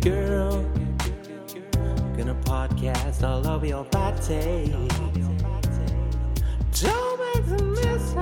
girl. 0.00 0.62
Gonna 2.16 2.34
podcast 2.44 3.22
all 3.22 3.46
over 3.48 3.66
your 3.66 3.84
body. 3.84 4.70
Don't 6.72 7.20
make 7.20 7.46
them 7.46 7.72
miss 7.72 8.14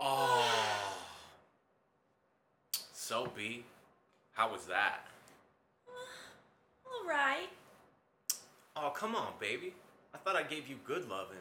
Oh. 0.00 0.44
So 2.92 3.28
B, 3.36 3.64
how 4.32 4.50
was 4.50 4.66
that? 4.66 5.06
All 6.84 7.08
right. 7.08 7.48
Oh, 8.74 8.90
come 8.90 9.14
on, 9.14 9.34
baby. 9.38 9.72
I 10.12 10.18
thought 10.18 10.34
I 10.34 10.42
gave 10.42 10.68
you 10.68 10.76
good 10.84 11.08
loving. 11.08 11.38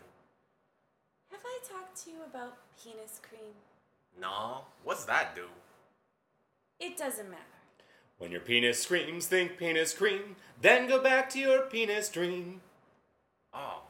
Have 1.32 1.42
I 1.46 1.60
talked 1.68 2.04
to 2.06 2.10
you 2.12 2.18
about 2.30 2.58
penis 2.82 3.20
cream? 3.28 3.52
No, 4.20 4.62
what's 4.84 5.06
that 5.06 5.36
do? 5.36 5.46
It 6.80 6.98
doesn't 6.98 7.30
matter. 7.30 7.42
When 8.18 8.32
your 8.32 8.42
penis 8.42 8.82
screams, 8.82 9.28
think 9.28 9.58
penis 9.58 9.94
cream. 9.94 10.36
Then 10.62 10.88
go 10.88 11.02
back 11.02 11.30
to 11.32 11.40
your 11.40 11.62
penis 11.64 12.10
dream. 12.10 12.62
Oh, 13.54 13.82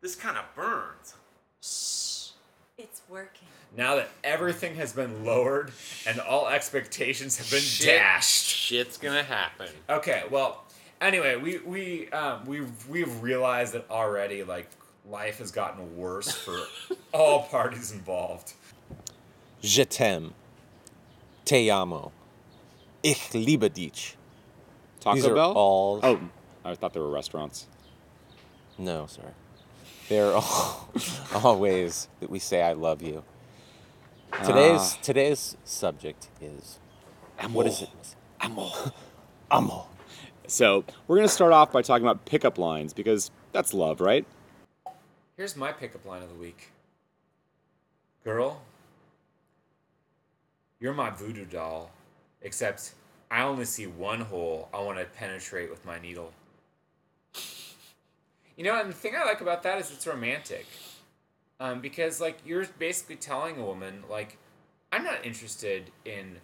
this 0.00 0.14
kind 0.14 0.36
of 0.38 0.44
burns. 0.54 1.14
Shh. 1.60 2.30
It's 2.78 3.02
working. 3.08 3.48
Now 3.76 3.96
that 3.96 4.10
everything 4.22 4.74
has 4.76 4.92
been 4.92 5.24
lowered 5.24 5.72
and 6.06 6.20
all 6.20 6.48
expectations 6.48 7.38
have 7.38 7.50
been 7.50 7.60
Shit. 7.60 7.86
dashed. 7.98 8.46
Shit's 8.46 8.98
gonna 8.98 9.22
happen. 9.22 9.68
Okay, 9.88 10.24
well, 10.30 10.64
anyway, 11.00 11.36
we 11.36 11.58
we 11.58 12.10
um, 12.10 12.44
we 12.44 12.62
we've 12.88 13.22
realized 13.22 13.72
that 13.74 13.90
already. 13.90 14.42
Like 14.44 14.68
life 15.08 15.38
has 15.38 15.50
gotten 15.50 15.96
worse 15.96 16.32
for 16.32 16.58
all 17.12 17.42
parties 17.44 17.92
involved. 17.92 18.52
Je 19.62 19.84
t'aime. 19.84 20.32
Te 21.44 21.70
amo. 21.70 22.12
Ich 23.02 23.32
liebe 23.34 23.68
dich. 23.72 24.16
Taco 25.00 25.16
These 25.16 25.26
are 25.26 25.34
Bell? 25.34 25.52
all- 25.52 26.00
Oh, 26.02 26.20
I 26.64 26.74
thought 26.76 26.92
they 26.92 27.00
were 27.00 27.10
restaurants. 27.10 27.66
No, 28.78 29.06
sir. 29.06 29.22
They're 30.08 30.32
all, 30.34 30.88
all 31.34 31.58
ways 31.58 32.08
that 32.20 32.30
we 32.30 32.38
say 32.38 32.62
I 32.62 32.72
love 32.74 33.02
you. 33.02 33.24
Today's 34.44 34.94
Ah. 34.94 34.98
today's 35.02 35.56
subject 35.64 36.28
is 36.40 36.78
what 37.50 37.66
is 37.66 37.82
it? 37.82 37.90
Amo. 38.40 38.70
Amo. 39.50 39.86
So 40.46 40.84
we're 41.06 41.16
gonna 41.16 41.28
start 41.28 41.52
off 41.52 41.70
by 41.72 41.82
talking 41.82 42.04
about 42.06 42.24
pickup 42.24 42.56
lines 42.56 42.92
because 42.94 43.30
that's 43.52 43.74
love, 43.74 44.00
right? 44.00 44.24
Here's 45.42 45.56
my 45.56 45.72
pickup 45.72 46.06
line 46.06 46.22
of 46.22 46.28
the 46.28 46.36
week. 46.36 46.70
Girl, 48.22 48.62
you're 50.78 50.94
my 50.94 51.10
voodoo 51.10 51.44
doll, 51.44 51.90
except 52.42 52.94
I 53.28 53.42
only 53.42 53.64
see 53.64 53.88
one 53.88 54.20
hole 54.20 54.68
I 54.72 54.80
want 54.82 55.00
to 55.00 55.04
penetrate 55.04 55.68
with 55.68 55.84
my 55.84 55.98
needle. 55.98 56.32
You 58.56 58.62
know, 58.62 58.78
and 58.80 58.88
the 58.88 58.94
thing 58.94 59.14
I 59.20 59.24
like 59.24 59.40
about 59.40 59.64
that 59.64 59.80
is 59.80 59.90
it's 59.90 60.06
romantic. 60.06 60.64
Um, 61.58 61.80
because, 61.80 62.20
like, 62.20 62.38
you're 62.46 62.66
basically 62.78 63.16
telling 63.16 63.58
a 63.58 63.64
woman, 63.64 64.04
like, 64.08 64.38
I'm 64.92 65.02
not 65.02 65.26
interested 65.26 65.90
in, 66.04 66.36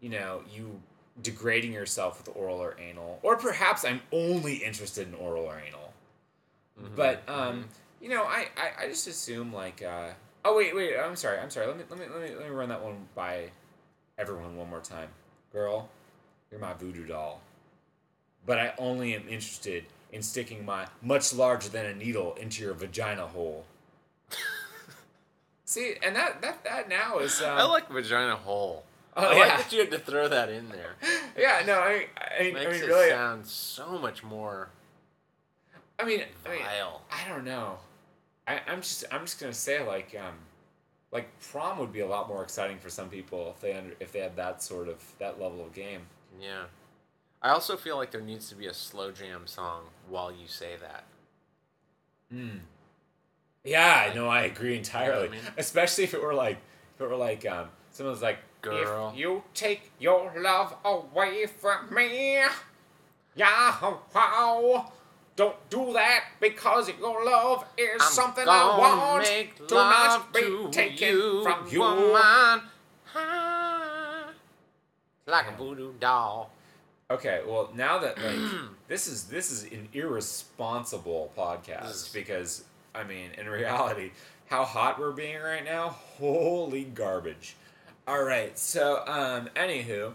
you 0.00 0.08
know, 0.08 0.40
you 0.50 0.80
degrading 1.20 1.74
yourself 1.74 2.16
with 2.16 2.34
oral 2.34 2.56
or 2.56 2.76
anal. 2.80 3.18
Or 3.22 3.36
perhaps 3.36 3.84
I'm 3.84 4.00
only 4.10 4.54
interested 4.54 5.06
in 5.06 5.12
oral 5.12 5.44
or 5.44 5.60
anal. 5.68 5.92
But 6.96 7.28
um, 7.28 7.64
you 8.00 8.08
know, 8.08 8.24
I, 8.24 8.48
I, 8.56 8.84
I 8.84 8.88
just 8.88 9.06
assume 9.06 9.52
like 9.52 9.82
uh, 9.82 10.08
oh 10.44 10.56
wait 10.56 10.74
wait 10.74 10.96
I'm 10.96 11.16
sorry 11.16 11.38
I'm 11.38 11.50
sorry 11.50 11.66
let 11.66 11.76
me 11.76 11.84
let 11.90 11.98
me 11.98 12.06
let 12.12 12.22
me 12.22 12.36
let 12.36 12.44
me 12.44 12.50
run 12.50 12.68
that 12.68 12.82
one 12.82 13.08
by 13.14 13.50
everyone 14.18 14.56
one 14.56 14.68
more 14.70 14.80
time. 14.80 15.08
Girl, 15.52 15.88
you're 16.50 16.60
my 16.60 16.74
voodoo 16.74 17.06
doll. 17.06 17.40
But 18.46 18.58
I 18.58 18.72
only 18.78 19.14
am 19.14 19.22
interested 19.22 19.84
in 20.12 20.22
sticking 20.22 20.64
my 20.64 20.86
much 21.02 21.34
larger 21.34 21.68
than 21.68 21.86
a 21.86 21.94
needle 21.94 22.34
into 22.40 22.62
your 22.62 22.74
vagina 22.74 23.26
hole. 23.26 23.64
See, 25.64 25.94
and 26.02 26.16
that 26.16 26.40
that 26.42 26.64
that 26.64 26.88
now 26.88 27.18
is 27.18 27.42
um, 27.42 27.58
I 27.58 27.64
like 27.64 27.88
vagina 27.90 28.36
hole. 28.36 28.84
Oh, 29.16 29.26
I 29.26 29.32
yeah. 29.32 29.38
like 29.38 29.58
that 29.58 29.72
you 29.72 29.80
had 29.80 29.90
to 29.90 29.98
throw 29.98 30.28
that 30.28 30.48
in 30.48 30.68
there. 30.68 30.94
yeah 31.38 31.62
no 31.66 31.74
I 31.74 32.06
I, 32.16 32.48
I 32.48 32.52
Makes 32.52 32.72
mean 32.72 32.82
it 32.82 32.86
really 32.86 33.10
sound 33.10 33.46
so 33.46 33.98
much 33.98 34.22
more 34.22 34.68
I 35.98 36.04
mean 36.04 36.22
I 36.46 36.50
mean 36.50 36.62
vile. 36.62 37.02
I 37.10 37.28
don't 37.28 37.44
know. 37.44 37.78
I, 38.48 38.60
I'm 38.66 38.80
just 38.80 39.04
I'm 39.12 39.20
just 39.22 39.38
gonna 39.38 39.52
say 39.52 39.86
like 39.86 40.16
um 40.18 40.34
like 41.12 41.28
prom 41.40 41.78
would 41.78 41.92
be 41.92 42.00
a 42.00 42.06
lot 42.06 42.28
more 42.28 42.42
exciting 42.42 42.78
for 42.78 42.90
some 42.90 43.08
people 43.08 43.52
if 43.54 43.60
they 43.60 43.74
under, 43.74 43.94
if 44.00 44.12
they 44.12 44.20
had 44.20 44.36
that 44.36 44.62
sort 44.62 44.88
of 44.88 45.02
that 45.18 45.40
level 45.40 45.64
of 45.64 45.74
game. 45.74 46.02
Yeah. 46.40 46.64
I 47.42 47.50
also 47.50 47.76
feel 47.76 47.96
like 47.96 48.10
there 48.10 48.20
needs 48.20 48.48
to 48.48 48.56
be 48.56 48.66
a 48.66 48.74
slow 48.74 49.12
jam 49.12 49.46
song 49.46 49.84
while 50.08 50.32
you 50.32 50.48
say 50.48 50.74
that. 50.80 51.04
Hmm. 52.32 52.58
Yeah, 53.64 54.08
I 54.10 54.14
know. 54.14 54.28
I 54.28 54.42
agree 54.42 54.76
entirely. 54.76 55.28
I 55.28 55.30
mean? 55.30 55.40
Especially 55.56 56.04
if 56.04 56.14
it 56.14 56.22
were 56.22 56.34
like 56.34 56.58
if 56.94 57.00
it 57.00 57.08
were 57.08 57.16
like 57.16 57.46
um 57.46 57.68
someone's 57.90 58.22
like 58.22 58.38
Girl. 58.60 59.10
If 59.12 59.18
you 59.18 59.44
take 59.54 59.92
your 60.00 60.32
love 60.36 60.74
away 60.84 61.46
from 61.46 61.94
me, 61.94 62.40
yeah, 63.36 63.94
wow. 64.12 64.92
Don't 65.38 65.70
do 65.70 65.92
that 65.92 66.24
because 66.40 66.90
your 66.98 67.24
love 67.24 67.64
is 67.78 68.02
I'm 68.02 68.10
something 68.10 68.44
I 68.48 68.76
want. 68.76 69.24
Do 69.68 69.74
not 69.76 70.34
be 70.34 70.40
to 70.40 70.68
taken 70.72 71.08
you, 71.10 71.44
from 71.44 71.68
you. 71.70 71.78
woman. 71.78 72.62
Like 75.28 75.46
a 75.48 75.56
voodoo 75.56 75.92
doll. 76.00 76.50
Okay, 77.08 77.42
well 77.46 77.70
now 77.72 77.98
that 78.00 78.18
like 78.20 78.36
this 78.88 79.06
is 79.06 79.24
this 79.26 79.52
is 79.52 79.62
an 79.70 79.88
irresponsible 79.92 81.30
podcast 81.38 82.12
because 82.12 82.64
I 82.92 83.04
mean 83.04 83.30
in 83.38 83.46
reality 83.48 84.10
how 84.46 84.64
hot 84.64 84.98
we're 84.98 85.12
being 85.12 85.38
right 85.40 85.64
now, 85.64 85.90
holy 85.90 86.82
garbage. 86.82 87.54
All 88.08 88.24
right, 88.24 88.58
so 88.58 89.04
um 89.06 89.50
anywho, 89.54 90.14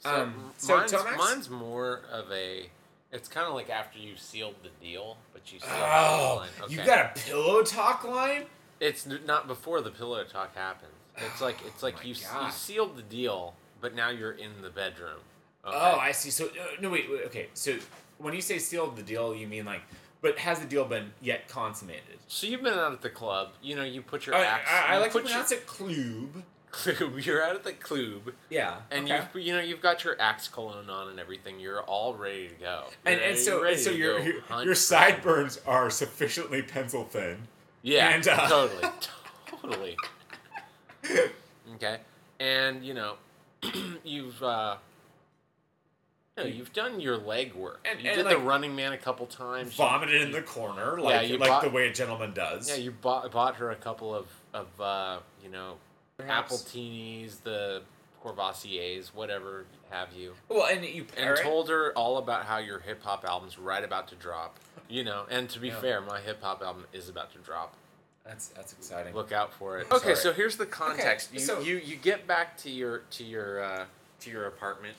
So, 0.00 0.10
um 0.14 0.52
so 0.58 0.76
mine's, 0.76 0.92
Tomax, 0.92 1.16
mine's 1.16 1.48
more 1.48 2.02
of 2.12 2.30
a. 2.30 2.68
It's 3.10 3.28
kind 3.28 3.46
of 3.46 3.54
like 3.54 3.70
after 3.70 3.98
you 3.98 4.16
sealed 4.16 4.56
the 4.62 4.68
deal, 4.84 5.16
but 5.32 5.50
you 5.52 5.58
still 5.58 5.72
the 5.72 5.82
oh, 5.82 6.46
you 6.68 6.76
got 6.84 7.16
a 7.16 7.20
pillow 7.20 7.62
talk 7.62 8.04
line? 8.04 8.44
It's 8.80 9.06
not 9.06 9.46
before 9.48 9.80
the 9.80 9.90
pillow 9.90 10.22
talk 10.24 10.54
happens. 10.54 10.92
It's 11.16 11.40
like 11.40 11.56
it's 11.66 11.82
like 11.82 11.96
my 11.96 12.02
you 12.02 12.08
you 12.14 12.50
sealed 12.50 12.96
the 12.96 13.02
deal, 13.02 13.54
but 13.80 13.94
now 13.94 14.10
you're 14.10 14.32
in 14.32 14.62
the 14.62 14.70
bedroom. 14.70 15.20
Okay? 15.64 15.76
Oh, 15.76 15.98
I 15.98 16.12
see. 16.12 16.30
So 16.30 16.46
uh, 16.46 16.80
no, 16.80 16.90
wait, 16.90 17.10
wait, 17.10 17.24
okay. 17.26 17.48
So 17.54 17.76
when 18.18 18.34
you 18.34 18.42
say 18.42 18.58
sealed 18.58 18.96
the 18.96 19.02
deal, 19.02 19.34
you 19.34 19.46
mean 19.46 19.64
like, 19.64 19.82
but 20.20 20.38
has 20.38 20.60
the 20.60 20.66
deal 20.66 20.84
been 20.84 21.12
yet 21.20 21.48
consummated? 21.48 22.18
So 22.28 22.46
you've 22.46 22.62
been 22.62 22.74
out 22.74 22.92
at 22.92 23.00
the 23.00 23.10
club. 23.10 23.50
You 23.62 23.74
know, 23.76 23.84
you 23.84 24.02
put 24.02 24.26
your 24.26 24.34
I, 24.34 24.44
axe. 24.44 24.70
I, 24.70 24.86
I 24.86 24.94
you 24.94 25.00
like 25.00 25.12
to 25.12 25.20
pronounce 25.20 25.50
it 25.50 25.66
clube. 25.66 26.42
You're 27.18 27.42
out 27.42 27.54
at 27.54 27.64
the 27.64 27.72
club, 27.72 28.32
Yeah, 28.50 28.76
and 28.90 29.04
okay. 29.10 29.22
you 29.34 29.40
you 29.40 29.52
know 29.54 29.60
you've 29.60 29.80
got 29.80 30.04
your 30.04 30.20
axe 30.20 30.48
cologne 30.48 30.90
on 30.90 31.08
and 31.08 31.18
everything. 31.18 31.58
You're 31.60 31.82
all 31.82 32.14
ready 32.14 32.48
to 32.48 32.54
go. 32.54 32.84
You're 33.04 33.14
and, 33.14 33.22
and 33.22 33.38
so 33.38 33.62
ready 33.62 33.74
and 33.74 33.82
so 33.84 33.90
your 33.90 34.20
your, 34.64 34.74
sideburns 34.74 35.60
are 35.66 35.90
sufficiently 35.90 36.62
pencil 36.62 37.04
thin. 37.04 37.48
Yeah, 37.82 38.10
And, 38.10 38.26
uh, 38.26 38.48
totally, 38.48 38.88
totally. 39.46 39.96
Okay, 41.74 41.98
and 42.40 42.84
you 42.84 42.94
know, 42.94 43.14
you've 44.04 44.42
uh, 44.42 44.76
you 46.36 46.44
know, 46.44 46.50
you've 46.50 46.72
done 46.72 47.00
your 47.00 47.16
leg 47.16 47.54
work. 47.54 47.86
And- 47.90 48.00
you 48.00 48.10
and, 48.10 48.16
did 48.16 48.26
the 48.28 48.38
Running 48.38 48.74
Man 48.76 48.92
a 48.92 48.98
couple 48.98 49.26
times. 49.26 49.78
You- 49.78 49.84
Vomited 49.84 50.22
in 50.22 50.32
the 50.32 50.42
corner, 50.42 51.00
like 51.00 51.28
you 51.28 51.38
like 51.38 51.48
bought- 51.48 51.62
the 51.62 51.70
way 51.70 51.88
a 51.88 51.92
gentleman 51.92 52.32
does. 52.34 52.68
Yeah, 52.68 52.76
you 52.76 52.90
bought 52.90 53.30
bought 53.32 53.56
her 53.56 53.70
a 53.70 53.76
couple 53.76 54.14
of 54.14 54.26
of 54.52 54.80
uh, 54.80 55.18
you 55.42 55.50
know 55.50 55.76
Perhaps. 56.18 56.52
appletinis, 56.52 57.42
the 57.44 57.82
Courvoisiers, 58.22 59.14
whatever 59.14 59.64
have 59.90 60.12
you, 60.12 60.34
well, 60.48 60.66
and 60.66 60.84
you 60.84 61.04
pair 61.04 61.30
and 61.30 61.38
it- 61.38 61.42
told 61.42 61.68
her 61.68 61.92
all 61.94 62.18
about 62.18 62.44
how 62.44 62.58
your 62.58 62.80
hip 62.80 63.02
hop 63.02 63.24
album's 63.24 63.56
right 63.58 63.84
about 63.84 64.08
to 64.08 64.16
drop. 64.16 64.58
You 64.88 65.04
know, 65.04 65.26
and 65.30 65.48
to 65.50 65.60
be 65.60 65.68
Yeah. 65.68 65.80
fair, 65.80 66.00
my 66.00 66.20
hip 66.20 66.42
hop 66.42 66.62
album 66.62 66.86
is 66.92 67.08
about 67.08 67.30
to 67.32 67.38
drop. 67.38 67.74
That's 68.24 68.48
that's 68.48 68.72
exciting. 68.72 69.14
Look 69.14 69.32
out 69.32 69.52
for 69.54 69.78
it. 69.78 69.86
Okay, 69.92 70.14
sorry. 70.14 70.16
so 70.16 70.32
here's 70.32 70.56
the 70.56 70.66
context. 70.66 71.32
you, 71.32 71.38
so- 71.40 71.60
you 71.60 71.76
you 71.76 71.96
get 71.96 72.26
back 72.26 72.56
to 72.58 72.70
your 72.70 72.98
to 73.12 73.22
your 73.24 73.62
uh, 73.62 73.84
to 74.20 74.30
your 74.30 74.46
apartment, 74.46 74.96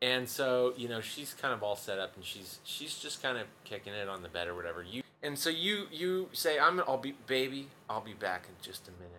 and 0.00 0.28
so 0.28 0.72
you 0.76 0.88
know 0.88 1.00
she's 1.02 1.34
kind 1.34 1.52
of 1.52 1.62
all 1.62 1.76
set 1.76 1.98
up, 1.98 2.16
and 2.16 2.24
she's 2.24 2.58
she's 2.64 2.98
just 2.98 3.22
kind 3.22 3.36
of 3.36 3.46
kicking 3.64 3.92
it 3.92 4.08
on 4.08 4.22
the 4.22 4.28
bed 4.28 4.48
or 4.48 4.54
whatever. 4.54 4.82
You 4.82 5.02
and 5.22 5.38
so 5.38 5.50
you 5.50 5.86
you 5.92 6.30
say 6.32 6.58
I'm 6.58 6.80
I'll 6.80 6.96
be 6.98 7.12
baby 7.26 7.68
I'll 7.90 8.00
be 8.00 8.14
back 8.14 8.46
in 8.48 8.54
just 8.64 8.88
a 8.88 8.92
minute. 8.92 9.15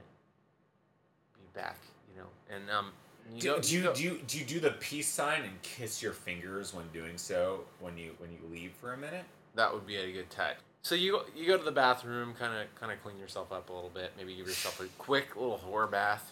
Back, 1.57 1.77
you 2.13 2.21
know, 2.21 2.27
and 2.55 2.69
um. 2.69 2.91
You 3.35 3.41
do, 3.41 3.59
do 3.59 3.75
you 3.75 3.83
go- 3.83 3.93
do 3.93 4.03
you 4.03 4.19
do 4.25 4.39
you 4.39 4.45
do 4.45 4.59
the 4.61 4.71
peace 4.71 5.09
sign 5.09 5.43
and 5.43 5.61
kiss 5.61 6.01
your 6.01 6.13
fingers 6.13 6.73
when 6.73 6.85
doing 6.93 7.17
so 7.17 7.65
when 7.81 7.97
you 7.97 8.11
when 8.19 8.31
you 8.31 8.37
leave 8.49 8.71
for 8.79 8.93
a 8.93 8.97
minute? 8.97 9.25
That 9.55 9.73
would 9.73 9.85
be 9.85 9.97
a 9.97 10.09
good 10.13 10.29
touch. 10.29 10.55
So 10.81 10.95
you 10.95 11.19
you 11.35 11.45
go 11.47 11.57
to 11.57 11.63
the 11.63 11.71
bathroom, 11.73 12.33
kind 12.39 12.53
of 12.57 12.73
kind 12.79 12.89
of 12.93 13.03
clean 13.03 13.17
yourself 13.19 13.51
up 13.51 13.69
a 13.69 13.73
little 13.73 13.89
bit. 13.93 14.13
Maybe 14.15 14.33
give 14.35 14.47
yourself 14.47 14.79
a 14.79 14.85
quick 14.97 15.35
little 15.35 15.59
whore 15.59 15.91
bath. 15.91 16.31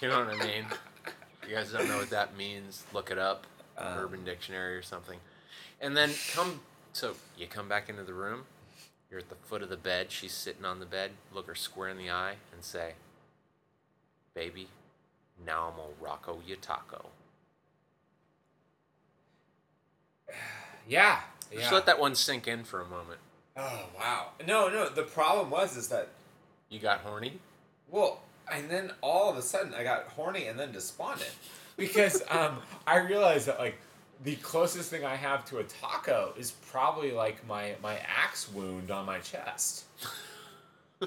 you 0.00 0.08
know 0.08 0.24
what 0.24 0.40
I 0.40 0.46
mean? 0.46 0.64
You 1.46 1.54
guys 1.56 1.70
don't 1.72 1.86
know 1.88 1.98
what 1.98 2.08
that 2.10 2.34
means? 2.34 2.84
Look 2.94 3.10
it 3.10 3.18
up, 3.18 3.46
Um, 3.76 3.98
Urban 3.98 4.24
Dictionary 4.24 4.76
or 4.76 4.82
something. 4.82 5.18
And 5.82 5.94
then 5.94 6.10
come. 6.32 6.60
So 6.94 7.14
you 7.36 7.46
come 7.46 7.68
back 7.68 7.90
into 7.90 8.04
the 8.04 8.14
room. 8.14 8.44
You're 9.10 9.20
at 9.20 9.28
the 9.28 9.34
foot 9.34 9.62
of 9.62 9.68
the 9.68 9.76
bed. 9.76 10.10
She's 10.12 10.32
sitting 10.32 10.64
on 10.64 10.78
the 10.80 10.86
bed. 10.86 11.10
Look 11.34 11.46
her 11.48 11.54
square 11.54 11.90
in 11.90 11.98
the 11.98 12.10
eye 12.10 12.36
and 12.54 12.62
say, 12.64 12.92
"Baby, 14.34 14.68
now 15.44 15.68
I'm 15.68 15.76
gonna 15.76 16.16
rocko 16.18 16.38
you 16.46 16.56
taco." 16.56 17.06
Yeah. 20.88 21.20
Just 21.52 21.64
yeah. 21.64 21.70
let 21.72 21.86
that 21.86 22.00
one 22.00 22.14
sink 22.16 22.48
in 22.48 22.64
for 22.64 22.80
a 22.80 22.84
moment. 22.86 23.20
Oh 23.56 23.82
wow. 23.96 24.28
No, 24.46 24.68
no. 24.68 24.88
The 24.88 25.02
problem 25.02 25.50
was 25.50 25.76
is 25.76 25.88
that 25.88 26.08
You 26.68 26.78
got 26.80 27.00
horny. 27.00 27.38
well, 27.90 28.22
and 28.52 28.68
then 28.70 28.92
all 29.00 29.30
of 29.30 29.36
a 29.36 29.42
sudden 29.42 29.72
I 29.74 29.84
got 29.84 30.04
horny 30.08 30.46
and 30.46 30.58
then 30.58 30.72
despondent 30.72 31.30
because 31.76 32.22
um 32.30 32.58
I 32.86 32.98
realized 32.98 33.46
that 33.46 33.58
like 33.60 33.78
the 34.24 34.36
closest 34.36 34.90
thing 34.90 35.04
I 35.04 35.16
have 35.16 35.44
to 35.46 35.58
a 35.58 35.64
taco 35.64 36.32
is 36.36 36.50
probably 36.50 37.12
like 37.12 37.46
my 37.46 37.74
my 37.82 37.98
axe 37.98 38.48
wound 38.52 38.90
on 38.90 39.06
my 39.06 39.18
chest. 39.18 39.84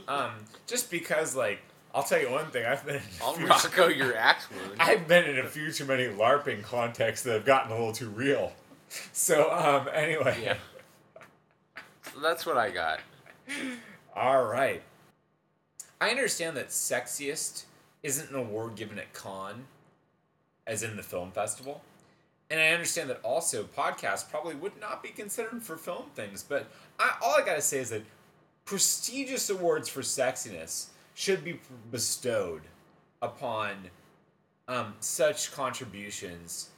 Um, 0.07 0.31
just 0.65 0.89
because 0.89 1.35
like 1.35 1.59
I'll 1.93 2.03
tell 2.03 2.19
you 2.19 2.31
one 2.31 2.45
thing 2.47 2.65
I've 2.65 2.85
been 2.85 2.95
in 2.95 3.01
a 3.21 3.23
I'll 3.23 3.33
few- 3.33 3.45
rocko 3.47 3.95
your 3.95 4.15
axe 4.15 4.47
wound. 4.49 4.75
I've 4.79 5.07
been 5.07 5.25
in 5.25 5.37
a 5.39 5.47
few 5.47 5.71
too 5.71 5.85
many 5.85 6.05
LARPing 6.05 6.63
contexts 6.63 7.23
that 7.25 7.33
have 7.33 7.45
gotten 7.45 7.71
a 7.71 7.75
little 7.75 7.93
too 7.93 8.09
real. 8.09 8.53
So 9.11 9.51
um 9.51 9.89
anyway. 9.91 10.37
Yeah. 10.43 10.57
So 12.13 12.19
that's 12.19 12.45
what 12.45 12.57
I 12.57 12.69
got. 12.69 12.99
All 14.15 14.43
right. 14.45 14.83
I 15.99 16.09
understand 16.11 16.55
that 16.57 16.67
sexiest 16.69 17.63
isn't 18.03 18.29
an 18.29 18.35
award 18.35 18.75
given 18.75 18.99
at 18.99 19.11
Cannes, 19.13 19.65
as 20.67 20.83
in 20.83 20.95
the 20.95 21.01
film 21.01 21.31
festival. 21.31 21.81
And 22.51 22.59
I 22.59 22.67
understand 22.67 23.09
that 23.09 23.19
also 23.23 23.63
podcasts 23.63 24.29
probably 24.29 24.53
would 24.53 24.79
not 24.79 25.01
be 25.01 25.09
considered 25.09 25.63
for 25.63 25.75
film 25.75 26.05
things. 26.13 26.43
But 26.47 26.67
I, 26.99 27.15
all 27.19 27.33
I 27.35 27.43
got 27.43 27.55
to 27.55 27.61
say 27.61 27.79
is 27.79 27.89
that 27.89 28.03
prestigious 28.65 29.49
awards 29.49 29.89
for 29.89 30.01
sexiness 30.01 30.87
should 31.13 31.43
be 31.43 31.59
bestowed 31.91 32.63
upon 33.21 33.89
um, 34.67 34.93
such 34.99 35.51
contributions 35.51 36.69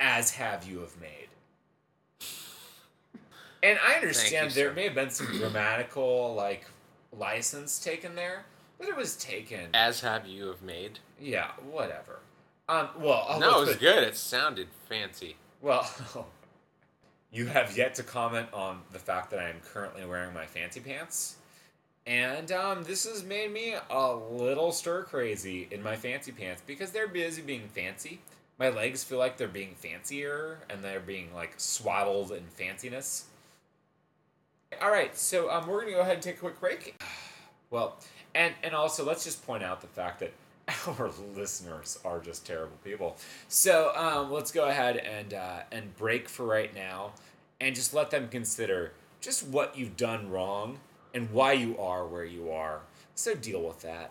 as 0.00 0.30
Have 0.32 0.66
You 0.66 0.80
Have 0.80 1.00
Made. 1.00 1.28
And 3.62 3.78
I 3.86 3.94
understand 3.94 4.50
you, 4.50 4.54
there 4.56 4.68
sir. 4.70 4.74
may 4.74 4.84
have 4.84 4.94
been 4.94 5.10
some 5.10 5.26
grammatical 5.38 6.34
like 6.34 6.66
license 7.16 7.78
taken 7.82 8.14
there, 8.14 8.44
but 8.78 8.88
it 8.88 8.96
was 8.96 9.16
taken. 9.16 9.68
As 9.72 10.00
have 10.00 10.26
you 10.26 10.46
have 10.48 10.62
made. 10.62 10.98
Yeah, 11.20 11.50
whatever. 11.70 12.20
Um, 12.68 12.88
well, 12.98 13.24
I'll 13.28 13.40
no, 13.40 13.56
it 13.58 13.60
was 13.60 13.68
put- 13.70 13.80
good. 13.80 14.02
It 14.04 14.16
sounded 14.16 14.68
fancy. 14.88 15.36
Well, 15.62 15.88
you 17.32 17.46
have 17.46 17.76
yet 17.76 17.94
to 17.96 18.02
comment 18.02 18.48
on 18.52 18.80
the 18.92 18.98
fact 18.98 19.30
that 19.30 19.38
I 19.40 19.48
am 19.48 19.60
currently 19.64 20.04
wearing 20.04 20.34
my 20.34 20.44
fancy 20.46 20.80
pants. 20.80 21.36
And 22.06 22.52
um, 22.52 22.84
this 22.84 23.06
has 23.06 23.24
made 23.24 23.50
me 23.52 23.74
a 23.90 24.14
little 24.14 24.72
stir 24.72 25.04
crazy 25.04 25.68
in 25.70 25.82
my 25.82 25.96
fancy 25.96 26.32
pants 26.32 26.62
because 26.66 26.90
they're 26.90 27.08
busy 27.08 27.40
being 27.40 27.68
fancy. 27.68 28.20
My 28.58 28.68
legs 28.68 29.02
feel 29.02 29.18
like 29.18 29.36
they're 29.38 29.48
being 29.48 29.74
fancier 29.74 30.58
and 30.68 30.82
they're 30.82 31.00
being 31.00 31.32
like 31.34 31.54
swaddled 31.56 32.32
in 32.32 32.44
fanciness. 32.58 33.24
All 34.82 34.90
right, 34.90 35.16
so 35.16 35.50
um, 35.50 35.66
we're 35.66 35.80
gonna 35.80 35.92
go 35.92 36.00
ahead 36.00 36.14
and 36.14 36.22
take 36.22 36.36
a 36.36 36.40
quick 36.40 36.60
break. 36.60 37.00
Well, 37.70 37.96
and 38.36 38.54
and 38.62 38.72
also 38.72 39.04
let's 39.04 39.24
just 39.24 39.44
point 39.44 39.64
out 39.64 39.80
the 39.80 39.88
fact 39.88 40.20
that 40.20 40.32
our 40.98 41.10
listeners 41.34 41.98
are 42.04 42.20
just 42.20 42.46
terrible 42.46 42.76
people. 42.84 43.16
So 43.48 43.90
um, 43.96 44.30
let's 44.30 44.52
go 44.52 44.68
ahead 44.68 44.96
and 44.98 45.34
uh, 45.34 45.60
and 45.72 45.96
break 45.96 46.28
for 46.28 46.46
right 46.46 46.72
now, 46.72 47.14
and 47.60 47.74
just 47.74 47.92
let 47.92 48.10
them 48.10 48.28
consider 48.28 48.92
just 49.20 49.48
what 49.48 49.76
you've 49.76 49.96
done 49.96 50.30
wrong 50.30 50.78
and 51.14 51.30
why 51.30 51.52
you 51.52 51.78
are 51.78 52.04
where 52.06 52.24
you 52.24 52.50
are. 52.50 52.80
So 53.14 53.34
deal 53.34 53.62
with 53.62 53.80
that. 53.82 54.10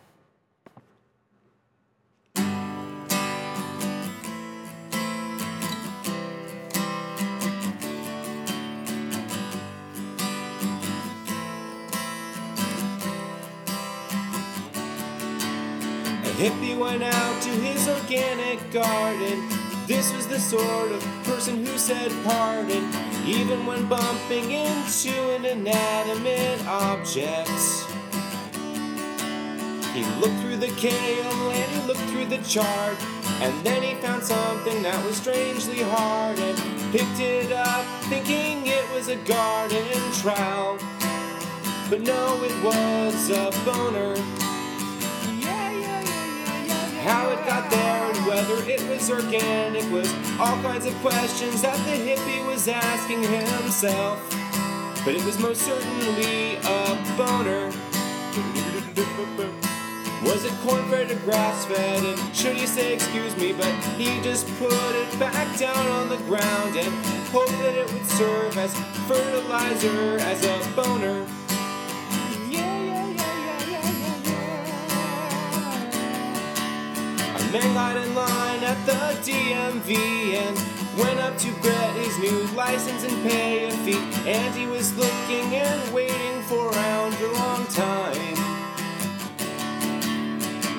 A 16.25 16.35
hippie 16.37 16.77
went 16.77 17.03
out 17.03 17.41
to 17.41 17.49
his 17.49 17.87
organic 17.89 18.71
garden. 18.71 19.49
This 19.85 20.13
was 20.13 20.27
the 20.27 20.39
sort 20.39 20.91
of 20.93 21.03
person 21.25 21.65
who 21.65 21.77
said 21.77 22.09
pardon, 22.23 22.89
even 23.25 23.65
when 23.65 23.87
bumping 23.87 24.51
into 24.51 25.11
an 25.31 25.45
inanimate 25.45 26.65
object. 26.67 27.49
He 29.93 30.03
looked 30.19 30.39
through 30.41 30.57
the 30.57 30.73
kale 30.75 31.51
and 31.51 31.71
he 31.71 31.87
looked 31.87 32.01
through 32.09 32.25
the 32.25 32.39
chart, 32.39 32.97
and 33.41 33.65
then 33.65 33.81
he 33.81 33.93
found 33.95 34.23
something 34.23 34.81
that 34.83 35.05
was 35.05 35.17
strangely 35.17 35.81
hard 35.83 36.37
and 36.39 36.57
picked 36.91 37.19
it 37.19 37.51
up, 37.51 37.85
thinking 38.05 38.65
it 38.65 38.91
was 38.93 39.07
a 39.07 39.15
garden 39.17 39.85
trowel. 40.13 40.77
But 41.89 42.01
no, 42.01 42.43
it 42.43 42.63
was 42.63 43.29
a 43.29 43.51
boner. 43.63 44.15
How 47.03 47.29
it 47.31 47.45
got 47.45 47.69
there 47.69 48.11
and 48.11 48.25
whether 48.25 48.63
it 48.63 48.81
was 48.87 49.11
organic 49.11 49.91
was 49.91 50.09
all 50.39 50.55
kinds 50.61 50.85
of 50.85 50.93
questions 51.01 51.61
that 51.61 51.75
the 51.79 51.97
hippie 51.97 52.47
was 52.47 52.69
asking 52.69 53.23
himself. 53.23 54.19
But 55.03 55.13
it 55.15 55.25
was 55.25 55.37
most 55.37 55.63
certainly 55.63 56.55
a 56.63 56.95
boner. 57.17 57.71
Was 60.23 60.45
it 60.45 60.53
corn 60.63 60.89
fed 60.89 61.11
or 61.11 61.19
grass 61.25 61.65
fed? 61.65 62.05
And 62.05 62.35
should 62.35 62.55
he 62.55 62.65
say 62.65 62.93
excuse 62.93 63.35
me? 63.35 63.51
But 63.51 63.73
he 63.97 64.21
just 64.21 64.47
put 64.57 64.71
it 64.71 65.19
back 65.19 65.59
down 65.59 65.85
on 65.87 66.07
the 66.07 66.17
ground 66.19 66.77
and 66.77 66.93
hoped 67.27 67.51
that 67.51 67.75
it 67.75 67.91
would 67.91 68.05
serve 68.05 68.57
as 68.57 68.73
fertilizer 69.09 70.19
as 70.19 70.45
a 70.45 70.71
boner. 70.73 71.27
Man 77.53 77.73
got 77.75 77.95
in 77.97 78.15
line 78.15 78.63
at 78.63 78.83
the 78.87 78.93
DMV 79.21 79.95
and 80.41 80.57
went 80.97 81.19
up 81.19 81.37
to 81.37 81.51
get 81.61 81.93
his 81.95 82.17
new 82.17 82.47
license 82.55 83.03
and 83.03 83.13
pay 83.29 83.65
a 83.65 83.71
fee. 83.85 84.01
And 84.27 84.55
he 84.55 84.65
was 84.65 84.97
looking 84.97 85.53
and 85.53 85.93
waiting 85.93 86.41
for 86.49 86.71
around 86.71 87.13
a 87.13 87.31
long 87.33 87.63
time. 87.67 88.37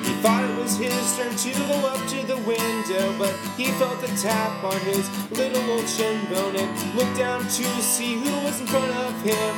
He 0.02 0.12
thought 0.20 0.42
it 0.42 0.56
was 0.60 0.76
his 0.76 1.16
turn 1.16 1.36
to 1.36 1.52
go 1.68 1.78
up 1.86 2.08
to 2.08 2.26
the 2.26 2.38
window, 2.38 3.16
but 3.18 3.32
he 3.56 3.66
felt 3.78 4.02
a 4.02 4.08
tap 4.20 4.64
on 4.64 4.80
his 4.80 5.08
little 5.30 5.62
old 5.70 5.88
shin 5.88 6.18
bone 6.26 6.56
and 6.56 6.96
looked 6.96 7.16
down 7.16 7.42
to 7.42 7.64
see 7.82 8.14
who 8.16 8.34
was 8.44 8.60
in 8.60 8.66
front 8.66 8.90
of 8.90 9.22
him. 9.22 9.54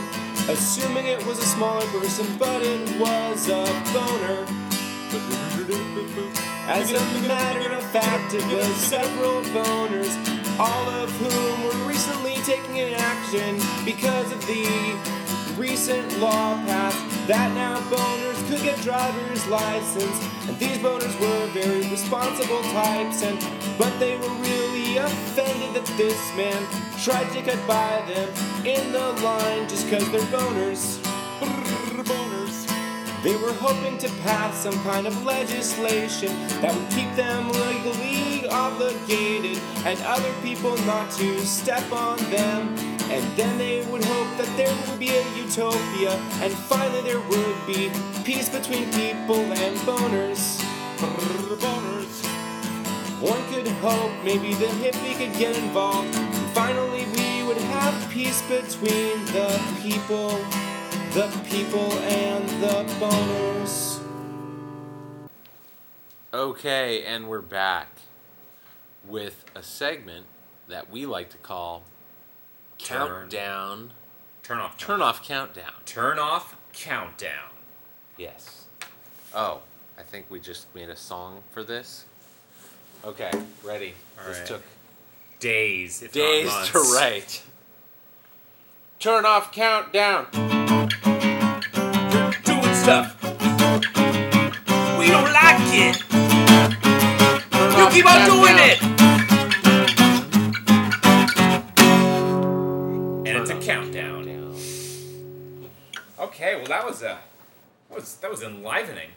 Assuming 0.50 1.06
it 1.06 1.24
was 1.26 1.38
a 1.38 1.46
smaller 1.46 1.86
person, 1.86 2.26
but 2.38 2.62
it 2.62 3.00
was 3.00 3.48
a 3.48 3.64
boner. 3.94 4.46
As 6.68 6.90
a 6.90 7.28
matter 7.28 7.70
of 7.72 7.82
fact, 7.92 8.34
it 8.34 8.44
was 8.46 8.66
several 8.74 9.40
boners, 9.54 10.10
all 10.58 10.88
of 10.90 11.10
whom 11.12 11.62
were 11.62 11.88
recently 11.88 12.34
taking 12.42 12.80
an 12.80 12.94
action 12.94 13.60
because 13.84 14.32
of 14.32 14.44
the 14.48 14.66
recent 15.56 16.18
law 16.18 16.56
passed 16.66 16.98
that 17.28 17.54
now 17.54 17.78
boners 17.88 18.48
could 18.48 18.62
get 18.62 18.80
driver's 18.82 19.46
license. 19.46 20.18
And 20.48 20.58
these 20.58 20.78
boners 20.78 21.14
were 21.20 21.46
very 21.52 21.88
responsible 21.88 22.62
types, 22.72 23.22
and 23.22 23.38
but 23.78 23.96
they 24.00 24.16
were 24.16 24.34
really 24.42 24.96
offended 24.96 25.72
that 25.74 25.86
this 25.96 26.18
man 26.34 26.60
tried 26.98 27.30
to 27.32 27.42
cut 27.42 27.64
by 27.68 28.02
them 28.08 28.28
in 28.66 28.90
the 28.90 29.12
line 29.22 29.68
just 29.68 29.88
because 29.88 30.10
they're 30.10 30.20
boners. 30.34 31.00
They 33.26 33.34
were 33.34 33.54
hoping 33.54 33.98
to 33.98 34.08
pass 34.22 34.62
some 34.62 34.80
kind 34.84 35.04
of 35.04 35.24
legislation 35.24 36.28
that 36.62 36.72
would 36.72 36.90
keep 36.90 37.12
them 37.16 37.50
legally 37.50 38.46
obligated 38.48 39.58
and 39.84 39.98
other 40.02 40.32
people 40.44 40.76
not 40.86 41.10
to 41.18 41.40
step 41.40 41.90
on 41.90 42.18
them. 42.30 42.68
And 43.10 43.24
then 43.36 43.58
they 43.58 43.84
would 43.90 44.04
hope 44.04 44.30
that 44.38 44.56
there 44.56 44.72
would 44.72 45.00
be 45.00 45.08
a 45.08 45.24
utopia 45.34 46.12
and 46.40 46.52
finally 46.70 47.02
there 47.02 47.18
would 47.18 47.66
be 47.66 47.90
peace 48.22 48.48
between 48.48 48.84
people 48.92 49.42
and 49.58 49.76
boners. 49.78 50.62
Brrr, 50.98 51.56
boners. 51.58 52.16
One 53.20 53.42
could 53.52 53.66
hope 53.82 54.12
maybe 54.22 54.54
the 54.54 54.66
hippie 54.66 55.18
could 55.18 55.36
get 55.36 55.56
involved. 55.56 56.14
And 56.14 56.50
finally 56.54 57.06
we 57.16 57.42
would 57.42 57.58
have 57.74 58.08
peace 58.08 58.40
between 58.42 59.24
the 59.34 59.50
people. 59.82 60.38
The 61.12 61.28
people 61.48 61.92
and 61.92 62.48
the 62.62 62.84
boners. 63.00 64.00
Okay, 66.32 67.04
and 67.04 67.28
we're 67.28 67.40
back 67.40 67.88
with 69.06 69.44
a 69.54 69.62
segment 69.62 70.26
that 70.68 70.90
we 70.90 71.06
like 71.06 71.30
to 71.30 71.38
call 71.38 71.84
Turn. 72.78 73.08
Countdown. 73.08 73.92
Turn 74.42 74.58
off. 74.58 74.76
Turn 74.76 75.00
off 75.02 75.26
Countdown. 75.26 75.72
Turn 75.84 76.18
off 76.18 76.56
countdown. 76.72 77.50
Yes. 78.16 78.66
Oh, 79.34 79.60
I 79.98 80.02
think 80.02 80.26
we 80.28 80.40
just 80.40 80.72
made 80.74 80.90
a 80.90 80.96
song 80.96 81.42
for 81.52 81.64
this. 81.64 82.04
Okay, 83.04 83.30
ready. 83.64 83.94
All 84.18 84.28
this 84.28 84.38
right. 84.38 84.46
took 84.46 84.62
Days, 85.38 86.02
if 86.02 86.12
days 86.12 86.46
not 86.46 86.66
to 86.66 86.78
write. 86.78 87.42
Turn 88.98 89.26
off 89.26 89.52
Countdown. 89.52 90.75
Stuff. 92.86 93.20
We 94.96 95.08
don't 95.08 95.32
like 95.32 95.58
it. 95.74 95.96
You 97.76 97.90
keep 97.90 98.06
on 98.06 98.24
doing 98.30 98.54
it. 98.60 98.80
And 103.26 103.36
it's 103.38 103.50
a 103.50 103.58
countdown. 103.58 104.28
Okay, 106.20 106.54
well 106.54 106.66
that 106.66 106.86
was 106.86 107.02
uh, 107.02 107.16
that 107.88 107.94
was 107.96 108.14
that 108.18 108.30
was 108.30 108.44
enlivening. 108.44 109.08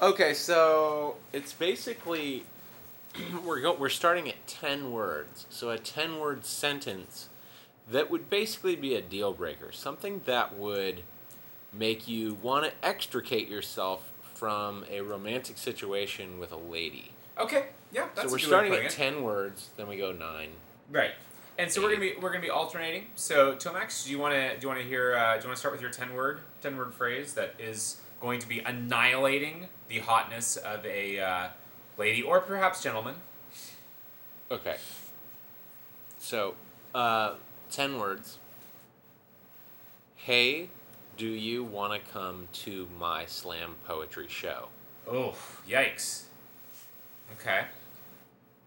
Okay, 0.00 0.32
so 0.32 1.16
it's 1.34 1.52
basically 1.52 2.44
we're 3.44 3.60
go, 3.60 3.74
we're 3.74 3.90
starting 3.90 4.26
at 4.26 4.46
ten 4.46 4.90
words. 4.90 5.44
So 5.50 5.68
a 5.68 5.76
ten 5.76 6.18
word 6.18 6.46
sentence 6.46 7.28
that 7.90 8.10
would 8.10 8.30
basically 8.30 8.74
be 8.74 8.94
a 8.94 9.02
deal 9.02 9.34
breaker, 9.34 9.70
something 9.70 10.22
that 10.24 10.56
would 10.56 11.02
make 11.72 12.08
you 12.08 12.38
want 12.42 12.64
to 12.64 12.72
extricate 12.86 13.48
yourself 13.48 14.12
from 14.34 14.84
a 14.90 15.00
romantic 15.00 15.58
situation 15.58 16.38
with 16.38 16.52
a 16.52 16.56
lady. 16.56 17.12
Okay, 17.38 17.66
yeah, 17.92 18.08
that's 18.14 18.28
so 18.28 18.32
we're 18.32 18.38
a 18.38 18.40
good 18.40 18.50
way 18.50 18.76
of 18.84 18.90
starting 18.90 19.06
at 19.06 19.14
ten 19.14 19.22
words, 19.22 19.70
then 19.76 19.88
we 19.88 19.96
go 19.96 20.12
nine. 20.12 20.50
Right. 20.90 21.12
And 21.58 21.70
so 21.70 21.82
we're 21.82 21.88
gonna 21.88 22.00
be 22.00 22.14
we're 22.20 22.30
gonna 22.30 22.40
be 22.40 22.50
alternating. 22.50 23.06
So 23.16 23.54
Tomax, 23.54 24.04
do 24.04 24.12
you 24.12 24.18
wanna 24.18 24.54
do 24.54 24.62
you 24.62 24.68
wanna 24.68 24.82
hear 24.82 25.16
uh, 25.16 25.34
do 25.34 25.42
you 25.42 25.48
wanna 25.48 25.56
start 25.56 25.72
with 25.72 25.80
your 25.80 25.90
ten 25.90 26.14
word 26.14 26.40
ten 26.62 26.76
word 26.76 26.94
phrase 26.94 27.34
that 27.34 27.54
is 27.58 28.00
going 28.20 28.38
to 28.40 28.48
be 28.48 28.60
annihilating 28.60 29.66
the 29.88 29.98
hotness 29.98 30.56
of 30.56 30.84
a 30.86 31.18
uh, 31.18 31.48
lady 31.96 32.22
or 32.22 32.40
perhaps 32.40 32.82
gentleman? 32.82 33.16
Okay. 34.50 34.76
So, 36.18 36.54
uh, 36.94 37.34
ten 37.70 37.98
words. 37.98 38.38
Hey, 40.16 40.68
do 41.18 41.26
you 41.26 41.64
want 41.64 41.92
to 41.92 42.10
come 42.12 42.48
to 42.52 42.88
my 42.98 43.26
slam 43.26 43.74
poetry 43.86 44.26
show? 44.28 44.68
Oh, 45.10 45.34
yikes. 45.68 46.22
Okay. 47.38 47.64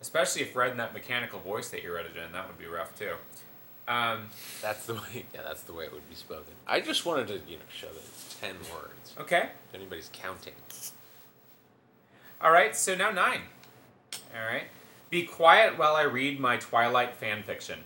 Especially 0.01 0.41
if 0.43 0.55
read 0.55 0.71
in 0.71 0.77
that 0.77 0.93
mechanical 0.93 1.39
voice 1.39 1.69
that 1.69 1.81
you 1.81 1.93
read 1.93 2.05
it 2.05 2.17
in, 2.23 2.31
that 2.33 2.47
would 2.47 2.59
be 2.59 2.65
rough 2.67 2.97
too. 2.97 3.13
Um, 3.87 4.27
That's 4.61 4.85
the 4.85 4.93
way. 5.13 5.25
Yeah, 5.33 5.41
that's 5.43 5.63
the 5.63 5.73
way 5.73 5.85
it 5.85 5.93
would 5.93 6.07
be 6.09 6.15
spoken. 6.15 6.53
I 6.67 6.81
just 6.81 7.05
wanted 7.05 7.27
to, 7.27 7.33
you 7.49 7.57
know, 7.57 7.63
show 7.75 7.87
that 7.87 7.97
it's 7.97 8.37
ten 8.39 8.55
words. 8.73 9.15
okay. 9.19 9.49
If 9.69 9.75
anybody's 9.75 10.09
counting. 10.13 10.53
All 12.41 12.51
right. 12.51 12.75
So 12.75 12.95
now 12.95 13.11
nine. 13.11 13.41
All 14.35 14.45
right. 14.45 14.63
Be 15.09 15.23
quiet 15.23 15.77
while 15.77 15.95
I 15.95 16.03
read 16.03 16.39
my 16.39 16.57
Twilight 16.57 17.15
fan 17.15 17.43
fiction. 17.43 17.79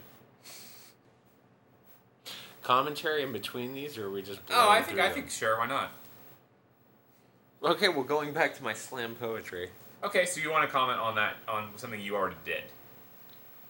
Commentary 2.76 3.22
in 3.22 3.32
between 3.32 3.76
these, 3.76 3.96
or 3.96 4.08
are 4.08 4.12
we 4.12 4.24
just? 4.24 4.40
Oh, 4.50 4.68
I 4.68 4.82
think 4.82 5.00
I 5.00 5.04
them? 5.04 5.14
think 5.14 5.30
sure. 5.30 5.60
Why 5.60 5.68
not? 5.68 5.92
Okay, 7.62 7.90
well, 7.90 8.04
going 8.04 8.34
back 8.34 8.56
to 8.58 8.64
my 8.64 8.74
slam 8.74 9.14
poetry. 9.14 9.70
Okay, 10.04 10.26
so 10.26 10.42
you 10.42 10.50
want 10.50 10.66
to 10.68 10.72
comment 10.72 11.00
on 11.00 11.14
that 11.14 11.36
on 11.48 11.70
something 11.76 12.02
you 12.02 12.16
already 12.16 12.38
did? 12.44 12.64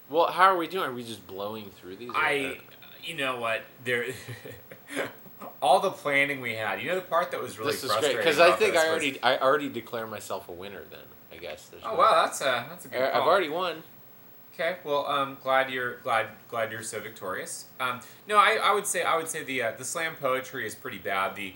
Well, 0.10 0.28
how 0.28 0.44
are 0.44 0.56
we 0.56 0.70
doing? 0.70 0.86
Are 0.86 0.94
we 0.94 1.04
just 1.04 1.28
blowing 1.28 1.72
through 1.72 1.98
these? 1.98 2.10
or- 2.10 2.16
I, 2.16 2.58
you 3.04 3.16
know 3.18 3.38
what? 3.38 3.64
There, 3.84 4.06
all 5.62 5.82
the 5.82 5.92
planning 5.92 6.40
we 6.40 6.54
had. 6.54 6.82
You 6.82 6.88
know 6.92 6.96
the 6.96 7.02
part 7.02 7.32
that 7.32 7.42
was 7.42 7.60
really 7.60 7.74
this 7.74 7.84
is 7.84 7.90
great 7.92 8.00
frustrating. 8.00 8.18
because 8.22 8.40
I 8.40 8.52
think 8.54 8.76
this 8.76 8.82
I 8.82 8.94
was- 8.94 9.02
already, 9.04 9.22
I 9.24 9.38
already 9.40 9.68
declare 9.68 10.08
myself 10.08 10.48
a 10.48 10.54
winner. 10.54 10.84
Then 10.90 11.00
I 11.34 11.36
guess. 11.36 11.66
There's 11.68 11.84
Oh 11.84 11.92
no- 11.92 11.98
wow, 11.98 12.24
that's 12.24 12.40
a 12.40 12.66
that's 12.70 12.86
a 12.86 12.88
good. 12.88 13.02
I- 13.02 13.10
I've 13.20 13.28
already 13.28 13.50
won. 13.50 13.84
Okay, 14.56 14.78
well, 14.86 15.06
um, 15.08 15.38
glad 15.44 15.70
you're 15.70 15.98
glad 15.98 16.28
glad 16.48 16.72
you're 16.72 16.82
so 16.82 17.00
victorious. 17.02 17.66
Um, 17.80 18.00
no, 18.28 18.38
I, 18.38 18.58
I 18.64 18.74
would 18.74 18.88
say 18.88 19.04
I 19.04 19.18
would 19.18 19.28
say 19.28 19.44
the 19.44 19.62
uh, 19.62 19.72
the 19.78 19.84
slam 19.84 20.16
poetry 20.16 20.66
is 20.66 20.74
pretty 20.74 20.98
bad. 20.98 21.36
The 21.36 21.54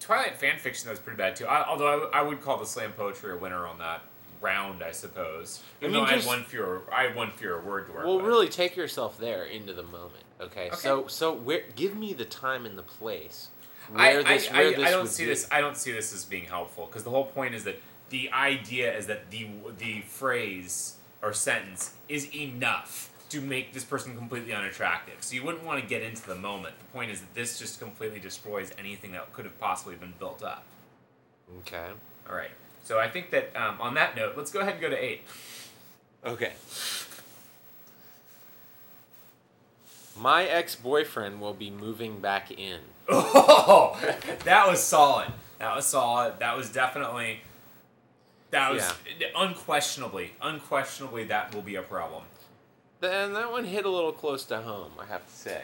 Twilight 0.00 0.38
fan 0.38 0.58
fiction 0.58 0.86
though 0.86 0.92
is 0.92 0.98
pretty 0.98 1.16
bad 1.16 1.34
too. 1.36 1.46
I, 1.46 1.66
although 1.66 2.10
I 2.12 2.20
would 2.22 2.42
call 2.42 2.58
the 2.58 2.66
slam 2.66 2.92
poetry 2.92 3.32
a 3.32 3.36
winner 3.38 3.66
on 3.66 3.78
that 3.78 4.02
round, 4.42 4.82
I 4.82 4.90
suppose. 4.90 5.62
I 5.80 5.84
mean, 5.84 5.92
though 5.94 6.02
I 6.02 6.14
just- 6.16 6.28
had 6.28 6.36
one 6.36 6.44
fewer 6.44 6.82
I 6.94 7.04
had 7.04 7.16
one 7.16 7.30
fewer 7.30 7.60
word 7.62 7.86
to 7.86 7.92
work 7.94 8.04
Well, 8.04 8.16
with. 8.16 8.26
really 8.26 8.48
take 8.48 8.76
yourself 8.76 9.16
there 9.16 9.44
into 9.44 9.72
the 9.72 9.84
moment. 9.84 10.24
Okay. 10.40 10.66
Okay. 10.66 10.76
So 10.76 11.06
so 11.06 11.32
where 11.32 11.62
give 11.74 11.96
me 11.96 12.12
the 12.12 12.24
time 12.26 12.66
and 12.66 12.76
the 12.76 12.82
place. 12.82 13.48
I, 13.94 14.12
Where 14.14 14.26
I, 14.26 14.34
this, 14.34 14.50
I, 14.50 14.56
where 14.58 14.70
this 14.76 14.88
I 14.88 14.90
don't 14.90 15.06
see 15.08 15.24
be. 15.24 15.28
this. 15.30 15.48
I 15.50 15.60
don't 15.60 15.76
see 15.76 15.90
this 15.92 16.12
as 16.12 16.24
being 16.26 16.44
helpful 16.44 16.86
because 16.86 17.02
the 17.02 17.10
whole 17.10 17.24
point 17.24 17.54
is 17.54 17.64
that 17.64 17.80
the 18.10 18.30
idea 18.32 18.94
is 18.96 19.06
that 19.06 19.30
the 19.30 19.46
the 19.78 20.02
phrase 20.02 20.96
or 21.22 21.32
sentence 21.32 21.94
is 22.08 22.34
enough 22.34 23.10
to 23.30 23.40
make 23.40 23.72
this 23.72 23.84
person 23.84 24.14
completely 24.16 24.52
unattractive. 24.52 25.14
So 25.20 25.34
you 25.34 25.42
wouldn't 25.42 25.64
want 25.64 25.80
to 25.80 25.88
get 25.88 26.02
into 26.02 26.26
the 26.26 26.34
moment. 26.34 26.74
The 26.78 26.84
point 26.86 27.10
is 27.10 27.20
that 27.20 27.34
this 27.34 27.58
just 27.58 27.80
completely 27.80 28.20
destroys 28.20 28.72
anything 28.78 29.12
that 29.12 29.32
could 29.32 29.46
have 29.46 29.58
possibly 29.58 29.94
been 29.94 30.12
built 30.18 30.42
up. 30.42 30.64
Okay. 31.60 31.86
All 32.28 32.36
right. 32.36 32.50
So 32.84 32.98
I 32.98 33.08
think 33.08 33.30
that 33.30 33.54
um, 33.56 33.80
on 33.80 33.94
that 33.94 34.16
note, 34.16 34.34
let's 34.36 34.50
go 34.50 34.60
ahead 34.60 34.74
and 34.74 34.82
go 34.82 34.90
to 34.90 35.02
eight. 35.02 35.22
Okay. 36.26 36.52
My 40.18 40.44
ex-boyfriend 40.44 41.40
will 41.40 41.54
be 41.54 41.70
moving 41.70 42.20
back 42.20 42.50
in. 42.50 42.80
Oh, 43.08 43.98
that 44.44 44.68
was 44.68 44.82
solid. 44.82 45.28
That 45.58 45.74
was 45.74 45.86
solid. 45.86 46.34
That 46.40 46.56
was 46.56 46.70
definitely. 46.70 47.40
That 48.52 48.70
was 48.70 48.94
unquestionably, 49.34 50.32
unquestionably 50.40 51.24
that 51.24 51.54
will 51.54 51.62
be 51.62 51.74
a 51.76 51.82
problem. 51.82 52.24
Then 53.00 53.32
that 53.32 53.50
one 53.50 53.64
hit 53.64 53.86
a 53.86 53.88
little 53.88 54.12
close 54.12 54.44
to 54.44 54.58
home, 54.60 54.92
I 55.00 55.06
have 55.06 55.26
to 55.26 55.32
say. 55.32 55.62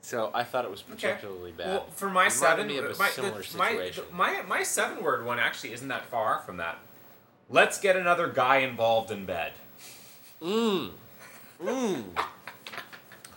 So 0.00 0.30
I 0.32 0.44
thought 0.44 0.64
it 0.64 0.70
was 0.70 0.82
Okay. 0.82 1.08
particularly 1.08 1.50
bad. 1.52 1.66
Well, 1.66 1.86
for 1.94 2.08
my 2.08 2.28
seven, 2.28 2.68
me 2.68 2.78
of 2.78 2.84
a 2.84 2.96
my, 2.96 3.08
similar 3.10 3.42
the- 3.42 3.58
my, 3.58 3.92
my 4.12 4.42
my 4.42 4.62
seven 4.62 5.02
word 5.02 5.26
one 5.26 5.40
actually 5.40 5.72
isn't 5.72 5.88
that 5.88 6.06
far 6.06 6.38
from 6.46 6.58
that. 6.58 6.78
Let's 7.50 7.80
get 7.80 7.96
another 7.96 8.28
guy 8.28 8.58
involved 8.58 9.10
in 9.10 9.26
bed. 9.26 9.52
Mmm. 10.40 10.92
Mmm. 11.60 12.04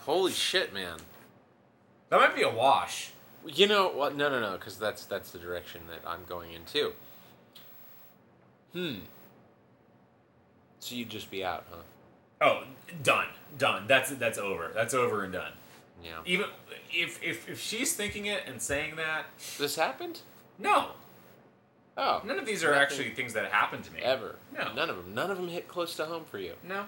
Holy 0.06 0.32
shit, 0.32 0.72
man. 0.72 0.98
That 2.08 2.20
might 2.20 2.36
be 2.36 2.42
a 2.42 2.50
wash. 2.50 3.10
You 3.44 3.66
know 3.66 3.88
what? 3.88 4.14
No, 4.14 4.30
no, 4.30 4.40
no, 4.40 4.52
because 4.52 4.78
that's 4.78 5.04
that's 5.06 5.32
the 5.32 5.40
direction 5.40 5.82
that 5.90 6.08
I'm 6.08 6.24
going 6.28 6.52
in 6.52 6.64
too. 6.64 6.92
Hmm. 8.72 9.00
So 10.80 10.94
you'd 10.94 11.10
just 11.10 11.30
be 11.30 11.44
out, 11.44 11.64
huh? 11.70 11.76
Oh, 12.40 12.64
done, 13.02 13.26
done. 13.58 13.84
That's 13.86 14.10
that's 14.10 14.38
over. 14.38 14.70
That's 14.74 14.94
over 14.94 15.22
and 15.24 15.32
done. 15.32 15.52
Yeah. 16.02 16.18
Even 16.24 16.46
if 16.92 17.22
if, 17.22 17.48
if 17.48 17.60
she's 17.60 17.94
thinking 17.94 18.26
it 18.26 18.42
and 18.46 18.60
saying 18.60 18.96
that, 18.96 19.26
This 19.58 19.76
happened? 19.76 20.20
no, 20.58 20.88
Oh. 21.96 22.22
none 22.24 22.38
of 22.38 22.46
these 22.46 22.64
are 22.64 22.72
actually 22.74 23.10
things 23.10 23.34
that 23.34 23.52
happened 23.52 23.84
to 23.84 23.92
me. 23.92 24.00
ever. 24.00 24.36
No. 24.56 24.72
None 24.72 24.88
of 24.90 24.96
them. 24.96 25.14
None 25.14 25.30
of 25.30 25.36
them 25.36 25.48
hit 25.48 25.68
close 25.68 25.94
to 25.96 26.06
home 26.06 26.24
for 26.24 26.38
you. 26.38 26.54
No. 26.66 26.86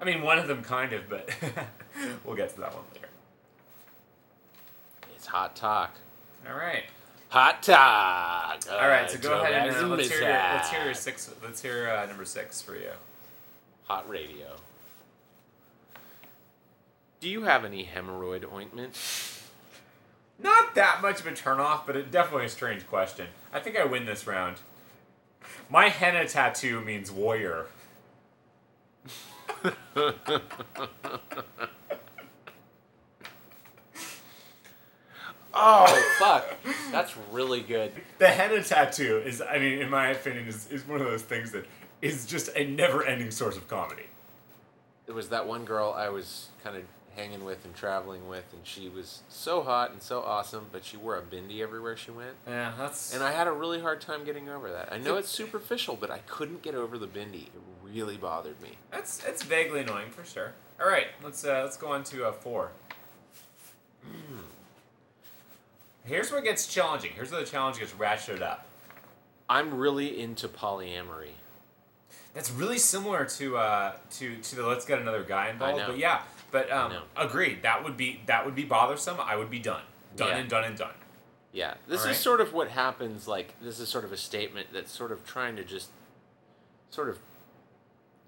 I 0.00 0.04
mean, 0.04 0.22
one 0.22 0.38
of 0.38 0.46
them 0.46 0.62
kind 0.62 0.92
of, 0.92 1.08
but 1.08 1.28
we'll 2.24 2.36
get 2.36 2.50
to 2.54 2.60
that 2.60 2.72
one 2.74 2.84
later. 2.94 3.08
It's 5.16 5.26
hot 5.26 5.56
talk. 5.56 5.96
All 6.48 6.56
right. 6.56 6.84
Hot 7.28 7.62
talk. 7.62 8.64
All 8.70 8.88
right. 8.88 9.10
So 9.10 9.18
go 9.18 9.42
ahead 9.42 9.68
and 9.68 9.76
uh, 9.76 9.88
let's 9.88 10.08
hear 10.08 10.20
your, 10.20 10.28
let's 10.28 10.70
hear 10.70 10.84
your 10.84 10.94
six. 10.94 11.30
Let's 11.42 11.60
hear 11.60 11.90
uh, 11.90 12.06
number 12.06 12.24
six 12.24 12.62
for 12.62 12.76
you. 12.76 12.92
Hot 13.84 14.08
radio. 14.08 14.56
Do 17.20 17.28
you 17.28 17.42
have 17.42 17.64
any 17.64 17.84
hemorrhoid 17.84 18.50
ointment? 18.52 18.96
Not 20.38 20.74
that 20.74 21.00
much 21.00 21.20
of 21.20 21.26
a 21.26 21.32
turnoff, 21.32 21.86
but 21.86 21.96
it 21.96 22.10
definitely 22.10 22.46
a 22.46 22.50
strange 22.50 22.86
question. 22.86 23.26
I 23.52 23.60
think 23.60 23.76
I 23.78 23.84
win 23.84 24.04
this 24.06 24.26
round. 24.26 24.58
My 25.70 25.88
henna 25.88 26.28
tattoo 26.28 26.80
means 26.80 27.10
warrior. 27.10 27.66
Oh 35.58 35.86
fuck! 36.18 36.54
That's 36.92 37.16
really 37.32 37.62
good. 37.62 37.92
The 38.18 38.28
henna 38.28 38.62
tattoo 38.62 39.22
is, 39.24 39.40
I 39.40 39.58
mean, 39.58 39.78
in 39.80 39.88
my 39.88 40.08
opinion, 40.08 40.46
is, 40.46 40.70
is 40.70 40.86
one 40.86 41.00
of 41.00 41.06
those 41.06 41.22
things 41.22 41.52
that 41.52 41.64
is 42.02 42.26
just 42.26 42.50
a 42.54 42.64
never-ending 42.64 43.30
source 43.30 43.56
of 43.56 43.66
comedy. 43.66 44.04
It 45.06 45.12
was 45.12 45.30
that 45.30 45.46
one 45.46 45.64
girl 45.64 45.94
I 45.96 46.10
was 46.10 46.48
kind 46.62 46.76
of 46.76 46.82
hanging 47.16 47.44
with 47.44 47.64
and 47.64 47.74
traveling 47.74 48.28
with, 48.28 48.44
and 48.52 48.66
she 48.66 48.90
was 48.90 49.22
so 49.30 49.62
hot 49.62 49.90
and 49.92 50.02
so 50.02 50.20
awesome, 50.20 50.66
but 50.70 50.84
she 50.84 50.98
wore 50.98 51.16
a 51.16 51.22
bindi 51.22 51.62
everywhere 51.62 51.96
she 51.96 52.10
went. 52.10 52.34
Yeah, 52.46 52.72
that's. 52.76 53.14
And 53.14 53.24
I 53.24 53.32
had 53.32 53.46
a 53.46 53.52
really 53.52 53.80
hard 53.80 54.02
time 54.02 54.24
getting 54.24 54.50
over 54.50 54.70
that. 54.70 54.92
I 54.92 54.98
know 54.98 55.16
it's 55.16 55.30
superficial, 55.30 55.96
but 55.96 56.10
I 56.10 56.18
couldn't 56.26 56.60
get 56.60 56.74
over 56.74 56.98
the 56.98 57.06
bindi. 57.06 57.44
It 57.46 57.52
really 57.82 58.18
bothered 58.18 58.60
me. 58.60 58.72
That's 58.90 59.24
it's 59.24 59.42
vaguely 59.42 59.80
annoying 59.80 60.10
for 60.10 60.24
sure. 60.24 60.52
All 60.78 60.86
right, 60.88 61.06
let's 61.24 61.42
uh, 61.44 61.62
let's 61.64 61.78
go 61.78 61.88
on 61.88 62.04
to 62.04 62.26
uh, 62.26 62.32
four. 62.32 62.72
Here's 66.06 66.30
where 66.30 66.40
it 66.40 66.44
gets 66.44 66.66
challenging. 66.72 67.10
Here's 67.14 67.30
where 67.30 67.40
the 67.40 67.46
challenge 67.46 67.78
gets 67.78 67.92
ratcheted 67.92 68.42
up. 68.42 68.66
I'm 69.48 69.74
really 69.76 70.20
into 70.20 70.48
polyamory. 70.48 71.30
That's 72.34 72.50
really 72.50 72.78
similar 72.78 73.24
to 73.24 73.56
uh, 73.56 73.92
to 74.12 74.36
to 74.36 74.56
the 74.56 74.66
let's 74.66 74.84
get 74.84 75.00
another 75.00 75.22
guy 75.22 75.50
involved. 75.50 75.82
But 75.86 75.98
yeah, 75.98 76.22
but 76.50 76.70
um, 76.70 76.92
agreed. 77.16 77.62
That 77.62 77.82
would 77.82 77.96
be 77.96 78.20
that 78.26 78.44
would 78.44 78.54
be 78.54 78.64
bothersome. 78.64 79.16
I 79.20 79.36
would 79.36 79.50
be 79.50 79.58
done, 79.58 79.82
done 80.16 80.28
Yeah. 80.28 80.36
and 80.36 80.48
done 80.48 80.64
and 80.64 80.76
done. 80.76 80.94
Yeah, 81.52 81.74
this 81.88 82.00
Alright. 82.02 82.16
is 82.16 82.20
sort 82.22 82.42
of 82.42 82.52
what 82.52 82.68
happens. 82.68 83.26
Like, 83.26 83.54
this 83.62 83.80
is 83.80 83.88
sort 83.88 84.04
of 84.04 84.12
a 84.12 84.16
statement 84.18 84.68
that's 84.74 84.92
sort 84.92 85.10
of 85.10 85.24
trying 85.24 85.56
to 85.56 85.64
just, 85.64 85.88
sort 86.90 87.08
of, 87.08 87.18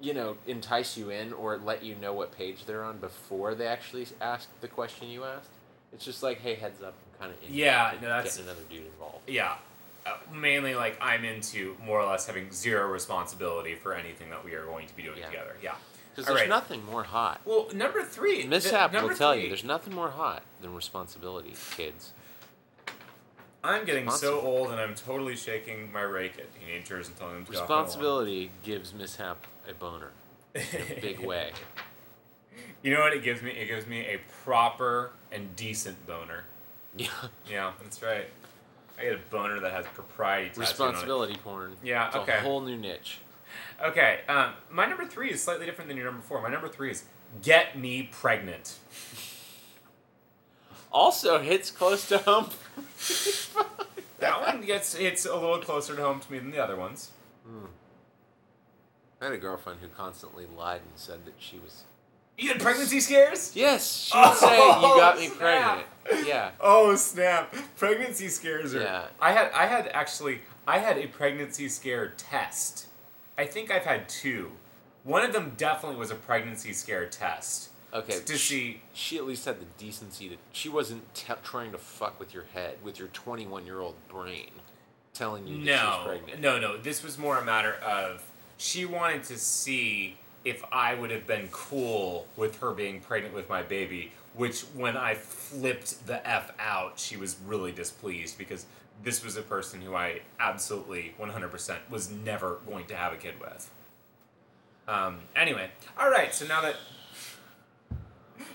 you 0.00 0.14
know, 0.14 0.38
entice 0.46 0.96
you 0.96 1.10
in 1.10 1.34
or 1.34 1.58
let 1.58 1.82
you 1.84 1.94
know 1.94 2.14
what 2.14 2.32
page 2.32 2.64
they're 2.64 2.82
on 2.82 2.96
before 2.96 3.54
they 3.54 3.66
actually 3.66 4.06
ask 4.22 4.48
the 4.62 4.68
question 4.68 5.08
you 5.08 5.24
asked. 5.24 5.50
It's 5.92 6.06
just 6.06 6.22
like, 6.22 6.40
hey, 6.40 6.54
heads 6.54 6.82
up, 6.82 6.94
kind 7.20 7.32
of 7.32 7.50
Yeah, 7.50 7.92
no, 8.00 8.08
that's- 8.08 8.36
getting 8.36 8.50
another 8.50 8.64
dude 8.70 8.86
involved. 8.86 9.28
Yeah, 9.28 9.54
uh, 10.06 10.16
mainly 10.32 10.74
like 10.74 10.96
I'm 11.00 11.24
into 11.24 11.76
more 11.84 12.00
or 12.00 12.06
less 12.10 12.26
having 12.26 12.50
zero 12.52 12.88
responsibility 12.88 13.74
for 13.74 13.94
anything 13.94 14.30
that 14.30 14.44
we 14.44 14.54
are 14.54 14.64
going 14.64 14.86
to 14.86 14.96
be 14.96 15.02
doing 15.02 15.18
Yeah. 15.18 15.26
together. 15.26 15.56
Yeah. 15.62 15.74
Because 16.10 16.26
there's 16.26 16.40
right. 16.40 16.48
nothing 16.48 16.84
more 16.84 17.04
hot. 17.04 17.40
Well, 17.44 17.68
number 17.72 18.02
three. 18.02 18.44
Mishap 18.44 18.92
will 18.92 19.14
tell 19.14 19.32
three- 19.34 19.42
you 19.42 19.48
there's 19.48 19.62
nothing 19.64 19.94
more 19.94 20.10
hot 20.10 20.42
than 20.60 20.74
responsibility, 20.74 21.54
kids. 21.76 22.12
I'm 23.62 23.84
getting 23.84 24.08
so 24.10 24.40
old 24.40 24.70
and 24.70 24.80
I'm 24.80 24.94
totally 24.94 25.36
shaking 25.36 25.92
my 25.92 26.00
rake 26.02 26.38
at 26.38 26.46
teenagers 26.60 27.08
and 27.08 27.16
telling 27.18 27.34
them 27.34 27.44
to 27.46 27.52
go 27.52 27.58
off 27.58 27.70
on 27.70 27.76
a 27.76 27.80
Responsibility 27.82 28.50
gives 28.64 28.94
Mishap 28.94 29.46
a 29.68 29.74
boner 29.74 30.10
in 30.54 30.62
a 30.96 31.00
big 31.00 31.18
way. 31.24 31.52
You 32.82 32.94
know 32.94 33.00
what 33.00 33.12
it 33.12 33.22
gives 33.24 33.42
me? 33.42 33.50
It 33.50 33.66
gives 33.66 33.86
me 33.86 34.00
a 34.06 34.20
proper 34.44 35.10
and 35.32 35.54
decent 35.56 36.06
boner. 36.06 36.44
Yeah. 36.96 37.08
Yeah, 37.48 37.72
that's 37.82 38.02
right. 38.02 38.26
I 38.98 39.02
get 39.02 39.14
a 39.14 39.18
boner 39.30 39.60
that 39.60 39.72
has 39.72 39.86
propriety 39.94 40.48
tattooed 40.48 40.58
on 40.58 40.64
it. 40.64 40.68
Responsibility 40.68 41.36
porn. 41.36 41.76
Yeah, 41.84 42.08
It's 42.08 42.16
okay. 42.16 42.38
a 42.38 42.40
whole 42.40 42.60
new 42.60 42.76
niche. 42.76 43.18
Okay, 43.84 44.20
um, 44.28 44.52
my 44.70 44.86
number 44.86 45.06
three 45.06 45.30
is 45.30 45.42
slightly 45.42 45.66
different 45.66 45.88
than 45.88 45.96
your 45.96 46.06
number 46.06 46.22
four. 46.22 46.42
My 46.42 46.50
number 46.50 46.68
three 46.68 46.90
is 46.90 47.04
get 47.42 47.78
me 47.78 48.08
pregnant. 48.10 48.74
Also 50.90 51.38
hits 51.38 51.70
close 51.70 52.08
to 52.08 52.18
home. 52.18 52.50
That 54.20 54.40
one 54.40 54.62
gets 54.66 54.96
it's 54.96 55.26
a 55.26 55.34
little 55.34 55.58
closer 55.60 55.94
to 55.94 56.02
home 56.02 56.18
to 56.18 56.32
me 56.32 56.40
than 56.40 56.50
the 56.50 56.58
other 56.58 56.74
ones. 56.74 57.12
I 59.20 59.24
had 59.26 59.32
a 59.32 59.38
girlfriend 59.38 59.78
who 59.80 59.86
constantly 59.88 60.44
lied 60.56 60.80
and 60.80 60.90
said 60.96 61.24
that 61.24 61.34
she 61.38 61.56
was. 61.58 61.84
You 62.38 62.48
had 62.48 62.60
pregnancy 62.60 63.00
scares? 63.00 63.52
Yes, 63.54 64.10
she 64.12 64.16
would 64.18 64.34
say 64.36 64.56
you 64.56 64.62
oh, 64.64 64.96
got 64.96 65.18
me 65.18 65.26
Oh, 65.26 65.36
snap. 65.36 65.38
pregnant. 65.38 66.26
Yeah. 66.28 66.50
Oh 66.60 66.94
snap! 66.94 67.54
Pregnancy 67.76 68.28
scares 68.28 68.74
are. 68.74 68.80
Yeah. 68.80 69.04
I 69.20 69.32
had 69.32 69.50
I 69.52 69.66
had 69.66 69.88
actually 69.88 70.40
I 70.66 70.78
had 70.78 70.98
a 70.98 71.06
pregnancy 71.08 71.68
scare 71.68 72.14
test. 72.16 72.86
I 73.36 73.44
think 73.44 73.70
I've 73.70 73.84
had 73.84 74.08
two. 74.08 74.52
One 75.04 75.24
of 75.24 75.32
them 75.32 75.52
definitely 75.56 75.98
was 75.98 76.10
a 76.10 76.14
pregnancy 76.14 76.72
scare 76.72 77.06
test. 77.06 77.70
Okay. 77.92 78.20
To 78.20 78.32
she, 78.36 78.38
see 78.38 78.80
she 78.92 79.16
at 79.16 79.24
least 79.26 79.44
had 79.44 79.60
the 79.60 79.66
decency 79.76 80.28
to. 80.28 80.36
She 80.52 80.68
wasn't 80.68 81.02
trying 81.42 81.72
to 81.72 81.78
fuck 81.78 82.18
with 82.20 82.32
your 82.34 82.44
head, 82.54 82.76
with 82.82 82.98
your 82.98 83.08
21 83.08 83.66
year 83.66 83.80
old 83.80 83.94
brain, 84.08 84.50
telling 85.12 85.46
you 85.46 85.64
that 85.64 85.80
she's 85.80 85.82
no, 85.82 86.02
pregnant. 86.06 86.40
no, 86.40 86.58
no. 86.58 86.76
This 86.76 87.02
was 87.02 87.18
more 87.18 87.38
a 87.38 87.44
matter 87.44 87.74
of 87.74 88.22
she 88.58 88.84
wanted 88.84 89.24
to 89.24 89.38
see 89.38 90.18
if 90.44 90.64
I 90.72 90.94
would 90.94 91.10
have 91.10 91.26
been 91.26 91.48
cool 91.50 92.26
with 92.36 92.60
her 92.60 92.72
being 92.72 93.00
pregnant 93.00 93.34
with 93.34 93.48
my 93.48 93.62
baby. 93.62 94.12
Which, 94.34 94.62
when 94.74 94.96
I 94.96 95.14
flipped 95.14 96.06
the 96.06 96.26
f 96.26 96.52
out, 96.60 96.98
she 96.98 97.16
was 97.16 97.36
really 97.46 97.72
displeased 97.72 98.38
because 98.38 98.66
this 99.02 99.24
was 99.24 99.36
a 99.36 99.42
person 99.42 99.80
who 99.80 99.94
I 99.94 100.20
absolutely 100.38 101.14
100% 101.20 101.76
was 101.90 102.10
never 102.10 102.58
going 102.66 102.86
to 102.86 102.96
have 102.96 103.12
a 103.12 103.16
kid 103.16 103.34
with. 103.40 103.68
Um, 104.86 105.18
anyway, 105.34 105.70
all 105.98 106.10
right. 106.10 106.32
So 106.32 106.46
now 106.46 106.62
that 106.62 106.76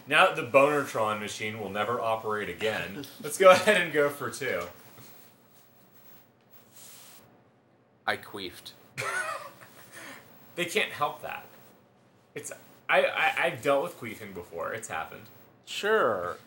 now 0.08 0.28
that 0.28 0.36
the 0.36 0.44
Bonertron 0.44 1.20
machine 1.20 1.60
will 1.60 1.70
never 1.70 2.00
operate 2.00 2.50
again, 2.50 3.06
let's 3.22 3.38
go 3.38 3.52
ahead 3.52 3.82
and 3.82 3.92
go 3.92 4.10
for 4.10 4.30
two. 4.30 4.62
I 8.08 8.18
queefed. 8.18 8.72
They 10.56 10.66
can't 10.66 10.92
help 10.92 11.22
that. 11.24 11.46
It's 12.36 12.52
I, 12.90 13.04
I 13.06 13.34
I've 13.46 13.62
dealt 13.62 13.84
with 13.84 14.00
queefing 14.00 14.34
before. 14.34 14.74
It's 14.74 14.88
happened. 14.88 15.24
Sure. 15.66 16.38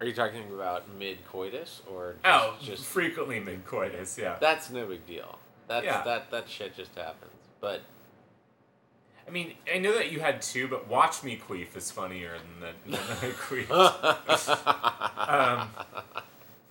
Are 0.00 0.06
you 0.06 0.12
talking 0.12 0.42
about 0.52 0.84
mid 0.98 1.26
coitus 1.26 1.80
or 1.90 2.16
just, 2.22 2.44
Oh, 2.44 2.54
just 2.62 2.84
frequently 2.84 3.40
mid 3.40 3.64
coitus. 3.64 4.18
Yeah. 4.18 4.36
that's 4.40 4.70
no 4.70 4.86
big 4.86 5.06
deal. 5.06 5.38
That's 5.68 5.84
Yeah. 5.86 6.02
that 6.04 6.30
that 6.30 6.48
shit 6.48 6.76
just 6.76 6.94
happens. 6.94 7.32
But 7.60 7.80
I 9.26 9.30
mean, 9.30 9.54
I 9.72 9.78
know 9.78 9.92
that 9.94 10.12
you 10.12 10.20
had 10.20 10.40
two, 10.42 10.68
but 10.68 10.86
watch 10.88 11.24
me 11.24 11.40
queef 11.48 11.76
is 11.76 11.90
funnier 11.90 12.34
than 12.60 12.74
than 12.86 13.00
I 13.00 13.30
queefed. 13.30 15.28
um, 15.28 15.68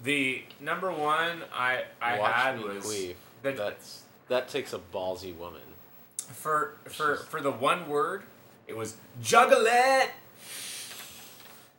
the 0.03 0.43
number 0.61 0.91
one 0.91 1.41
I 1.53 1.83
I 2.01 2.19
watch 2.19 2.31
had 2.33 2.61
was 2.61 2.85
queef. 2.85 3.15
that 3.43 3.57
That's 3.57 4.03
that 4.27 4.47
takes 4.49 4.73
a 4.73 4.79
ballsy 4.79 5.35
woman. 5.35 5.61
for 6.17 6.75
for 6.85 7.17
for 7.17 7.41
the 7.41 7.51
one 7.51 7.89
word 7.89 8.23
it 8.67 8.75
was 8.75 8.97
Juggalo. 9.23 10.07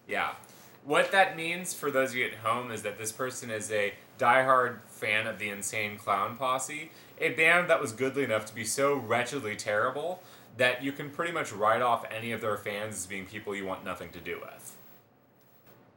Yeah. 0.09 0.33
What 0.85 1.11
that 1.13 1.37
means 1.37 1.75
for 1.75 1.91
those 1.91 2.11
of 2.11 2.17
you 2.17 2.27
at 2.27 2.35
home 2.35 2.71
is 2.71 2.83
that 2.83 2.97
this 2.99 3.11
person 3.11 3.51
is 3.51 3.73
a 3.73 3.95
diehard 4.19 4.79
fan 4.89 5.27
of 5.27 5.39
the 5.39 5.49
Insane 5.49 5.99
Clown 5.99 6.37
Posse, 6.37 6.91
a 7.21 7.31
band 7.31 7.69
that 7.71 7.81
was 7.81 7.93
goodly 7.93 8.23
enough 8.23 8.47
to 8.47 8.55
be 8.55 8.65
so 8.65 8.95
wretchedly 8.95 9.57
terrible 9.57 10.23
that 10.57 10.83
you 10.83 10.93
can 10.93 11.11
pretty 11.11 11.33
much 11.33 11.53
write 11.53 11.83
off 11.83 12.05
any 12.11 12.33
of 12.33 12.41
their 12.41 12.57
fans 12.57 12.95
as 12.95 13.07
being 13.07 13.27
people 13.27 13.55
you 13.55 13.67
want 13.67 13.85
nothing 13.85 14.11
to 14.11 14.21
do 14.21 14.39
with. 14.41 14.77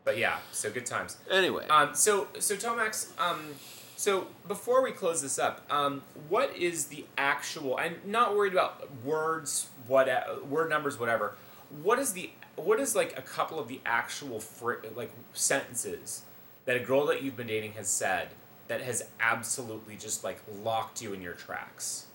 But 0.03 0.17
yeah, 0.17 0.39
so 0.51 0.71
good 0.71 0.85
times. 0.87 1.17
Anyway, 1.29 1.67
Um, 1.69 1.93
so 1.93 2.27
so 2.39 2.55
Tomax, 2.55 3.09
um, 3.19 3.41
so 3.99 4.27
before 4.47 4.81
we 4.81 4.93
close 4.93 5.21
this 5.21 5.37
up, 5.37 5.69
um, 5.69 6.03
what 6.29 6.55
is 6.55 6.85
the 6.85 7.03
actual? 7.17 7.75
I'm 7.75 7.97
not 8.05 8.33
worried 8.33 8.53
about 8.53 8.87
words, 9.03 9.67
what 9.87 10.07
word 10.47 10.69
numbers, 10.69 10.97
whatever. 10.97 11.35
What 11.83 11.99
is 11.99 12.13
the 12.13 12.29
what 12.55 12.79
is 12.79 12.95
like 12.95 13.17
a 13.17 13.21
couple 13.21 13.59
of 13.59 13.67
the 13.67 13.81
actual 13.85 14.39
fr- 14.39 14.75
like 14.95 15.11
sentences 15.33 16.21
that 16.63 16.77
a 16.77 16.79
girl 16.79 17.07
that 17.07 17.23
you've 17.23 17.35
been 17.35 17.47
dating 17.47 17.73
has 17.73 17.89
said 17.89 18.29
that 18.69 18.79
has 18.79 19.03
absolutely 19.19 19.97
just 19.97 20.23
like 20.23 20.39
locked 20.63 21.01
you 21.01 21.11
in 21.11 21.21
your 21.21 21.33
tracks? 21.33 22.05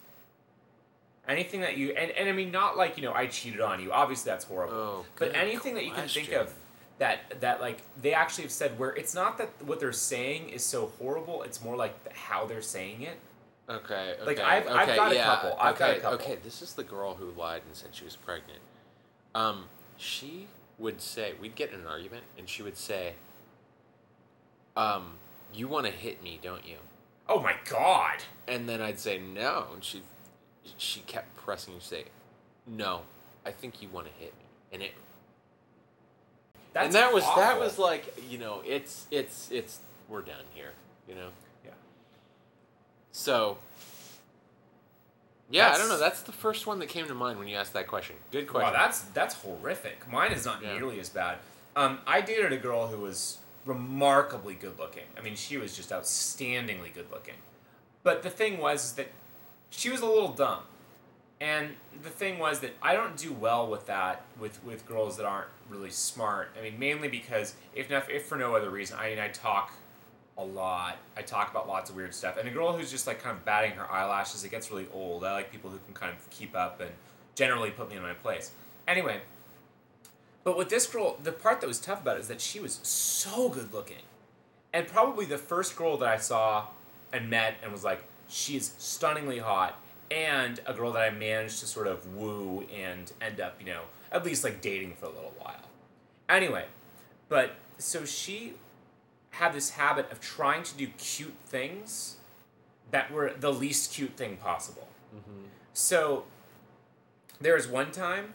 Anything 1.29 1.61
that 1.61 1.77
you 1.77 1.91
and, 1.91 2.11
and 2.13 2.31
I 2.31 2.33
mean 2.33 2.51
not 2.51 2.79
like 2.79 2.97
you 2.97 3.03
know 3.03 3.13
I 3.13 3.27
cheated 3.27 3.61
on 3.61 3.83
you. 3.83 3.93
Obviously 3.93 4.31
that's 4.31 4.47
horrible. 4.47 4.75
Oh, 4.75 5.05
but 5.17 5.37
anything 5.37 5.75
that 5.75 5.85
you 5.85 5.93
can 5.93 6.09
think 6.09 6.33
of 6.33 6.51
that 6.99 7.41
that 7.41 7.61
like 7.61 7.83
they 8.01 8.15
actually 8.15 8.45
have 8.45 8.53
said 8.53 8.79
where 8.79 8.91
it's 8.91 9.15
not 9.15 9.39
that 9.39 9.51
what 9.65 9.81
they're 9.81 9.93
saying 9.93 10.51
is 10.51 10.63
so 10.63 10.93
horrible. 10.99 11.43
It's 11.43 11.63
more 11.63 11.77
like 11.77 12.03
the, 12.05 12.11
how 12.15 12.47
they're 12.47 12.63
saying 12.63 13.03
it. 13.03 13.19
Okay. 13.69 14.15
okay 14.21 14.25
Like, 14.27 14.39
I've- 14.41 14.69
I've 14.69 14.89
okay, 14.89 14.97
got 14.97 15.13
a 15.13 15.17
couple, 15.17 15.57
I've 15.59 15.79
got 15.79 15.89
a 15.89 15.93
okay, 15.93 16.01
couple. 16.01 16.19
Okay, 16.19 16.37
this 16.45 16.61
is 16.63 16.75
the 16.75 16.85
girl 16.85 17.15
who 17.15 17.31
lied 17.31 17.63
and 17.67 17.75
said 17.75 17.91
she 17.95 18.05
was 18.05 18.15
pregnant. 18.15 18.61
Um, 19.35 19.65
she 19.97 20.49
would 20.79 21.01
say 21.01 21.33
we'd 21.41 21.55
get 21.55 21.73
in 21.73 21.81
an 21.81 21.87
argument, 21.87 22.25
and 22.37 22.49
she 22.49 22.63
would 22.63 22.77
say, 22.77 23.15
"Um, 24.77 25.15
you 25.53 25.69
want 25.69 25.87
to 25.87 25.93
hit 25.93 26.23
me, 26.23 26.39
don't 26.43 26.67
you?" 26.67 26.77
Oh 27.29 27.41
my 27.41 27.55
god! 27.69 28.23
And 28.47 28.69
then 28.69 28.83
I'd 28.83 28.99
say 28.99 29.19
no, 29.19 29.69
and 29.73 29.83
she 29.83 30.03
she 30.77 31.01
kept 31.01 31.35
pressing. 31.37 31.75
She'd 31.75 31.83
say, 31.83 32.05
"No, 32.67 33.03
I 33.47 33.51
think 33.51 33.81
you 33.81 33.89
want 33.89 34.07
to 34.09 34.13
hit 34.13 34.35
me," 34.39 34.45
and 34.73 34.83
it 34.83 34.93
That's 36.75 36.87
and 36.87 36.95
that 36.97 37.15
was 37.15 37.25
that 37.25 37.59
was 37.59 37.79
like 37.79 38.15
you 38.29 38.37
know 38.39 38.61
it's 38.67 39.07
it's 39.11 39.49
it's 39.51 39.79
we're 40.09 40.21
done 40.23 40.45
here 40.55 40.73
you 41.09 41.15
know 41.15 41.29
Yeah. 41.65 41.71
so 43.13 43.57
yeah 45.51 45.69
i 45.73 45.79
don't 45.79 45.89
know 45.89 45.97
That's- 45.99 46.01
that's 46.01 46.23
the 46.23 46.33
first 46.33 46.67
one 46.67 46.79
that 46.81 46.89
came 46.89 47.07
to 47.07 47.15
mind 47.15 47.39
when 47.39 47.49
you 47.49 47.57
asked 47.57 47.73
that 47.75 47.87
question 47.87 48.17
good 48.33 48.47
question 48.49 48.73
Wow, 48.73 48.79
that's 48.79 49.01
that's 49.15 49.35
horrific. 49.37 50.11
Mine 50.11 50.33
is 50.33 50.45
not 50.45 50.63
Yeah. 50.63 50.73
nearly 50.75 50.99
as 51.01 51.09
bad. 51.09 51.39
Um, 51.77 51.99
I 52.07 52.21
dated 52.21 52.53
a 52.53 52.57
girl 52.57 52.87
who 52.89 52.99
was 52.99 53.39
remarkably 53.67 54.55
good 54.55 54.79
looking. 54.79 55.05
I 55.19 55.23
mean, 55.23 55.35
she 55.37 55.57
was 55.57 55.75
just 55.77 55.91
outstandingly 55.91 56.93
good 56.95 57.11
looking. 57.11 57.35
But 58.03 58.23
the 58.23 58.31
thing 58.31 58.59
was 58.59 58.85
is 58.85 58.93
that 58.93 59.09
she 59.71 59.91
was 59.91 60.01
a 60.01 60.07
little 60.07 60.29
dumb, 60.33 60.61
And 61.45 61.77
the 62.03 62.09
thing 62.09 62.39
was 62.39 62.61
that 62.61 62.73
I 62.81 62.95
don't 62.95 63.19
do 63.19 63.31
well 63.31 63.69
with 63.69 63.85
that 63.87 64.23
with 64.41 64.65
with 64.65 64.89
girls 64.89 65.19
that 65.19 65.27
aren't 65.27 65.49
really 65.69 65.91
smart. 65.91 66.51
I 66.59 66.63
mean, 66.63 66.79
mainly 66.79 67.09
because 67.09 67.55
if 67.75 67.91
not, 67.91 68.11
if 68.11 68.25
for 68.25 68.39
no 68.39 68.57
other 68.57 68.71
reason, 68.71 68.97
I 68.99 69.11
mean, 69.11 69.19
I 69.19 69.29
talk 69.29 69.75
a 70.39 70.45
lot. 70.45 70.97
I 71.19 71.21
talk 71.21 71.51
about 71.51 71.69
lots 71.69 71.91
of 71.91 71.97
weird 71.97 72.15
stuff. 72.15 72.39
And 72.39 72.49
a 72.49 72.51
girl 72.51 72.75
who's 72.75 72.91
just 72.91 73.07
like 73.07 73.23
kind 73.23 73.37
of 73.37 73.45
batting 73.45 73.73
her 73.73 73.91
eyelashes, 73.93 74.43
it 74.43 74.51
gets 74.51 74.71
really 74.71 74.89
old. 74.91 75.23
I 75.23 75.33
like 75.33 75.53
people 75.53 75.69
who 75.69 75.79
can 75.85 75.93
kind 75.93 76.17
of 76.17 76.31
keep 76.31 76.57
up 76.57 76.81
and 76.81 76.91
generally 77.35 77.71
put 77.71 77.91
me 77.91 77.97
in 77.97 78.03
my 78.03 78.15
place. 78.15 78.53
Anyway, 78.89 79.21
but 80.45 80.57
with 80.57 80.71
this 80.71 80.87
girl, 80.87 81.19
the 81.23 81.33
part 81.33 81.61
that 81.61 81.67
was 81.67 81.79
tough 81.79 82.01
about 82.01 82.17
it 82.17 82.21
is 82.21 82.29
that 82.29 82.41
she 82.41 82.59
was 82.59 82.81
so 82.83 83.51
good 83.51 83.71
looking. 83.71 84.03
And 84.73 84.89
probably 84.89 85.27
the 85.27 85.39
first 85.39 85.77
girl 85.77 85.99
that 85.99 86.09
I 86.09 86.17
saw 86.17 86.69
and 87.13 87.29
met 87.29 87.57
and 87.63 87.71
was 87.71 87.85
like, 87.85 88.03
she 88.29 88.57
is 88.57 88.73
stunningly 88.79 89.39
hot, 89.39 89.79
and 90.15 90.61
a 90.65 90.73
girl 90.73 90.93
that 90.93 91.03
I 91.03 91.11
managed 91.11 91.59
to 91.61 91.67
sort 91.67 91.89
of 91.89 92.15
woo 92.15 92.65
and 92.73 93.13
end 93.21 93.41
up, 93.41 93.57
you 93.59 93.67
know, 93.67 93.83
at 94.13 94.25
least 94.25 94.45
like 94.45 94.61
dating 94.61 94.95
for 94.95 95.07
a 95.07 95.11
little 95.11 95.35
while. 95.39 95.69
Anyway, 96.29 96.67
but 97.29 97.57
so 97.79 98.05
she 98.05 98.55
had 99.31 99.53
this 99.53 99.71
habit 99.71 100.11
of 100.13 100.21
trying 100.21 100.63
to 100.63 100.77
do 100.77 100.87
cute 100.99 101.35
things 101.47 102.17
that 102.93 103.11
were 103.11 103.33
the 103.39 103.53
least 103.53 103.93
cute 103.93 104.17
thing 104.17 104.37
possible. 104.37 104.87
So 105.73 106.25
there 107.41 107.55
was 107.55 107.67
one 107.67 107.91
time 107.91 108.35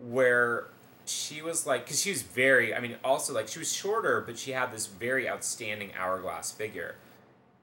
where 0.00 0.66
she 1.04 1.40
was 1.42 1.66
like, 1.66 1.84
because 1.84 2.02
she 2.02 2.10
was 2.10 2.22
very, 2.22 2.74
I 2.74 2.80
mean, 2.80 2.96
also 3.04 3.32
like 3.32 3.46
she 3.46 3.60
was 3.60 3.72
shorter, 3.72 4.20
but 4.20 4.36
she 4.36 4.50
had 4.50 4.72
this 4.72 4.86
very 4.86 5.28
outstanding 5.28 5.92
hourglass 5.96 6.50
figure, 6.50 6.96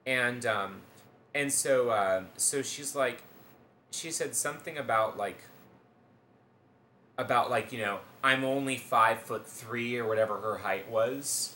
and 0.06 0.46
um, 0.46 0.82
and 1.36 1.52
so 1.52 1.90
uh, 1.90 2.24
so 2.38 2.62
she's 2.62 2.96
like, 2.96 3.22
she 3.92 4.12
said 4.12 4.36
something 4.36 4.78
about 4.78 5.18
like 5.18 5.40
about 7.18 7.50
like 7.50 7.72
you 7.74 7.80
know 7.80 8.00
I'm 8.24 8.44
only 8.44 8.78
five 8.78 9.22
foot 9.22 9.46
three 9.48 9.98
or 9.98 10.08
whatever 10.08 10.38
her 10.42 10.58
height 10.60 10.90
was. 10.90 11.56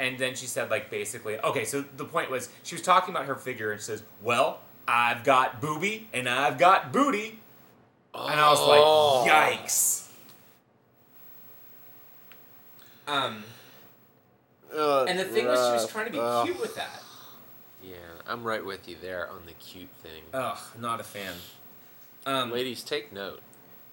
And 0.00 0.16
then 0.16 0.36
she 0.36 0.46
said, 0.46 0.70
like, 0.70 0.90
basically, 0.92 1.40
okay, 1.40 1.64
so 1.64 1.82
the 1.96 2.04
point 2.04 2.30
was, 2.30 2.50
she 2.62 2.76
was 2.76 2.82
talking 2.82 3.12
about 3.12 3.26
her 3.26 3.34
figure 3.34 3.72
and 3.72 3.80
she 3.80 3.86
says, 3.86 4.04
Well, 4.22 4.60
I've 4.86 5.24
got 5.24 5.60
booby 5.60 6.06
and 6.14 6.28
I've 6.28 6.56
got 6.56 6.92
booty. 6.92 7.40
And 8.14 8.38
I 8.40 8.48
was 8.48 8.60
Oh. 8.60 9.24
like, 9.24 9.58
Yikes. 9.66 10.08
Um, 13.08 13.42
Uh, 14.72 15.04
and 15.06 15.18
the 15.18 15.24
thing 15.24 15.46
was, 15.46 15.66
she 15.66 15.72
was 15.72 15.88
trying 15.88 16.06
to 16.06 16.12
be 16.12 16.18
Ugh. 16.20 16.46
cute 16.46 16.60
with 16.60 16.76
that. 16.76 17.02
Yeah, 17.82 17.96
I'm 18.26 18.44
right 18.44 18.64
with 18.64 18.88
you 18.88 18.96
there 19.02 19.28
on 19.30 19.46
the 19.46 19.52
cute 19.54 19.88
thing. 20.02 20.22
Ugh, 20.32 20.58
not 20.78 21.00
a 21.00 21.04
fan. 21.04 21.34
Um, 22.28 22.52
Ladies, 22.52 22.82
take 22.82 23.12
note. 23.12 23.40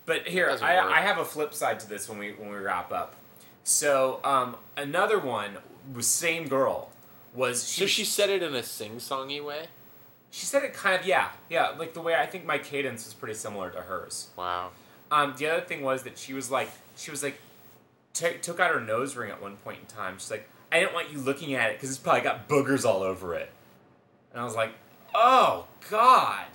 But 0.06 0.28
here, 0.28 0.48
I, 0.50 0.52
work. 0.52 0.94
I 0.94 1.02
have 1.02 1.18
a 1.18 1.26
flip 1.26 1.54
side 1.54 1.80
to 1.80 1.90
this 1.90 2.10
when 2.10 2.18
we 2.18 2.34
when 2.34 2.50
we 2.50 2.58
wrap 2.58 2.92
up. 2.92 3.16
So 3.64 4.20
um, 4.24 4.58
another 4.78 5.18
one 5.20 5.58
was 5.94 6.06
same 6.06 6.48
girl 6.48 6.92
was 7.34 7.68
she 7.70 7.82
So 7.82 7.88
she 7.88 8.06
said 8.06 8.30
it 8.30 8.44
in 8.44 8.54
a 8.54 8.64
sing-songy 8.64 9.44
way. 9.44 9.68
she 10.32 10.46
said 10.46 10.64
it 10.64 10.74
kind 10.74 11.00
of 11.00 11.06
yeah 11.06 11.30
yeah 11.50 11.70
like 11.78 11.94
the 11.94 12.02
way 12.02 12.16
I 12.16 12.26
think 12.26 12.46
my 12.46 12.58
cadence 12.58 13.06
was 13.06 13.14
pretty 13.14 13.36
similar 13.36 13.70
to 13.72 13.80
hers. 13.82 14.30
Wow. 14.36 14.72
Um, 15.12 15.34
the 15.38 15.48
other 15.48 15.62
thing 15.62 15.82
was 15.82 16.04
that 16.04 16.18
she 16.18 16.34
was 16.34 16.52
like 16.52 16.70
she 16.98 17.12
was 17.12 17.24
like 17.24 17.40
t- 18.14 18.38
took 18.42 18.60
out 18.60 18.74
her 18.74 18.82
nose 18.82 19.16
ring 19.16 19.32
at 19.32 19.42
one 19.42 19.56
point 19.58 19.80
in 19.80 19.86
time. 19.88 20.16
She's 20.18 20.32
like 20.32 20.50
I 20.72 20.80
didn't 20.82 20.94
want 20.94 21.12
you 21.12 21.20
looking 21.20 21.54
at 21.54 21.72
it 21.72 21.78
because 21.78 21.90
it's 21.90 22.00
probably 22.00 22.22
got 22.22 22.48
boogers 22.50 22.86
all 22.86 23.02
over 23.02 23.34
it. 23.34 23.50
And 24.34 24.42
I 24.42 24.44
was 24.46 24.56
like, 24.56 24.74
oh 25.14 25.68
god. 25.90 26.46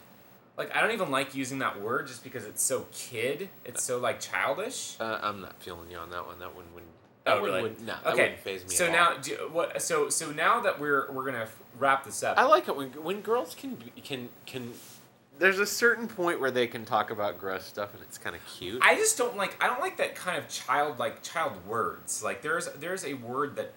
Like 0.60 0.76
I 0.76 0.82
don't 0.82 0.90
even 0.90 1.10
like 1.10 1.34
using 1.34 1.60
that 1.60 1.80
word 1.80 2.06
just 2.06 2.22
because 2.22 2.44
it's 2.44 2.62
so 2.62 2.86
kid. 2.92 3.48
It's 3.64 3.82
so 3.82 3.96
like 3.98 4.20
childish. 4.20 4.94
Uh, 5.00 5.18
I'm 5.22 5.40
not 5.40 5.58
feeling 5.62 5.90
you 5.90 5.96
on 5.96 6.10
that 6.10 6.26
one. 6.26 6.38
That 6.38 6.54
one 6.54 6.66
wouldn't. 6.74 6.92
That 7.24 7.38
Oh, 7.38 7.40
one 7.40 7.44
really? 7.50 7.62
wouldn't. 7.62 7.86
No, 7.86 7.94
okay. 8.04 8.22
wouldn't 8.24 8.40
phase 8.40 8.62
me. 8.64 8.68
so 8.74 8.92
now, 8.92 9.14
do, 9.14 9.48
what? 9.50 9.80
So 9.80 10.10
so 10.10 10.30
now 10.32 10.60
that 10.60 10.78
we're 10.78 11.10
we're 11.12 11.24
gonna 11.24 11.48
wrap 11.78 12.04
this 12.04 12.22
up. 12.22 12.36
I 12.36 12.44
like 12.44 12.68
it 12.68 12.76
when 12.76 12.90
when 13.02 13.22
girls 13.22 13.54
can 13.54 13.78
can 14.04 14.28
can. 14.44 14.74
There's 15.38 15.60
a 15.60 15.64
certain 15.64 16.06
point 16.06 16.38
where 16.40 16.50
they 16.50 16.66
can 16.66 16.84
talk 16.84 17.10
about 17.10 17.38
gross 17.38 17.64
stuff 17.64 17.94
and 17.94 18.02
it's 18.02 18.18
kind 18.18 18.36
of 18.36 18.42
cute. 18.44 18.82
I 18.84 18.96
just 18.96 19.16
don't 19.16 19.38
like. 19.38 19.56
I 19.64 19.66
don't 19.66 19.80
like 19.80 19.96
that 19.96 20.14
kind 20.14 20.36
of 20.36 20.46
child 20.50 20.98
like 20.98 21.22
child 21.22 21.54
words. 21.66 22.22
Like 22.22 22.42
there's 22.42 22.68
there's 22.78 23.06
a 23.06 23.14
word 23.14 23.56
that 23.56 23.72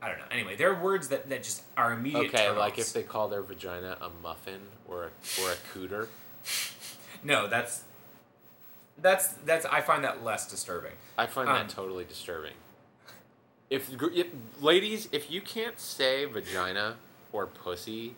I 0.00 0.08
don't 0.08 0.18
know. 0.18 0.24
Anyway, 0.30 0.56
there 0.56 0.72
are 0.72 0.80
words 0.82 1.08
that, 1.08 1.28
that 1.30 1.44
just 1.44 1.62
are 1.76 1.92
immediate. 1.92 2.34
okay, 2.34 2.50
like 2.50 2.78
if 2.78 2.92
they 2.92 3.02
call 3.04 3.28
their 3.28 3.42
vagina 3.42 3.96
a 4.00 4.10
muffin 4.22 4.60
or 4.92 5.04
a, 5.04 5.42
or 5.42 5.52
a 5.52 5.56
cooter. 5.74 6.08
no, 7.24 7.46
that's 7.48 7.82
that's 9.00 9.28
that's 9.46 9.64
I 9.66 9.80
find 9.80 10.04
that 10.04 10.22
less 10.24 10.48
disturbing. 10.50 10.92
I 11.16 11.26
find 11.26 11.48
Um, 11.48 11.54
that 11.56 11.68
totally 11.68 12.04
disturbing. 12.04 12.52
If, 13.70 13.90
if 14.14 14.26
ladies, 14.60 15.08
if 15.12 15.30
you 15.30 15.40
can't 15.40 15.80
say 15.80 16.26
vagina 16.26 16.96
or 17.32 17.46
pussy, 17.46 18.14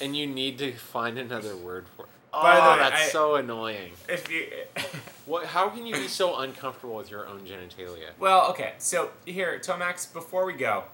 and 0.00 0.16
you 0.16 0.26
need 0.26 0.58
to 0.58 0.72
find 0.72 1.16
another 1.16 1.56
word 1.56 1.86
for 1.96 2.02
it, 2.02 2.08
oh, 2.32 2.42
By 2.42 2.56
the 2.56 2.62
way, 2.72 2.78
that's 2.90 3.02
I- 3.02 3.08
so 3.12 3.36
annoying. 3.36 3.92
If 4.08 4.30
you 4.30 4.46
What? 5.26 5.46
How 5.46 5.68
can 5.68 5.86
you 5.86 5.94
be 5.94 6.08
so 6.08 6.38
uncomfortable 6.38 6.96
with 6.96 7.10
your 7.10 7.26
own 7.28 7.40
genitalia? 7.46 8.08
Well, 8.18 8.50
okay. 8.50 8.72
So 8.78 9.10
here, 9.26 9.60
Tomax, 9.62 10.10
before 10.12 10.44
we 10.46 10.54
go, 10.54 10.84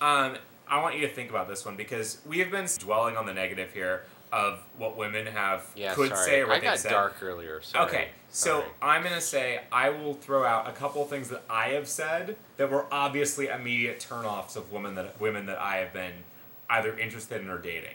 um, 0.00 0.36
I 0.68 0.80
want 0.80 0.94
you 0.96 1.00
to 1.08 1.12
think 1.12 1.30
about 1.30 1.48
this 1.48 1.64
one 1.64 1.74
because 1.76 2.18
we 2.26 2.38
have 2.38 2.50
been 2.50 2.66
dwelling 2.78 3.16
on 3.16 3.24
the 3.26 3.32
negative 3.34 3.72
here 3.72 4.04
of 4.32 4.60
what 4.78 4.96
women 4.96 5.26
have 5.26 5.66
Yeah, 5.76 5.92
could 5.94 6.08
sorry. 6.08 6.24
say 6.26 6.40
or 6.40 6.46
what 6.46 6.56
I 6.56 6.60
they've 6.60 6.64
got 6.70 6.78
said. 6.78 6.90
dark 6.90 7.16
earlier. 7.22 7.60
Sorry. 7.60 7.84
Okay, 7.86 8.08
so 8.30 8.60
Sorry. 8.60 8.70
I'm 8.80 9.02
gonna 9.02 9.20
say 9.20 9.60
I 9.70 9.90
will 9.90 10.14
throw 10.14 10.44
out 10.44 10.66
a 10.68 10.72
couple 10.72 11.04
things 11.04 11.28
that 11.28 11.42
I 11.50 11.68
have 11.70 11.86
said 11.86 12.36
that 12.56 12.70
were 12.70 12.86
obviously 12.90 13.48
immediate 13.48 14.00
turnoffs 14.00 14.56
of 14.56 14.72
women 14.72 14.94
that 14.94 15.20
women 15.20 15.44
that 15.46 15.58
I 15.60 15.76
have 15.76 15.92
been 15.92 16.24
either 16.70 16.98
interested 16.98 17.42
in 17.42 17.50
or 17.50 17.58
dating. 17.58 17.94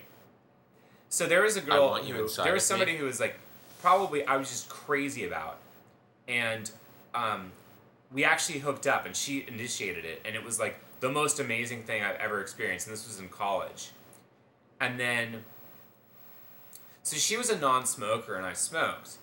So 1.09 1.25
there 1.25 1.43
is 1.43 1.57
a 1.57 1.61
girl 1.61 1.87
want 1.89 2.05
you 2.05 2.13
who 2.13 2.27
there 2.43 2.53
was 2.53 2.65
somebody 2.65 2.91
me. 2.93 2.97
who 2.99 3.05
was 3.05 3.19
like 3.19 3.35
probably 3.81 4.23
I 4.25 4.37
was 4.37 4.49
just 4.49 4.69
crazy 4.69 5.25
about, 5.25 5.57
and 6.27 6.69
um, 7.15 7.51
we 8.13 8.23
actually 8.23 8.59
hooked 8.59 8.85
up 8.85 9.07
and 9.07 9.15
she 9.15 9.43
initiated 9.47 10.05
it 10.05 10.21
and 10.23 10.35
it 10.35 10.43
was 10.43 10.59
like 10.59 10.75
the 10.99 11.09
most 11.09 11.39
amazing 11.39 11.83
thing 11.83 12.03
I've 12.03 12.17
ever 12.17 12.41
experienced 12.41 12.85
and 12.87 12.93
this 12.95 13.07
was 13.07 13.19
in 13.19 13.29
college, 13.29 13.89
and 14.79 14.99
then 14.99 15.43
so 17.07 17.15
she 17.15 17.37
was 17.37 17.49
a 17.49 17.57
non-smoker 17.57 18.35
and 18.35 18.45
I 18.45 18.51
smoked. 18.51 19.17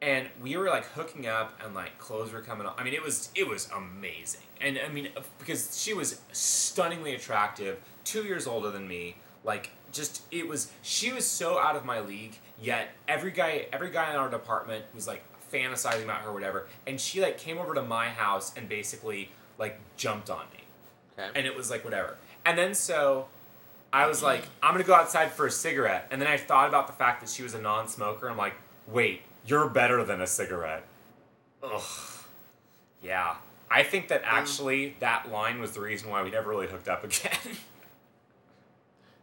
And 0.00 0.28
we 0.42 0.56
were 0.56 0.68
like 0.68 0.86
hooking 0.86 1.26
up 1.26 1.58
and 1.62 1.74
like 1.74 1.98
clothes 1.98 2.32
were 2.32 2.40
coming 2.40 2.66
off. 2.66 2.74
I 2.78 2.84
mean, 2.84 2.94
it 2.94 3.02
was 3.02 3.28
it 3.34 3.46
was 3.46 3.68
amazing. 3.76 4.40
And 4.60 4.78
I 4.78 4.88
mean, 4.88 5.08
because 5.38 5.78
she 5.80 5.92
was 5.92 6.20
stunningly 6.32 7.14
attractive, 7.14 7.78
2 8.04 8.24
years 8.24 8.46
older 8.46 8.70
than 8.70 8.88
me. 8.88 9.16
Like 9.44 9.70
just 9.92 10.22
it 10.30 10.48
was 10.48 10.70
she 10.80 11.12
was 11.12 11.26
so 11.26 11.58
out 11.58 11.76
of 11.76 11.84
my 11.84 12.00
league, 12.00 12.38
yet 12.60 12.90
every 13.06 13.30
guy 13.32 13.66
every 13.70 13.90
guy 13.90 14.10
in 14.10 14.16
our 14.16 14.30
department 14.30 14.84
was 14.94 15.06
like 15.06 15.22
fantasizing 15.52 16.04
about 16.04 16.22
her 16.22 16.32
whatever. 16.32 16.66
And 16.86 16.98
she 16.98 17.20
like 17.20 17.36
came 17.36 17.58
over 17.58 17.74
to 17.74 17.82
my 17.82 18.08
house 18.08 18.56
and 18.56 18.66
basically 18.68 19.30
like 19.58 19.78
jumped 19.98 20.30
on 20.30 20.46
me 20.52 20.64
Okay. 21.18 21.30
and 21.34 21.46
it 21.46 21.54
was 21.54 21.70
like 21.70 21.84
whatever. 21.84 22.16
And 22.46 22.58
then 22.58 22.74
so 22.74 23.28
I 23.94 24.06
was 24.06 24.22
like, 24.22 24.44
I'm 24.62 24.72
gonna 24.74 24.84
go 24.84 24.94
outside 24.94 25.30
for 25.32 25.46
a 25.46 25.50
cigarette, 25.50 26.08
and 26.10 26.20
then 26.20 26.28
I 26.28 26.36
thought 26.36 26.68
about 26.68 26.86
the 26.88 26.92
fact 26.92 27.20
that 27.20 27.30
she 27.30 27.42
was 27.44 27.54
a 27.54 27.60
non-smoker. 27.60 28.28
I'm 28.28 28.36
like, 28.36 28.54
wait, 28.88 29.22
you're 29.46 29.68
better 29.68 30.04
than 30.04 30.20
a 30.20 30.26
cigarette. 30.26 30.84
Ugh. 31.62 31.82
Yeah. 33.02 33.36
I 33.70 33.82
think 33.84 34.08
that 34.08 34.22
actually 34.24 34.96
that 35.00 35.30
line 35.30 35.60
was 35.60 35.72
the 35.72 35.80
reason 35.80 36.10
why 36.10 36.22
we 36.22 36.30
never 36.30 36.50
really 36.50 36.66
hooked 36.66 36.88
up 36.88 37.04
again. 37.04 37.38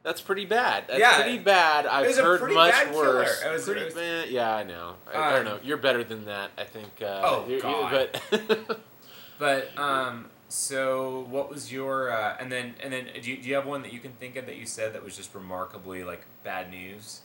That's 0.03 0.19
pretty 0.21 0.45
bad. 0.45 0.85
That's 0.87 0.99
Yeah. 0.99 1.21
pretty 1.21 1.37
bad. 1.37 1.85
I've 1.85 2.07
was 2.07 2.17
a 2.17 2.23
heard 2.23 2.39
pretty 2.39 2.55
much 2.55 2.71
bad 2.71 2.87
killer. 2.91 3.05
worse. 3.17 3.43
It 3.45 3.51
was- 3.51 3.65
pretty 3.65 3.81
it 3.81 3.85
was- 3.85 3.93
bad. 3.93 4.29
Yeah, 4.29 4.55
I 4.55 4.63
know. 4.63 4.95
I, 5.13 5.17
I 5.17 5.29
don't 5.33 5.39
Um, 5.39 5.45
know. 5.53 5.59
You're 5.63 5.77
better 5.77 6.03
than 6.03 6.25
that. 6.25 6.49
I 6.57 6.63
think. 6.63 6.89
Uh, 7.01 7.21
Oh, 7.23 7.45
you- 7.47 7.61
God. 7.61 7.91
but 8.31 8.79
but 9.37 9.77
um, 9.77 10.30
so 10.51 11.25
what 11.29 11.49
was 11.49 11.71
your 11.71 12.11
uh, 12.11 12.35
and 12.39 12.51
then 12.51 12.75
and 12.83 12.91
then 12.93 13.07
do 13.21 13.31
you, 13.31 13.37
do 13.41 13.49
you 13.49 13.55
have 13.55 13.65
one 13.65 13.81
that 13.83 13.93
you 13.93 13.99
can 13.99 14.11
think 14.13 14.35
of 14.35 14.45
that 14.45 14.57
you 14.57 14.65
said 14.65 14.93
that 14.93 15.03
was 15.03 15.15
just 15.15 15.33
remarkably 15.33 16.03
like 16.03 16.25
bad 16.43 16.69
news? 16.69 17.21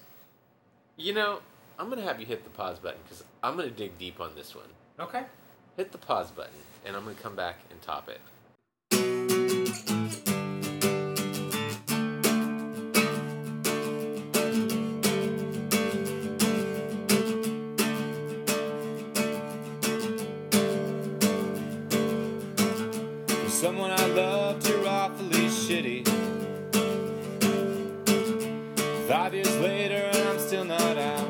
you 0.96 1.12
know, 1.12 1.40
I'm 1.78 1.88
gonna 1.88 2.02
have 2.02 2.20
you 2.20 2.26
hit 2.26 2.44
the 2.44 2.50
pause 2.50 2.78
button 2.78 3.00
because 3.04 3.22
I'm 3.42 3.56
gonna 3.56 3.70
dig 3.70 3.98
deep 3.98 4.20
on 4.20 4.34
this 4.34 4.54
one. 4.54 4.66
Okay. 4.98 5.24
Hit 5.76 5.92
the 5.92 5.98
pause 5.98 6.30
button, 6.30 6.52
and 6.86 6.96
I'm 6.96 7.04
gonna 7.04 7.14
come 7.16 7.36
back 7.36 7.56
and 7.70 7.80
top 7.82 8.08
it. 8.08 8.20
someone 23.76 23.90
I 23.90 24.06
loved, 24.06 24.66
you're 24.66 24.88
awfully 24.88 25.48
shitty. 25.48 26.08
Five 29.06 29.34
years 29.34 29.54
later, 29.58 29.96
and 29.96 30.28
I'm 30.28 30.38
still 30.38 30.64
not 30.64 30.96
out. 30.96 31.28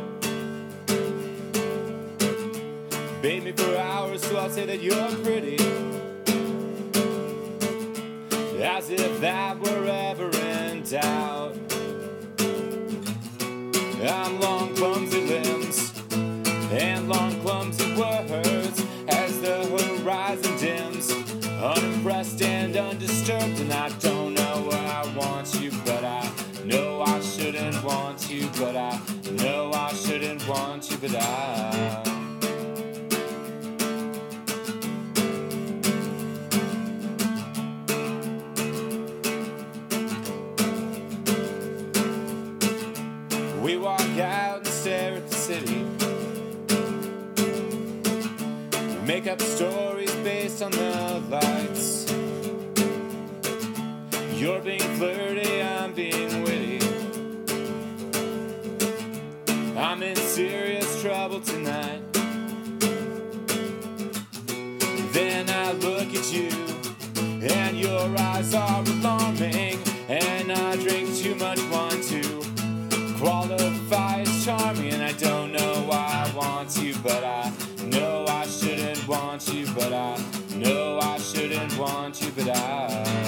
Bait 3.21 3.43
me 3.43 3.51
for 3.51 3.77
hours, 3.77 4.23
so 4.23 4.37
I'll 4.37 4.51
say 4.51 4.65
that 4.65 4.81
you're 4.81 5.11
pretty. 5.25 5.57
As 8.63 8.91
if 8.91 9.21
that 9.21 9.59
were 9.59 9.87
ever 9.87 10.31
in 10.31 10.85
doubt. 10.85 11.36
You. 31.13 31.19
Ah. 31.21 32.03
We 43.63 43.77
walk 43.77 44.01
out 44.19 44.59
and 44.59 44.67
stare 44.67 45.15
at 45.15 45.29
the 45.29 45.35
city. 45.35 45.85
We 48.95 49.07
make 49.07 49.27
up 49.27 49.41
stories 49.41 50.15
based 50.17 50.63
on 50.63 50.71
the 50.71 51.23
lights. 51.29 52.07
You're 54.41 54.61
being 54.61 54.81
flirty, 54.99 55.63
I'm 55.63 55.93
being 55.95 56.43
witty. 56.45 56.81
I'm 59.77 60.03
in 60.03 60.17
serious 60.17 60.86
trouble 61.37 61.41
tonight. 61.41 62.03
Then 65.13 65.49
I 65.51 65.73
look 65.73 66.15
at 66.15 66.33
you, 66.33 66.49
and 67.43 67.79
your 67.79 68.19
eyes 68.19 68.55
are 68.55 68.83
alarming. 68.83 69.79
And 70.09 70.53
I 70.53 70.77
drink 70.77 71.15
too 71.17 71.35
much 71.35 71.61
wine 71.71 72.01
to 72.03 72.43
qualify 73.19 74.21
as 74.21 74.45
charming 74.45 74.93
and 74.93 75.03
I 75.03 75.13
don't 75.13 75.53
know 75.53 75.85
why 75.89 76.27
I 76.27 76.37
want 76.37 76.81
you 76.81 76.95
but 77.03 77.25
I 77.25 77.51
know 77.87 78.25
I 78.29 78.47
shouldn't 78.47 79.09
want 79.09 79.53
you 79.53 79.67
but 79.75 79.93
I 79.93 80.17
know 80.55 81.01
I 81.01 81.19
shouldn't 81.19 81.77
want 81.77 82.23
you 82.23 82.31
but 82.37 82.51
I 82.51 83.26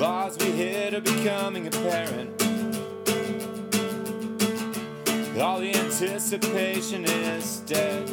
Flaws 0.00 0.38
we 0.38 0.46
hid 0.46 0.94
are 0.94 1.02
becoming 1.02 1.66
apparent 1.66 2.40
all 5.38 5.60
the 5.60 5.74
anticipation 5.74 7.04
is 7.04 7.58
dead. 7.60 8.08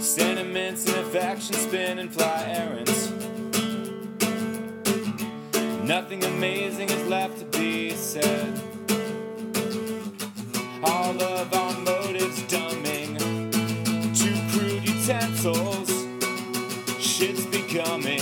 Sentiments 0.00 0.86
and 0.86 0.96
affection 0.96 1.56
spin 1.56 1.98
and 1.98 2.10
fly 2.10 2.44
errands. 2.46 3.10
Nothing 5.82 6.24
amazing 6.24 6.88
is 6.88 7.06
left 7.08 7.38
to 7.40 7.44
be 7.58 7.90
said. 7.90 8.58
All 10.84 11.22
of 11.22 11.52
our 11.52 11.78
motives 11.80 12.40
dumbing 12.44 13.18
to 14.20 14.58
crude 14.58 14.88
utensils. 14.88 15.90
Shit's 16.98 17.44
becoming 17.44 18.15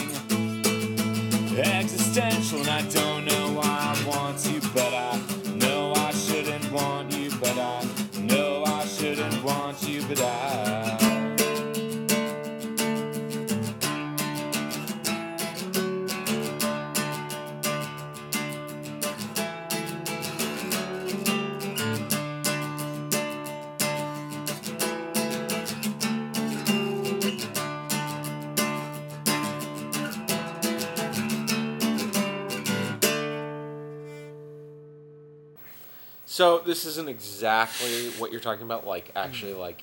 So 36.44 36.58
this 36.58 36.84
isn't 36.84 37.08
exactly 37.08 38.10
what 38.18 38.30
you're 38.30 38.38
talking 38.38 38.64
about, 38.64 38.86
like 38.86 39.10
actually 39.16 39.54
like 39.54 39.82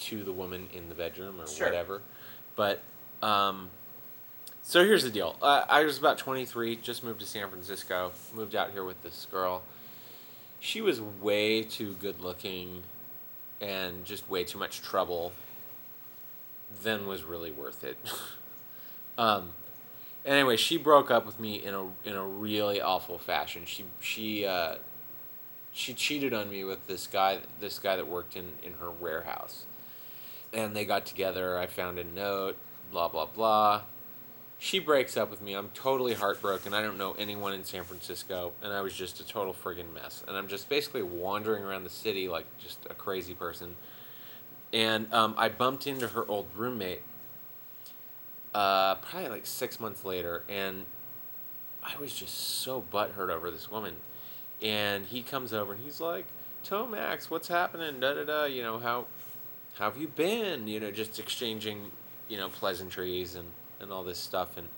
to 0.00 0.22
the 0.22 0.32
woman 0.32 0.68
in 0.74 0.90
the 0.90 0.94
bedroom 0.94 1.40
or 1.40 1.46
Sure. 1.46 1.66
whatever. 1.66 2.02
But 2.56 2.80
um, 3.22 3.70
so 4.62 4.84
here's 4.84 5.02
the 5.02 5.08
deal. 5.10 5.36
Uh, 5.40 5.64
I 5.66 5.84
was 5.84 5.96
about 5.96 6.18
23, 6.18 6.76
just 6.76 7.02
moved 7.02 7.20
to 7.20 7.26
San 7.26 7.48
Francisco, 7.48 8.12
moved 8.34 8.54
out 8.54 8.72
here 8.72 8.84
with 8.84 9.02
this 9.02 9.26
girl. 9.30 9.62
She 10.60 10.82
was 10.82 11.00
way 11.00 11.62
too 11.62 11.94
good 11.94 12.20
looking 12.20 12.82
and 13.58 14.04
just 14.04 14.28
way 14.28 14.44
too 14.44 14.58
much 14.58 14.82
trouble 14.82 15.32
than 16.82 17.06
was 17.06 17.22
really 17.22 17.50
worth 17.50 17.82
it. 17.82 17.96
um, 19.16 19.52
anyway, 20.26 20.58
she 20.58 20.76
broke 20.76 21.10
up 21.10 21.24
with 21.24 21.40
me 21.40 21.54
in 21.64 21.72
a 21.74 21.84
in 22.04 22.14
a 22.14 22.26
really 22.26 22.78
awful 22.78 23.16
fashion. 23.16 23.62
She 23.64 23.84
she 24.00 24.44
uh, 24.44 24.74
she 25.72 25.94
cheated 25.94 26.32
on 26.34 26.50
me 26.50 26.64
with 26.64 26.86
this 26.86 27.06
guy 27.06 27.40
this 27.60 27.78
guy 27.78 27.96
that 27.96 28.08
worked 28.08 28.36
in 28.36 28.52
in 28.62 28.74
her 28.74 28.90
warehouse. 28.90 29.64
And 30.52 30.74
they 30.74 30.84
got 30.84 31.06
together 31.06 31.58
i 31.58 31.66
found 31.66 31.98
a 31.98 32.04
note 32.04 32.56
blah 32.90 33.08
blah 33.08 33.26
blah. 33.26 33.82
She 34.60 34.80
breaks 34.80 35.16
up 35.16 35.30
with 35.30 35.40
me. 35.40 35.54
I'm 35.54 35.68
totally 35.68 36.14
heartbroken. 36.14 36.74
I 36.74 36.82
don't 36.82 36.98
know 36.98 37.12
anyone 37.12 37.52
in 37.52 37.64
san 37.64 37.84
francisco 37.84 38.52
and 38.62 38.72
i 38.72 38.80
was 38.80 38.94
just 38.94 39.20
a 39.20 39.26
total 39.26 39.54
friggin' 39.54 39.92
mess. 39.94 40.24
And 40.26 40.36
i'm 40.36 40.48
just 40.48 40.68
basically 40.68 41.02
wandering 41.02 41.62
around 41.62 41.84
the 41.84 41.90
city 41.90 42.28
like 42.28 42.46
just 42.58 42.78
a 42.90 42.94
crazy 42.94 43.34
person. 43.34 43.76
And 44.72 45.12
um, 45.12 45.34
i 45.38 45.48
bumped 45.48 45.86
into 45.86 46.08
her 46.08 46.24
old 46.28 46.46
roommate 46.56 47.02
uh, 48.54 48.96
probably 48.96 49.28
like 49.28 49.46
six 49.46 49.78
months 49.78 50.04
later 50.04 50.42
and 50.48 50.84
i 51.84 51.96
was 51.96 52.12
just 52.12 52.34
so 52.34 52.82
butthurt 52.92 53.30
over 53.30 53.50
this 53.50 53.70
woman 53.70 53.94
and 54.62 55.06
he 55.06 55.22
comes 55.22 55.52
over 55.52 55.72
and 55.72 55.82
he's 55.82 56.00
like, 56.00 56.26
Tomax, 56.64 57.30
what's 57.30 57.48
happening? 57.48 58.00
Da 58.00 58.14
da 58.14 58.24
da. 58.24 58.44
You 58.44 58.62
know 58.62 58.78
how, 58.78 59.06
how 59.74 59.90
have 59.90 59.96
you 59.96 60.08
been? 60.08 60.66
You 60.66 60.80
know, 60.80 60.90
just 60.90 61.18
exchanging, 61.18 61.90
you 62.28 62.36
know, 62.36 62.48
pleasantries 62.48 63.34
and 63.34 63.48
and 63.80 63.92
all 63.92 64.02
this 64.02 64.18
stuff. 64.18 64.56
And 64.56 64.68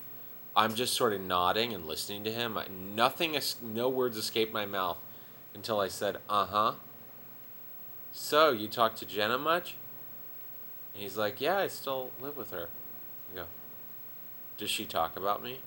I'm 0.55 0.75
just 0.75 0.95
sort 0.95 1.12
of 1.12 1.21
nodding 1.21 1.73
and 1.73 1.87
listening 1.87 2.25
to 2.25 2.33
him. 2.33 2.59
Nothing, 2.95 3.38
no 3.62 3.88
words 3.88 4.16
escaped 4.16 4.53
my 4.53 4.66
mouth 4.66 4.99
until 5.55 5.81
I 5.81 5.88
said, 5.88 6.19
"Uh 6.29 6.47
huh." 6.47 6.73
So 8.12 8.51
you 8.51 8.69
talk 8.69 8.95
to 8.97 9.07
Jenna 9.07 9.38
much? 9.38 9.77
And 10.93 11.03
he's 11.03 11.16
like, 11.16 11.40
"Yeah, 11.40 11.59
I 11.59 11.69
still 11.69 12.11
live 12.21 12.37
with 12.37 12.51
her." 12.51 12.69
I 13.33 13.37
go, 13.37 13.45
"Does 14.59 14.71
she 14.71 14.85
talk 14.85 15.16
about 15.16 15.43
me?" 15.43 15.61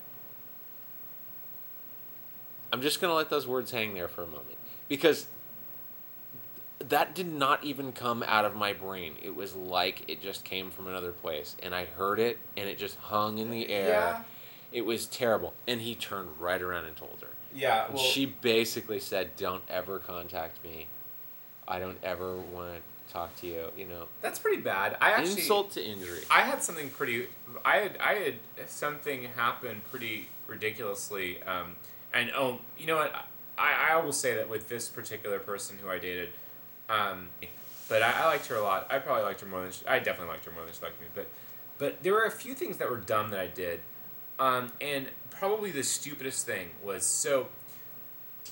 I'm 2.73 2.81
just 2.81 2.99
going 2.99 3.12
to 3.12 3.15
let 3.15 3.29
those 3.29 3.45
words 3.45 3.69
hang 3.69 3.93
there 3.93 4.07
for 4.07 4.23
a 4.23 4.27
moment 4.27 4.57
because 4.89 5.27
that 6.79 7.13
did 7.13 7.31
not 7.31 7.63
even 7.63 7.91
come 7.91 8.23
out 8.27 8.45
of 8.45 8.55
my 8.55 8.73
brain. 8.73 9.13
It 9.21 9.36
was 9.36 9.55
like 9.55 10.03
it 10.07 10.23
just 10.23 10.43
came 10.43 10.71
from 10.71 10.88
another 10.88 11.12
place 11.12 11.55
and 11.62 11.75
I 11.75 11.86
heard 11.86 12.19
it 12.19 12.39
and 12.57 12.67
it 12.67 12.79
just 12.79 12.97
hung 12.97 13.38
in 13.38 13.51
the 13.51 13.69
air. 13.69 13.89
Yeah. 13.89 14.23
It 14.71 14.88
was 14.88 15.05
terrible. 15.05 15.53
And 15.67 15.81
he 15.81 15.93
turned 15.93 16.29
right 16.39 16.59
around 16.59 16.86
and 16.86 16.97
told 16.97 17.19
her. 17.21 17.27
Yeah. 17.53 17.86
Well, 17.89 17.99
she 17.99 18.25
basically 18.25 18.99
said, 18.99 19.36
"Don't 19.38 19.62
ever 19.69 19.99
contact 19.99 20.63
me. 20.63 20.88
I 21.67 21.77
don't 21.77 21.99
ever 22.03 22.38
want 22.38 22.73
to 22.73 23.13
talk 23.13 23.36
to 23.41 23.47
you." 23.47 23.67
You 23.77 23.86
know, 23.86 24.07
that's 24.21 24.39
pretty 24.39 24.63
bad. 24.63 24.97
I 24.99 25.12
actually 25.12 25.41
insult 25.41 25.69
to 25.73 25.86
injury. 25.86 26.21
I 26.31 26.41
had 26.41 26.63
something 26.63 26.89
pretty. 26.89 27.27
I 27.63 27.77
had 27.77 27.97
I 27.99 28.13
had 28.13 28.36
something 28.65 29.25
happen 29.25 29.83
pretty 29.91 30.29
ridiculously. 30.47 31.43
Um, 31.43 31.75
and 32.13 32.32
oh, 32.36 32.60
you 32.78 32.88
know 32.88 32.97
what? 32.97 33.13
I, 33.58 33.91
I 33.91 34.02
will 34.04 34.13
say 34.13 34.36
that 34.36 34.49
with 34.49 34.69
this 34.69 34.89
particular 34.89 35.39
person 35.39 35.78
who 35.82 35.89
I 35.89 35.99
dated, 35.99 36.30
um, 36.89 37.30
but 37.88 38.02
I, 38.02 38.23
I 38.23 38.26
liked 38.26 38.47
her 38.47 38.56
a 38.56 38.63
lot. 38.63 38.88
I 38.89 38.99
probably 38.99 39.23
liked 39.23 39.41
her 39.41 39.47
more 39.47 39.62
than 39.62 39.71
she, 39.71 39.86
I 39.86 39.99
definitely 39.99 40.34
liked 40.34 40.45
her 40.45 40.52
more 40.52 40.63
than 40.63 40.73
she 40.73 40.84
liked 40.84 40.99
me. 40.99 41.08
But 41.13 41.28
but 41.78 42.04
there 42.04 42.13
were 42.13 42.26
a 42.26 42.32
few 42.32 42.54
things 42.54 42.78
that 42.78 42.89
were 42.89 42.97
dumb 42.97 43.30
that 43.30 43.39
I 43.39 43.47
did, 43.47 43.82
um, 44.39 44.71
and 44.80 45.08
probably 45.30 45.71
the 45.71 45.84
stupidest 45.84 46.45
thing 46.45 46.69
was 46.84 47.06
so. 47.06 47.47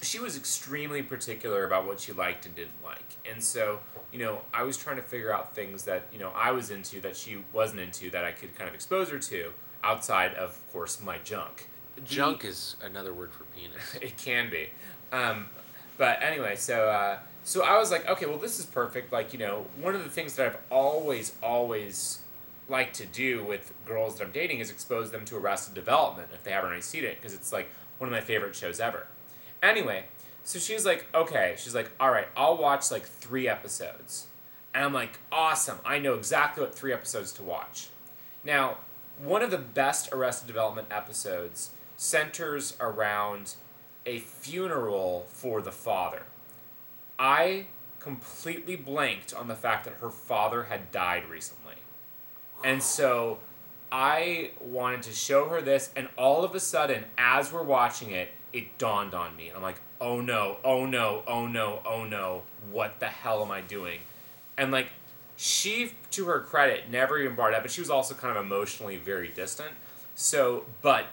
She 0.02 0.19
was 0.19 0.36
extremely 0.36 1.04
particular 1.04 1.65
about 1.65 1.86
what 1.86 2.00
she 2.00 2.12
liked 2.12 2.47
and 2.47 2.56
didn't 2.56 2.84
like, 2.84 3.17
and 3.30 3.43
so 3.43 3.80
you 4.12 4.19
know 4.19 4.41
I 4.54 4.63
was 4.63 4.78
trying 4.78 4.95
to 4.95 5.04
figure 5.04 5.34
out 5.34 5.54
things 5.54 5.84
that 5.84 6.08
you 6.12 6.19
know 6.19 6.32
I 6.36 6.52
was 6.52 6.71
into 6.71 7.00
that 7.02 7.15
she 7.15 7.38
wasn't 7.54 7.82
into 7.82 8.10
that 8.12 8.24
I 8.24 8.32
could 8.32 8.56
kind 8.56 8.67
of 8.67 8.74
expose 8.74 9.10
her 9.10 9.19
to, 9.19 9.54
outside 9.84 10.34
of, 10.36 10.50
of 10.50 10.71
course, 10.71 11.02
my 11.02 11.17
junk. 11.19 11.67
Junk 12.06 12.45
is 12.45 12.75
another 12.84 13.13
word 13.13 13.32
for 13.32 13.43
penis. 13.45 13.95
it 14.01 14.17
can 14.17 14.49
be. 14.49 14.69
Um, 15.12 15.47
but 15.97 16.21
anyway, 16.23 16.56
so 16.56 16.89
uh, 16.89 17.19
so 17.43 17.63
I 17.63 17.77
was 17.77 17.91
like, 17.91 18.08
okay, 18.08 18.25
well, 18.25 18.38
this 18.38 18.60
is 18.60 18.65
perfect. 18.65 19.12
Like, 19.12 19.34
you 19.34 19.39
know, 19.39 19.65
one 19.80 19.95
of 19.95 20.04
the 20.04 20.10
things 20.10 20.36
that 20.36 20.45
I've 20.45 20.58
always, 20.69 21.34
always 21.41 22.21
liked 22.69 22.95
to 22.95 23.06
do 23.06 23.43
with 23.43 23.73
girls 23.86 24.17
that 24.17 24.25
I'm 24.25 24.32
dating 24.32 24.60
is 24.60 24.69
expose 24.69 25.12
them 25.12 25.25
to 25.25 25.38
Arrested 25.38 25.73
Development 25.73 26.30
if 26.34 26.43
they 26.43 26.51
haven't 26.51 26.67
already 26.67 26.84
seen 26.84 27.04
it, 27.04 27.17
because 27.17 27.34
it's 27.34 27.51
like 27.51 27.69
one 27.97 28.08
of 28.08 28.12
my 28.12 28.21
favorite 28.21 28.56
shows 28.56 28.80
ever. 28.80 29.08
Anyway, 29.62 30.06
so 30.43 30.60
she's 30.60 30.86
like, 30.86 31.08
okay, 31.13 31.56
she's 31.58 31.75
like, 31.75 31.91
all 31.99 32.12
right, 32.12 32.27
I'll 32.38 32.58
watch 32.58 32.91
like 32.91 33.06
three 33.06 33.47
episodes. 33.47 34.27
And 34.73 34.86
I'm 34.86 34.93
like, 34.93 35.19
awesome, 35.32 35.80
I 35.84 35.99
know 35.99 36.13
exactly 36.13 36.63
what 36.63 36.73
three 36.73 36.93
episodes 36.93 37.32
to 37.34 37.43
watch. 37.43 37.89
Now, 38.43 38.77
one 39.21 39.41
of 39.41 39.51
the 39.51 39.58
best 39.58 40.13
Arrested 40.13 40.47
Development 40.47 40.88
episodes 40.89 41.71
centers 42.01 42.75
around 42.79 43.53
a 44.07 44.17
funeral 44.17 45.23
for 45.27 45.61
the 45.61 45.71
father. 45.71 46.23
I 47.19 47.67
completely 47.99 48.75
blanked 48.75 49.35
on 49.35 49.47
the 49.47 49.55
fact 49.55 49.85
that 49.85 49.93
her 50.01 50.09
father 50.09 50.63
had 50.63 50.91
died 50.91 51.29
recently. 51.29 51.75
And 52.63 52.81
so 52.81 53.37
I 53.91 54.49
wanted 54.59 55.03
to 55.03 55.11
show 55.11 55.47
her 55.49 55.61
this, 55.61 55.91
and 55.95 56.07
all 56.17 56.43
of 56.43 56.55
a 56.55 56.59
sudden, 56.59 57.05
as 57.19 57.53
we're 57.53 57.61
watching 57.61 58.09
it, 58.09 58.29
it 58.51 58.79
dawned 58.79 59.13
on 59.13 59.35
me. 59.35 59.51
I'm 59.55 59.61
like, 59.61 59.79
oh 60.01 60.21
no, 60.21 60.57
oh 60.63 60.87
no, 60.87 61.21
oh 61.27 61.45
no, 61.45 61.81
oh 61.85 62.03
no, 62.03 62.41
what 62.71 62.99
the 62.99 63.05
hell 63.05 63.43
am 63.43 63.51
I 63.51 63.61
doing? 63.61 63.99
And 64.57 64.71
like, 64.71 64.87
she, 65.37 65.91
to 66.09 66.25
her 66.25 66.39
credit, 66.39 66.89
never 66.89 67.19
even 67.19 67.35
brought 67.35 67.53
it 67.53 67.57
up, 67.57 67.61
but 67.61 67.71
she 67.71 67.81
was 67.81 67.91
also 67.91 68.15
kind 68.15 68.35
of 68.35 68.43
emotionally 68.43 68.97
very 68.97 69.27
distant. 69.27 69.69
So, 70.15 70.65
but 70.81 71.05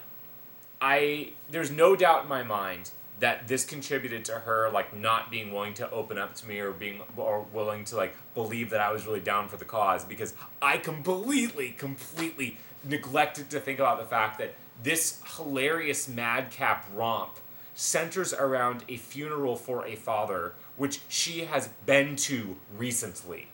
I, 0.80 1.30
there's 1.50 1.70
no 1.70 1.96
doubt 1.96 2.24
in 2.24 2.28
my 2.28 2.42
mind 2.42 2.90
that 3.20 3.48
this 3.48 3.64
contributed 3.64 4.24
to 4.26 4.32
her 4.32 4.70
like 4.70 4.96
not 4.96 5.30
being 5.30 5.52
willing 5.52 5.74
to 5.74 5.90
open 5.90 6.18
up 6.18 6.34
to 6.36 6.46
me 6.46 6.60
or 6.60 6.72
being 6.72 7.00
or 7.16 7.44
willing 7.52 7.84
to 7.84 7.96
like 7.96 8.14
believe 8.34 8.70
that 8.70 8.80
I 8.80 8.92
was 8.92 9.06
really 9.06 9.20
down 9.20 9.48
for 9.48 9.56
the 9.56 9.64
cause 9.64 10.04
because 10.04 10.34
I 10.62 10.78
completely 10.78 11.70
completely 11.70 12.58
neglected 12.84 13.50
to 13.50 13.60
think 13.60 13.80
about 13.80 13.98
the 13.98 14.04
fact 14.04 14.38
that 14.38 14.54
this 14.82 15.20
hilarious 15.36 16.08
madcap 16.08 16.86
romp 16.94 17.38
centers 17.74 18.32
around 18.32 18.84
a 18.88 18.96
funeral 18.96 19.56
for 19.56 19.84
a 19.86 19.96
father 19.96 20.52
which 20.76 21.00
she 21.08 21.40
has 21.40 21.68
been 21.86 22.14
to 22.14 22.56
recently. 22.76 23.48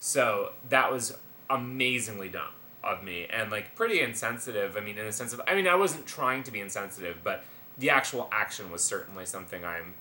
So 0.00 0.52
that 0.68 0.92
was 0.92 1.16
amazingly 1.48 2.28
dumb 2.28 2.52
of 2.82 3.02
me 3.02 3.26
and 3.30 3.50
like 3.50 3.74
pretty 3.74 4.00
insensitive. 4.00 4.76
I 4.76 4.80
mean, 4.80 4.98
in 4.98 5.06
the 5.06 5.12
sense 5.12 5.32
of, 5.32 5.40
I 5.46 5.54
mean, 5.54 5.68
I 5.68 5.74
wasn't 5.74 6.06
trying 6.06 6.42
to 6.44 6.50
be 6.50 6.60
insensitive, 6.60 7.18
but 7.22 7.44
the 7.78 7.90
actual 7.90 8.28
action 8.32 8.70
was 8.70 8.82
certainly 8.82 9.26
something 9.26 9.64
I'm 9.64 9.94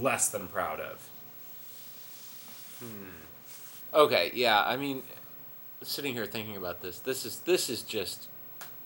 less 0.00 0.28
than 0.28 0.46
proud 0.48 0.80
of. 0.80 1.08
Hmm. 2.80 3.94
Okay, 3.94 4.30
yeah. 4.34 4.62
I 4.64 4.76
mean, 4.76 5.02
sitting 5.82 6.14
here 6.14 6.26
thinking 6.26 6.56
about 6.56 6.80
this, 6.80 6.98
this 6.98 7.24
is 7.24 7.40
this 7.40 7.70
is 7.70 7.82
just 7.82 8.28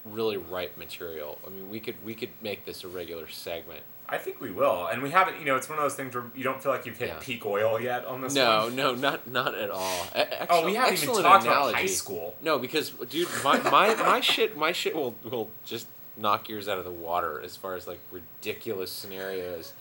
really 0.04 0.36
ripe 0.36 0.76
material. 0.76 1.38
I 1.46 1.50
mean, 1.50 1.70
we 1.70 1.80
could 1.80 1.96
we 2.04 2.14
could 2.14 2.30
make 2.40 2.64
this 2.64 2.84
a 2.84 2.88
regular 2.88 3.28
segment. 3.28 3.82
I 4.12 4.18
think 4.18 4.40
we 4.42 4.50
will, 4.50 4.86
and 4.88 5.02
we 5.02 5.10
haven't. 5.10 5.38
You 5.40 5.46
know, 5.46 5.56
it's 5.56 5.68
one 5.70 5.78
of 5.78 5.82
those 5.84 5.94
things 5.94 6.14
where 6.14 6.24
you 6.36 6.44
don't 6.44 6.62
feel 6.62 6.70
like 6.70 6.84
you've 6.84 6.98
hit 6.98 7.08
Yeah. 7.08 7.18
peak 7.20 7.46
oil 7.46 7.80
yet 7.80 8.04
on 8.04 8.20
this. 8.20 8.34
No, 8.34 8.64
one. 8.64 8.76
no, 8.76 8.94
not 8.94 9.26
not 9.26 9.54
at 9.54 9.70
all. 9.70 10.06
E- 10.14 10.20
Oh, 10.50 10.66
we 10.66 10.76
excellent- 10.76 10.76
haven't 10.76 10.76
even 10.76 10.92
excellent 10.92 11.22
talked 11.24 11.44
about 11.46 11.74
high 11.74 11.86
school. 11.86 12.34
No, 12.42 12.58
because 12.58 12.90
dude, 12.90 13.26
my, 13.42 13.58
my, 13.70 13.94
my 13.94 14.20
shit 14.20 14.54
my 14.56 14.70
shit 14.72 14.94
will 14.94 15.14
will 15.24 15.50
just 15.64 15.86
knock 16.18 16.48
yours 16.50 16.68
out 16.68 16.76
of 16.76 16.84
the 16.84 16.90
water 16.90 17.40
as 17.42 17.56
far 17.56 17.74
as 17.74 17.86
like 17.86 18.00
ridiculous 18.10 18.92
scenarios 18.92 19.72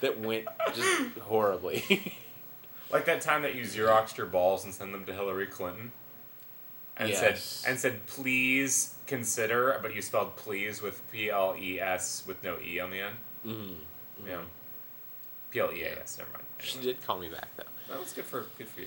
that 0.00 0.18
went 0.18 0.46
just 0.74 1.18
horribly. 1.18 2.16
Like 2.90 3.06
that 3.06 3.22
time 3.22 3.42
that 3.42 3.56
you 3.56 3.62
xeroxed 3.64 4.16
your 4.16 4.26
balls 4.26 4.64
and 4.64 4.72
sent 4.72 4.92
them 4.92 5.04
to 5.06 5.12
Hillary 5.12 5.46
Clinton, 5.46 5.90
and 6.96 7.08
Yes. 7.08 7.42
said 7.42 7.70
and 7.70 7.78
said 7.80 8.06
please 8.06 8.94
consider, 9.08 9.76
but 9.82 9.94
you 9.96 10.00
spelled 10.00 10.36
please 10.36 10.80
with 10.80 11.02
P 11.10 11.28
L 11.28 11.56
E 11.58 11.80
S 11.80 12.22
with 12.24 12.42
no 12.44 12.56
e 12.60 12.78
on 12.78 12.90
the 12.90 13.00
end. 13.00 13.16
Mm. 13.46 13.74
Yeah. 14.26 14.42
P 15.50 15.60
L 15.60 15.70
E 15.72 15.82
A 15.82 16.00
S. 16.02 16.18
Never 16.18 16.30
mind. 16.32 16.44
She 16.58 16.78
did 16.80 17.04
call 17.06 17.18
me 17.18 17.28
back 17.28 17.48
though. 17.56 17.64
That 17.88 18.00
was 18.00 18.12
good 18.12 18.24
for 18.24 18.46
good 18.58 18.68
for 18.68 18.80
you. 18.80 18.86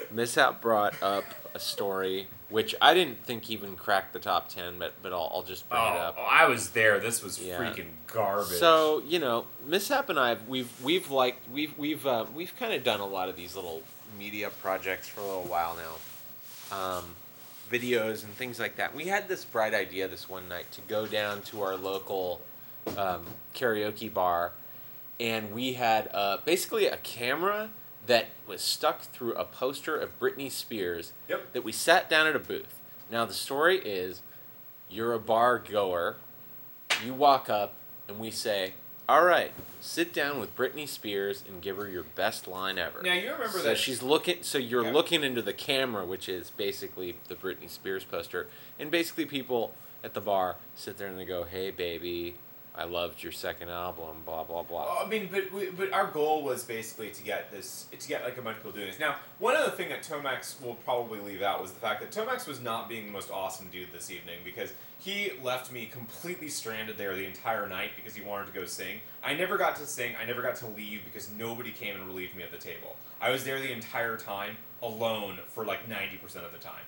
Mishap 0.10 0.60
brought 0.60 1.00
up 1.02 1.24
a 1.54 1.58
story 1.60 2.26
which 2.50 2.74
I 2.80 2.94
didn't 2.94 3.18
think 3.24 3.50
even 3.50 3.76
cracked 3.76 4.12
the 4.12 4.18
top 4.18 4.48
ten, 4.48 4.78
but 4.78 4.94
but 5.02 5.12
I'll, 5.12 5.30
I'll 5.34 5.42
just 5.42 5.68
bring 5.68 5.80
it 5.80 5.84
Oh, 5.84 5.98
up. 5.98 6.16
oh, 6.18 6.22
I 6.28 6.46
was 6.46 6.70
there. 6.70 6.98
This 7.00 7.22
was 7.22 7.40
Yeah. 7.40 7.58
freaking 7.58 7.88
garbage. 8.06 8.58
So 8.58 9.02
you 9.06 9.18
know, 9.18 9.46
Mishap 9.66 10.08
and 10.08 10.18
I, 10.18 10.36
we've 10.48 10.70
we've 10.82 11.10
liked 11.10 11.48
we've 11.50 11.76
we've 11.78 12.06
uh, 12.06 12.26
we've 12.34 12.54
kind 12.58 12.72
of 12.72 12.82
done 12.84 13.00
a 13.00 13.06
lot 13.06 13.28
of 13.28 13.36
these 13.36 13.54
little 13.56 13.82
media 14.18 14.50
projects 14.62 15.08
for 15.08 15.20
a 15.20 15.24
little 15.24 15.42
while 15.44 15.76
now, 16.70 16.76
um, 16.76 17.04
videos 17.70 18.24
and 18.24 18.32
things 18.34 18.58
like 18.58 18.76
that. 18.76 18.94
We 18.94 19.04
had 19.06 19.28
this 19.28 19.44
bright 19.44 19.74
idea 19.74 20.08
this 20.08 20.28
one 20.28 20.48
night 20.48 20.70
to 20.72 20.80
go 20.82 21.06
down 21.06 21.42
to 21.42 21.62
our 21.62 21.76
local 21.76 22.40
um, 22.96 23.22
karaoke 23.54 24.12
bar, 24.12 24.52
and 25.20 25.52
we 25.52 25.74
had 25.74 26.08
uh, 26.14 26.38
basically 26.44 26.86
a 26.86 26.96
camera 26.98 27.70
that 28.06 28.26
was 28.46 28.60
stuck 28.62 29.02
through 29.02 29.34
a 29.34 29.44
poster 29.44 29.96
of 29.96 30.18
Britney 30.18 30.50
Spears 30.50 31.12
Yep. 31.28 31.52
that 31.52 31.64
we 31.64 31.72
sat 31.72 32.08
down 32.08 32.26
at 32.26 32.34
a 32.34 32.38
booth. 32.38 32.78
Now 33.10 33.24
the 33.26 33.34
story 33.34 33.78
is, 33.78 34.22
you're 34.88 35.12
a 35.12 35.18
bar 35.18 35.58
goer, 35.58 36.16
you 37.04 37.12
walk 37.12 37.50
up 37.50 37.74
and 38.08 38.18
we 38.18 38.30
say, 38.30 38.72
"All 39.08 39.24
right, 39.24 39.52
sit 39.80 40.12
down 40.14 40.40
with 40.40 40.56
Britney 40.56 40.88
Spears 40.88 41.44
and 41.46 41.60
give 41.60 41.76
her 41.76 41.88
your 41.88 42.02
best 42.04 42.48
line 42.48 42.78
ever." 42.78 43.02
Now 43.02 43.12
you 43.12 43.30
remember 43.32 43.58
so 43.58 43.62
that 43.64 43.76
she's 43.78 44.02
looking. 44.02 44.42
So 44.42 44.56
you're 44.58 44.80
Okay. 44.82 44.92
looking 44.92 45.22
into 45.24 45.42
the 45.42 45.52
camera, 45.52 46.04
which 46.06 46.28
is 46.28 46.50
basically 46.50 47.16
the 47.28 47.34
Britney 47.34 47.68
Spears 47.68 48.04
poster, 48.04 48.46
and 48.78 48.90
basically 48.90 49.26
people 49.26 49.74
at 50.02 50.14
the 50.14 50.20
bar 50.20 50.56
sit 50.74 50.96
there 50.96 51.08
and 51.08 51.18
they 51.18 51.24
go, 51.26 51.44
"Hey, 51.44 51.70
baby, 51.70 52.36
I 52.78 52.84
loved 52.84 53.22
your 53.22 53.32
second 53.32 53.68
album." 53.68 54.22
Blah 54.24 54.44
blah 54.44 54.62
blah. 54.62 55.02
I 55.04 55.08
mean, 55.08 55.28
but 55.30 55.52
we, 55.52 55.70
but 55.70 55.92
our 55.92 56.06
goal 56.06 56.42
was 56.42 56.64
basically 56.64 57.10
to 57.10 57.22
get 57.22 57.50
this 57.50 57.86
to 57.98 58.08
get 58.08 58.24
like 58.24 58.38
a 58.38 58.42
bunch 58.42 58.58
of 58.58 58.62
people 58.62 58.76
doing 58.76 58.86
this. 58.86 59.00
Now, 59.00 59.16
one 59.38 59.56
other 59.56 59.70
thing 59.70 59.88
that 59.88 60.02
Tomax 60.02 60.62
will 60.62 60.76
probably 60.76 61.20
leave 61.20 61.42
out 61.42 61.60
was 61.60 61.72
the 61.72 61.80
fact 61.80 62.00
that 62.00 62.10
Tomax 62.12 62.46
was 62.46 62.60
not 62.60 62.88
being 62.88 63.06
the 63.06 63.12
most 63.12 63.30
awesome 63.30 63.68
dude 63.68 63.88
this 63.92 64.10
evening 64.10 64.38
because 64.44 64.72
he 64.98 65.32
left 65.42 65.72
me 65.72 65.86
completely 65.86 66.48
stranded 66.48 66.96
there 66.96 67.14
the 67.14 67.26
entire 67.26 67.68
night 67.68 67.90
because 67.96 68.14
he 68.14 68.22
wanted 68.22 68.46
to 68.46 68.52
go 68.52 68.64
sing. 68.64 69.00
I 69.22 69.34
never 69.34 69.58
got 69.58 69.76
to 69.76 69.86
sing. 69.86 70.14
I 70.20 70.24
never 70.24 70.42
got 70.42 70.56
to 70.56 70.66
leave 70.66 71.04
because 71.04 71.30
nobody 71.36 71.70
came 71.70 71.96
and 71.96 72.06
relieved 72.06 72.36
me 72.36 72.42
at 72.42 72.52
the 72.52 72.58
table. 72.58 72.96
I 73.20 73.30
was 73.30 73.44
there 73.44 73.60
the 73.60 73.72
entire 73.72 74.16
time 74.16 74.56
alone 74.82 75.38
for 75.48 75.64
like 75.64 75.88
ninety 75.88 76.16
percent 76.16 76.44
of 76.44 76.52
the 76.52 76.58
time. 76.58 76.84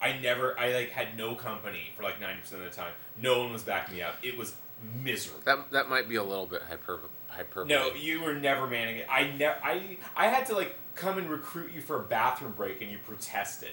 I 0.00 0.18
never, 0.18 0.58
I 0.58 0.72
like 0.72 0.90
had 0.90 1.16
no 1.16 1.36
company 1.36 1.92
for 1.96 2.02
like 2.02 2.20
ninety 2.20 2.40
percent 2.40 2.62
of 2.62 2.70
the 2.70 2.76
time. 2.76 2.92
No 3.20 3.38
one 3.38 3.52
was 3.52 3.62
backing 3.62 3.96
me 3.96 4.02
up. 4.02 4.16
It 4.22 4.36
was 4.36 4.54
miserable. 5.02 5.40
That 5.44 5.70
that 5.70 5.88
might 5.88 6.08
be 6.08 6.16
a 6.16 6.22
little 6.24 6.46
bit 6.46 6.62
hyper 6.68 7.00
hyperbole. 7.28 7.68
No, 7.74 7.92
you 7.94 8.22
were 8.22 8.34
never 8.34 8.66
manning 8.66 8.96
it. 8.98 9.06
I 9.10 9.30
never. 9.30 9.56
I 9.62 9.96
I 10.16 10.28
had 10.28 10.46
to 10.46 10.54
like 10.54 10.74
come 10.94 11.18
and 11.18 11.28
recruit 11.30 11.72
you 11.74 11.80
for 11.80 11.96
a 11.96 12.02
bathroom 12.02 12.52
break, 12.56 12.80
and 12.82 12.90
you 12.90 12.98
protested. 13.04 13.70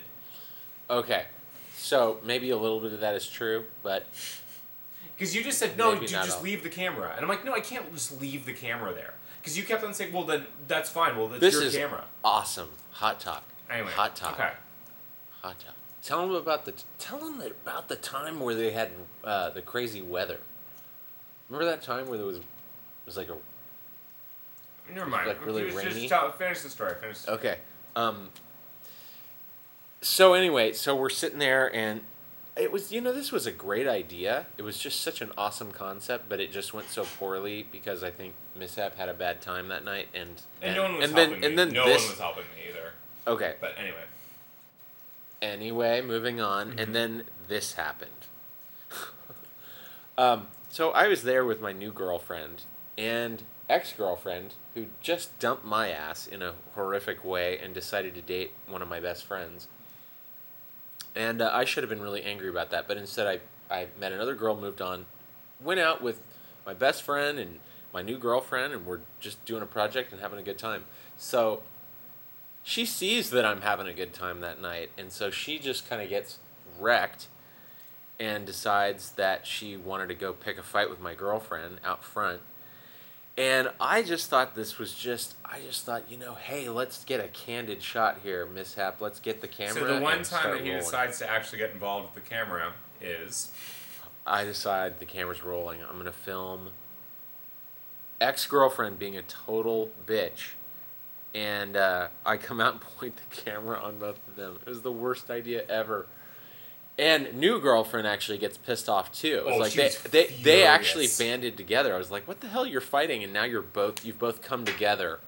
Okay, 0.89 1.26
so 1.76 2.19
maybe 2.24 2.50
a 2.50 2.58
little 2.58 2.80
bit 2.80 2.93
of 2.93 3.00
that 3.02 3.13
is 3.13 3.28
true, 3.28 3.65
but 3.84 4.08
Because 5.15 5.36
you 5.36 5.43
just 5.43 5.60
said 5.60 5.78
no, 5.78 5.93
dude, 6.00 6.08
just 6.10 6.38
all. 6.38 6.43
leave 6.43 6.63
the 6.63 6.69
camera, 6.69 7.12
and 7.15 7.22
I'm 7.22 7.28
like, 7.30 7.45
no, 7.45 7.54
I 7.54 7.60
can't 7.60 7.93
just 7.93 8.19
leave 8.19 8.45
the 8.45 8.54
camera 8.54 8.93
there. 8.93 9.13
Because 9.41 9.58
you 9.58 9.63
kept 9.63 9.84
on 9.84 9.93
saying, 9.93 10.12
well, 10.12 10.24
then 10.26 10.45
that's 10.67 10.89
fine. 10.89 11.15
Well, 11.15 11.28
that's 11.28 11.41
this 11.41 11.54
your 11.54 11.63
is 11.63 11.76
camera. 11.76 12.06
awesome. 12.24 12.69
Hot 12.93 13.19
talk. 13.19 13.43
Anyway, 13.69 13.91
hot 13.91 14.15
talk. 14.15 14.34
Okay. 14.34 14.52
Hot 15.41 15.60
talk. 15.60 15.76
Tell 16.02 16.22
them 16.26 16.36
about 16.36 16.65
the 16.65 16.74
tell 16.98 17.19
them 17.19 17.41
about 17.41 17.88
the 17.88 17.95
time 17.98 18.39
where 18.39 18.56
they 18.56 18.72
had 18.72 18.89
uh, 19.24 19.50
the 19.52 19.62
crazy 19.62 20.02
weather. 20.02 20.40
Remember 21.50 21.65
that 21.69 21.81
time 21.81 22.08
where 22.08 22.17
there 22.17 22.27
was 22.27 22.37
it 22.37 22.43
was 23.06 23.17
like 23.17 23.29
a 23.29 23.35
Never 24.93 25.08
mind. 25.10 25.27
like, 25.27 25.45
really 25.45 25.65
just, 25.65 25.77
rainy? 25.77 25.89
Just 25.91 26.10
tell, 26.10 26.31
finish 26.31 26.62
the 26.62 26.69
story. 26.69 26.95
Finish. 27.00 27.17
The 27.17 27.21
story. 27.23 27.37
Okay. 27.37 27.58
Um. 27.95 28.29
So 30.02 30.33
anyway, 30.33 30.73
so 30.73 30.95
we're 30.95 31.10
sitting 31.10 31.39
there, 31.39 31.73
and 31.75 32.02
it 32.56 32.71
was 32.71 32.91
you 32.91 33.02
know 33.02 33.12
this 33.13 33.31
was 33.31 33.45
a 33.45 33.52
great 33.52 33.87
idea. 33.87 34.45
It 34.58 34.62
was 34.63 34.77
just 34.79 35.02
such 35.02 35.21
an 35.21 35.31
awesome 35.37 35.71
concept, 35.71 36.29
but 36.29 36.39
it 36.39 36.52
just 36.52 36.73
went 36.73 36.89
so 36.89 37.04
poorly 37.19 37.65
because 37.71 38.04
I 38.04 38.10
think 38.10 38.33
Mishap 38.56 38.95
had 38.95 39.10
a 39.10 39.13
bad 39.13 39.41
time 39.41 39.67
that 39.67 39.83
night, 39.83 40.08
and 40.13 40.41
And, 40.62 40.75
no 40.75 40.83
one 40.83 40.95
was 40.97 41.10
and 41.10 41.17
then 41.17 41.29
helping 41.29 41.45
and 41.45 41.60
then 41.60 41.69
no 41.69 41.85
this 41.85 42.02
one 42.04 42.12
was 42.12 42.19
helping 42.19 42.43
me 42.56 42.69
either. 42.69 42.91
okay. 43.27 43.56
But 43.60 43.75
anyway. 43.77 44.04
Anyway, 45.41 46.02
moving 46.02 46.41
on, 46.41 46.73
Mhm. 46.73 46.79
and 46.83 46.95
then 46.95 47.23
this 47.47 47.73
happened. 47.73 48.12
um, 50.17 50.47
so 50.70 50.92
I 50.92 51.08
was 51.08 51.24
there 51.24 51.44
with 51.44 51.62
my 51.62 51.72
new 51.72 51.92
girlfriend 51.92 52.63
and 52.98 53.44
ex 53.70 53.94
girlfriend 53.94 54.54
who 54.74 54.88
just 55.02 55.38
dumped 55.40 55.65
my 55.65 55.90
ass 55.90 56.28
in 56.28 56.42
a 56.42 56.54
horrific 56.76 57.24
way 57.24 57.58
and 57.58 57.74
decided 57.74 58.15
to 58.15 58.22
date 58.22 58.52
one 58.67 58.82
of 58.82 58.88
my 58.88 59.00
best 59.00 59.26
friends. 59.26 59.67
And 61.15 61.42
uh, 61.42 61.50
I 61.54 61.65
should 61.65 61.84
have 61.84 61.90
been 61.90 62.02
really 62.02 62.24
angry 62.24 62.50
about 62.50 62.70
that, 62.72 62.88
but 62.88 62.98
instead 62.98 63.28
I, 63.28 63.74
I 63.74 63.88
met 64.00 64.12
another 64.12 64.36
girl, 64.36 64.56
moved 64.56 64.82
on, 64.82 65.06
went 65.62 65.80
out 65.80 66.02
with 66.02 66.22
my 66.65 66.74
best 66.74 67.02
friend 67.02 67.40
and 67.40 67.60
my 67.94 68.02
new 68.02 68.17
girlfriend, 68.17 68.74
and 68.74 68.86
we're 68.86 69.00
just 69.20 69.44
doing 69.46 69.63
a 69.63 69.67
project 69.67 70.12
and 70.12 70.22
having 70.22 70.40
a 70.40 70.44
good 70.44 70.60
time. 70.60 70.86
So 71.17 71.63
she 72.63 72.86
sees 72.86 73.32
that 73.32 73.46
I'm 73.46 73.62
having 73.62 73.88
a 73.88 73.94
good 73.94 74.13
time 74.13 74.42
that 74.42 74.62
night, 74.62 74.92
and 74.98 75.12
so 75.12 75.32
she 75.32 75.58
just 75.58 75.90
kind 75.90 76.02
of 76.02 76.10
gets 76.10 76.38
wrecked 76.80 77.28
and 78.20 78.46
decides 78.46 79.12
that 79.12 79.48
she 79.48 79.78
wanted 79.78 80.10
to 80.10 80.15
go 80.15 80.34
pick 80.34 80.58
a 80.58 80.63
fight 80.63 80.90
with 80.90 81.00
my 81.00 81.13
girlfriend 81.13 81.80
out 81.86 82.04
front. 82.04 82.42
And 83.38 83.70
I 83.80 84.04
just 84.04 84.30
thought 84.30 84.54
this 84.54 84.78
was 84.78 84.94
just, 84.94 85.36
I 85.46 85.62
just 85.62 85.86
thought, 85.86 86.04
you 86.10 86.17
know, 86.17 86.34
hey, 86.34 86.67
let's 86.67 87.06
get 87.06 87.22
a 87.22 87.30
candid 87.30 87.82
shot 87.82 88.20
here, 88.22 88.46
mishap. 88.46 89.00
Let's 89.00 89.22
get 89.22 89.40
the 89.40 89.48
camera. 89.48 89.76
So 89.76 89.96
the 89.96 90.02
one 90.02 90.24
time 90.24 90.52
that 90.52 90.62
he 90.62 90.70
rolling. 90.70 90.84
decides 90.84 91.20
to 91.20 91.30
actually 91.30 91.60
get 91.60 91.72
involved 91.72 92.13
with 92.13 92.22
the 92.22 92.30
camera 92.30 92.74
is 93.00 93.52
I 94.28 94.44
decide 94.44 95.00
the 95.00 95.06
camera's 95.06 95.42
rolling. 95.42 95.80
I'm 95.82 95.98
gonna 95.98 96.12
film 96.12 96.72
ex 98.20 98.46
girlfriend 98.46 99.00
being 99.00 99.15
a 99.15 99.22
total 99.22 99.90
bitch, 100.06 100.52
and 101.34 101.78
uh, 101.78 102.10
I 102.26 102.36
come 102.36 102.60
out 102.60 102.74
and 102.74 102.82
point 102.98 103.15
the 103.15 103.36
camera 103.36 103.80
on 103.80 104.00
both 104.00 104.20
of 104.28 104.36
them. 104.36 104.60
It 104.65 104.70
was 104.70 104.82
the 104.82 104.92
worst 104.92 105.30
idea 105.30 105.63
ever. 105.70 106.08
And 107.00 107.33
new 107.35 107.62
girlfriend 107.62 108.08
actually 108.08 108.39
gets 108.39 108.58
pissed 108.58 108.89
off 108.89 109.12
too. 109.13 109.37
It 109.37 109.45
was 109.45 109.56
Oh, 109.56 109.58
like 109.60 109.73
they, 109.73 109.89
they 110.12 110.25
they 110.43 110.63
actually 110.63 111.08
banded 111.17 111.56
together. 111.56 111.95
I 111.95 111.97
was 111.97 112.12
like, 112.12 112.27
"What 112.27 112.41
the 112.41 112.47
hell? 112.47 112.65
You're 112.65 112.81
fighting, 112.81 113.23
and 113.23 113.31
now 113.31 113.45
you're 113.45 113.62
both 113.62 114.04
you've 114.04 114.19
both 114.19 114.41
come 114.41 114.65
together. 114.65 115.19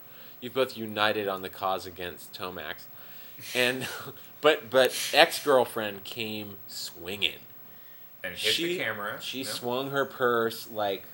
You've 0.42 0.54
both 0.54 0.76
united 0.76 1.28
on 1.30 1.42
the 1.44 1.50
cause 1.50 1.86
against 1.86 2.34
Tomax." 2.34 2.84
And 3.56 3.88
but 4.42 4.70
but 4.70 4.94
ex 5.14 5.42
girlfriend 5.44 6.04
came 6.04 6.58
swinging 6.68 7.40
and 8.24 8.34
hit 8.36 8.54
she, 8.54 8.78
the 8.78 8.84
camera. 8.84 9.18
She 9.22 9.44
swung 9.46 9.92
her 9.92 10.04
purse 10.06 10.70
like 10.70 11.06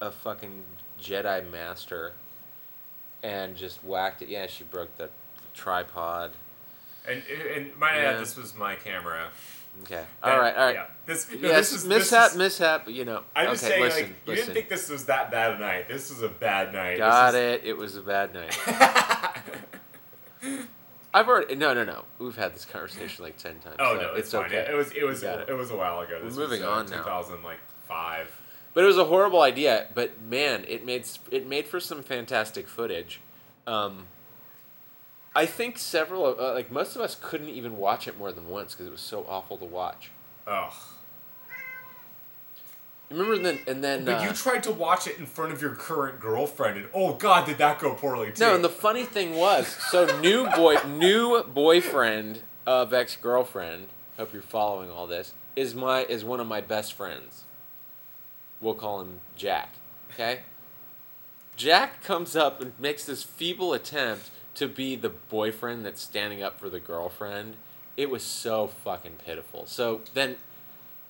a 0.00 0.10
fucking 0.10 0.64
Jedi 1.00 1.48
master 1.48 2.14
and 3.22 3.56
just 3.56 3.84
whacked 3.84 4.22
it. 4.22 4.28
Yeah, 4.28 4.46
she 4.48 4.64
broke 4.64 4.96
the, 4.96 5.04
the 5.04 5.10
tripod. 5.54 6.32
And 7.08 7.22
and 7.56 7.76
might 7.76 7.94
Yeah. 7.96 8.10
add, 8.10 8.20
this 8.20 8.36
was 8.36 8.54
my 8.56 8.74
camera. 8.74 9.28
Okay. 9.82 10.04
And- 10.22 10.32
All 10.32 10.38
right, 10.38 10.54
all 10.56 10.66
right. 10.66 10.74
Yeah. 10.74 10.86
This, 11.06 11.28
no, 11.30 11.36
yes, 11.48 11.70
this 11.70 11.80
is, 11.80 11.86
mishap, 11.88 12.32
This 12.32 12.32
is, 12.32 12.60
mishap, 12.60 12.88
you 12.88 13.04
know. 13.04 13.22
I'm 13.34 13.46
okay, 13.46 13.52
just 13.54 13.64
saying, 13.64 13.82
listen, 13.82 14.00
like, 14.02 14.08
you 14.10 14.14
listen. 14.26 14.44
didn't 14.46 14.54
think 14.54 14.68
this 14.68 14.88
was 14.88 15.06
that 15.06 15.30
bad 15.30 15.54
a 15.54 15.58
night. 15.58 15.88
This 15.88 16.10
was 16.10 16.22
a 16.22 16.28
bad 16.28 16.72
night. 16.72 16.98
Got 16.98 17.32
This 17.32 17.60
it. 17.62 17.68
It 17.68 17.76
was 17.76 17.96
a 17.96 18.02
bad 18.02 18.32
night. 18.34 18.56
I've 21.12 21.28
already 21.28 21.56
no 21.56 21.74
no 21.74 21.84
no. 21.84 22.04
We've 22.20 22.36
had 22.36 22.54
this 22.54 22.64
conversation 22.64 23.24
like 23.24 23.36
ten 23.36 23.58
times. 23.58 23.76
oh 23.80 23.96
so 23.96 24.02
no, 24.02 24.08
it's, 24.10 24.18
it's 24.20 24.32
fine. 24.32 24.44
okay. 24.46 24.58
It, 24.58 24.70
it 24.70 24.74
was 24.74 24.92
it 24.92 25.04
was 25.04 25.22
it. 25.24 25.48
it. 25.48 25.52
was 25.54 25.70
a 25.72 25.76
while 25.76 26.00
ago. 26.00 26.20
This 26.22 26.36
We're 26.36 26.42
moving 26.44 26.60
was, 26.60 26.68
uh, 26.68 26.72
on 26.72 26.86
now. 26.90 26.96
2000 26.98 27.42
like 27.42 27.58
five. 27.88 28.30
But 28.74 28.84
it 28.84 28.86
was 28.86 28.98
a 28.98 29.04
horrible 29.06 29.42
idea. 29.42 29.88
But 29.92 30.22
man, 30.22 30.64
it 30.68 30.86
made 30.86 31.04
it 31.32 31.48
made 31.48 31.66
for 31.66 31.80
some 31.80 32.02
fantastic 32.04 32.68
footage. 32.68 33.20
Um, 33.66 34.06
I 35.34 35.46
think 35.46 35.78
several 35.78 36.26
of 36.26 36.40
uh, 36.40 36.54
like 36.54 36.70
most 36.70 36.96
of 36.96 37.02
us 37.02 37.16
couldn't 37.20 37.50
even 37.50 37.76
watch 37.76 38.08
it 38.08 38.18
more 38.18 38.32
than 38.32 38.48
once 38.48 38.74
because 38.74 38.86
it 38.86 38.92
was 38.92 39.00
so 39.00 39.24
awful 39.28 39.56
to 39.58 39.64
watch. 39.64 40.10
Ugh. 40.46 40.72
You 43.10 43.16
remember 43.16 43.42
then 43.42 43.58
and 43.66 43.82
then 43.82 44.04
But 44.04 44.20
uh, 44.20 44.24
you 44.24 44.32
tried 44.32 44.62
to 44.64 44.72
watch 44.72 45.06
it 45.06 45.18
in 45.18 45.26
front 45.26 45.52
of 45.52 45.60
your 45.60 45.74
current 45.74 46.20
girlfriend, 46.20 46.78
and 46.78 46.86
oh 46.94 47.14
god, 47.14 47.46
did 47.46 47.58
that 47.58 47.78
go 47.80 47.94
poorly 47.94 48.32
too? 48.32 48.40
no, 48.44 48.54
and 48.54 48.64
the 48.64 48.68
funny 48.68 49.04
thing 49.04 49.34
was, 49.34 49.66
so 49.66 50.20
new 50.20 50.48
boy, 50.50 50.76
new 50.86 51.42
boyfriend 51.42 52.42
of 52.66 52.92
ex 52.92 53.16
girlfriend. 53.16 53.86
Hope 54.16 54.32
you're 54.32 54.42
following 54.42 54.90
all 54.90 55.06
this. 55.06 55.32
Is 55.56 55.74
my 55.74 56.04
is 56.04 56.24
one 56.24 56.40
of 56.40 56.46
my 56.46 56.60
best 56.60 56.92
friends. 56.92 57.44
We'll 58.60 58.74
call 58.74 59.00
him 59.00 59.20
Jack. 59.36 59.70
Okay. 60.14 60.40
Jack 61.56 62.02
comes 62.02 62.36
up 62.36 62.60
and 62.60 62.72
makes 62.78 63.04
this 63.04 63.22
feeble 63.22 63.72
attempt 63.72 64.30
to 64.54 64.68
be 64.68 64.96
the 64.96 65.08
boyfriend 65.08 65.84
that's 65.84 66.00
standing 66.00 66.42
up 66.42 66.58
for 66.58 66.68
the 66.68 66.80
girlfriend. 66.80 67.56
It 67.96 68.10
was 68.10 68.22
so 68.22 68.66
fucking 68.66 69.16
pitiful. 69.24 69.66
So 69.66 70.00
then, 70.14 70.36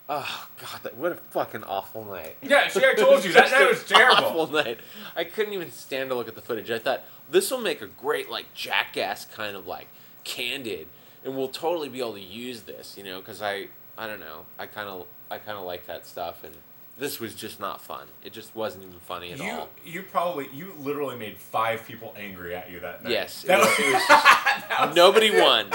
oh 0.09 0.49
god, 0.61 0.83
that, 0.83 0.97
what 0.97 1.13
a 1.13 1.17
fucking 1.17 1.65
awful 1.65 2.05
night. 2.05 2.37
yeah, 2.43 2.69
see, 2.69 2.85
I 2.85 2.95
told 2.95 3.25
you 3.25 3.33
that 3.33 3.51
night 3.51 3.69
was 3.69 3.85
terrible. 3.89 4.25
Awful 4.25 4.47
night. 4.49 4.79
I 5.15 5.25
couldn't 5.25 5.53
even 5.55 5.71
stand 5.71 6.11
to 6.11 6.17
look 6.17 6.29
at 6.29 6.35
the 6.35 6.43
footage. 6.43 6.71
I 6.71 6.79
thought 6.79 7.03
this 7.31 7.51
will 7.51 7.61
make 7.61 7.81
a 7.81 7.87
great 7.87 8.31
like 8.31 8.53
jackass 8.55 9.25
kind 9.25 9.57
of 9.57 9.67
like 9.67 9.89
candid, 10.25 10.89
and 11.25 11.37
we'll 11.37 11.49
totally 11.49 11.89
be 11.89 12.01
able 12.01 12.15
to 12.15 12.21
use 12.21 12.63
this, 12.63 12.97
you 12.97 13.05
know, 13.05 13.21
because 13.21 13.41
I 13.41 13.69
I 13.97 14.07
don't 14.07 14.21
know, 14.21 14.47
I 14.59 14.67
kind 14.67 14.89
of 14.89 15.07
I 15.31 15.39
kind 15.39 15.57
of 15.59 15.65
like 15.65 15.87
that 15.87 16.07
stuff, 16.07 16.43
and 16.45 16.55
this 17.01 17.19
was 17.19 17.35
just 17.35 17.59
not 17.59 17.81
fun. 17.81 18.07
It 18.23 18.33
just 18.33 18.55
wasn't 18.55 18.85
even 18.85 18.99
funny 19.01 19.33
at 19.33 19.39
You 19.39 19.51
all. 19.51 19.69
you 19.85 20.03
probably 20.03 20.49
you 20.55 20.73
literally 20.79 21.17
made 21.17 21.37
five 21.39 21.85
people 21.87 22.15
angry 22.17 22.55
at 22.55 22.71
you 22.71 22.79
that 22.81 23.03
night. 23.03 23.11
Yes, 23.13 23.43
That 23.43 23.59
was, 23.59 23.69
was- 23.79 23.93
was 23.93 24.07
just, 24.87 24.95
nobody 24.97 25.31
won. 25.41 25.71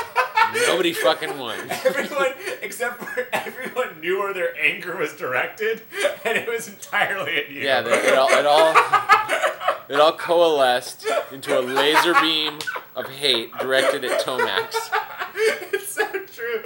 Nobody 0.68 0.94
fucking 1.08 1.38
won. 1.38 1.58
everyone 1.70 2.28
except 2.62 3.02
for 3.04 3.28
everyone 3.34 4.00
knew 4.00 4.20
where 4.20 4.34
their 4.34 4.56
anger 4.62 4.96
was 4.96 5.14
directed, 5.14 5.82
and 6.24 6.38
it 6.38 6.48
was 6.48 6.68
entirely 6.68 7.36
at 7.38 7.50
you. 7.50 7.62
Yeah, 7.62 7.82
they, 7.82 7.92
it 7.92 8.18
all 8.18 8.30
it 8.30 8.46
all 8.46 8.76
it 9.90 10.00
all 10.00 10.14
coalesced 10.14 11.06
into 11.32 11.58
a 11.58 11.62
laser 11.62 12.14
beam 12.22 12.60
of 12.96 13.10
hate 13.10 13.52
directed 13.60 14.06
at 14.06 14.22
Tomax. 14.22 14.76
it's 15.74 15.90
so 15.90 16.06
true. 16.28 16.64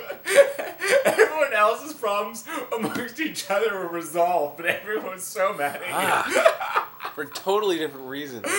Everyone 1.39 1.57
else's 1.57 1.93
problems 1.93 2.45
amongst 2.75 3.19
each 3.19 3.49
other 3.49 3.73
were 3.79 3.87
resolved, 3.87 4.57
but 4.57 4.65
everyone 4.65 5.13
was 5.13 5.23
so 5.23 5.53
mad 5.53 5.77
at 5.77 5.87
you. 5.87 5.87
Ah, 5.93 6.89
for 7.15 7.25
totally 7.25 7.77
different 7.77 8.07
reasons. 8.07 8.45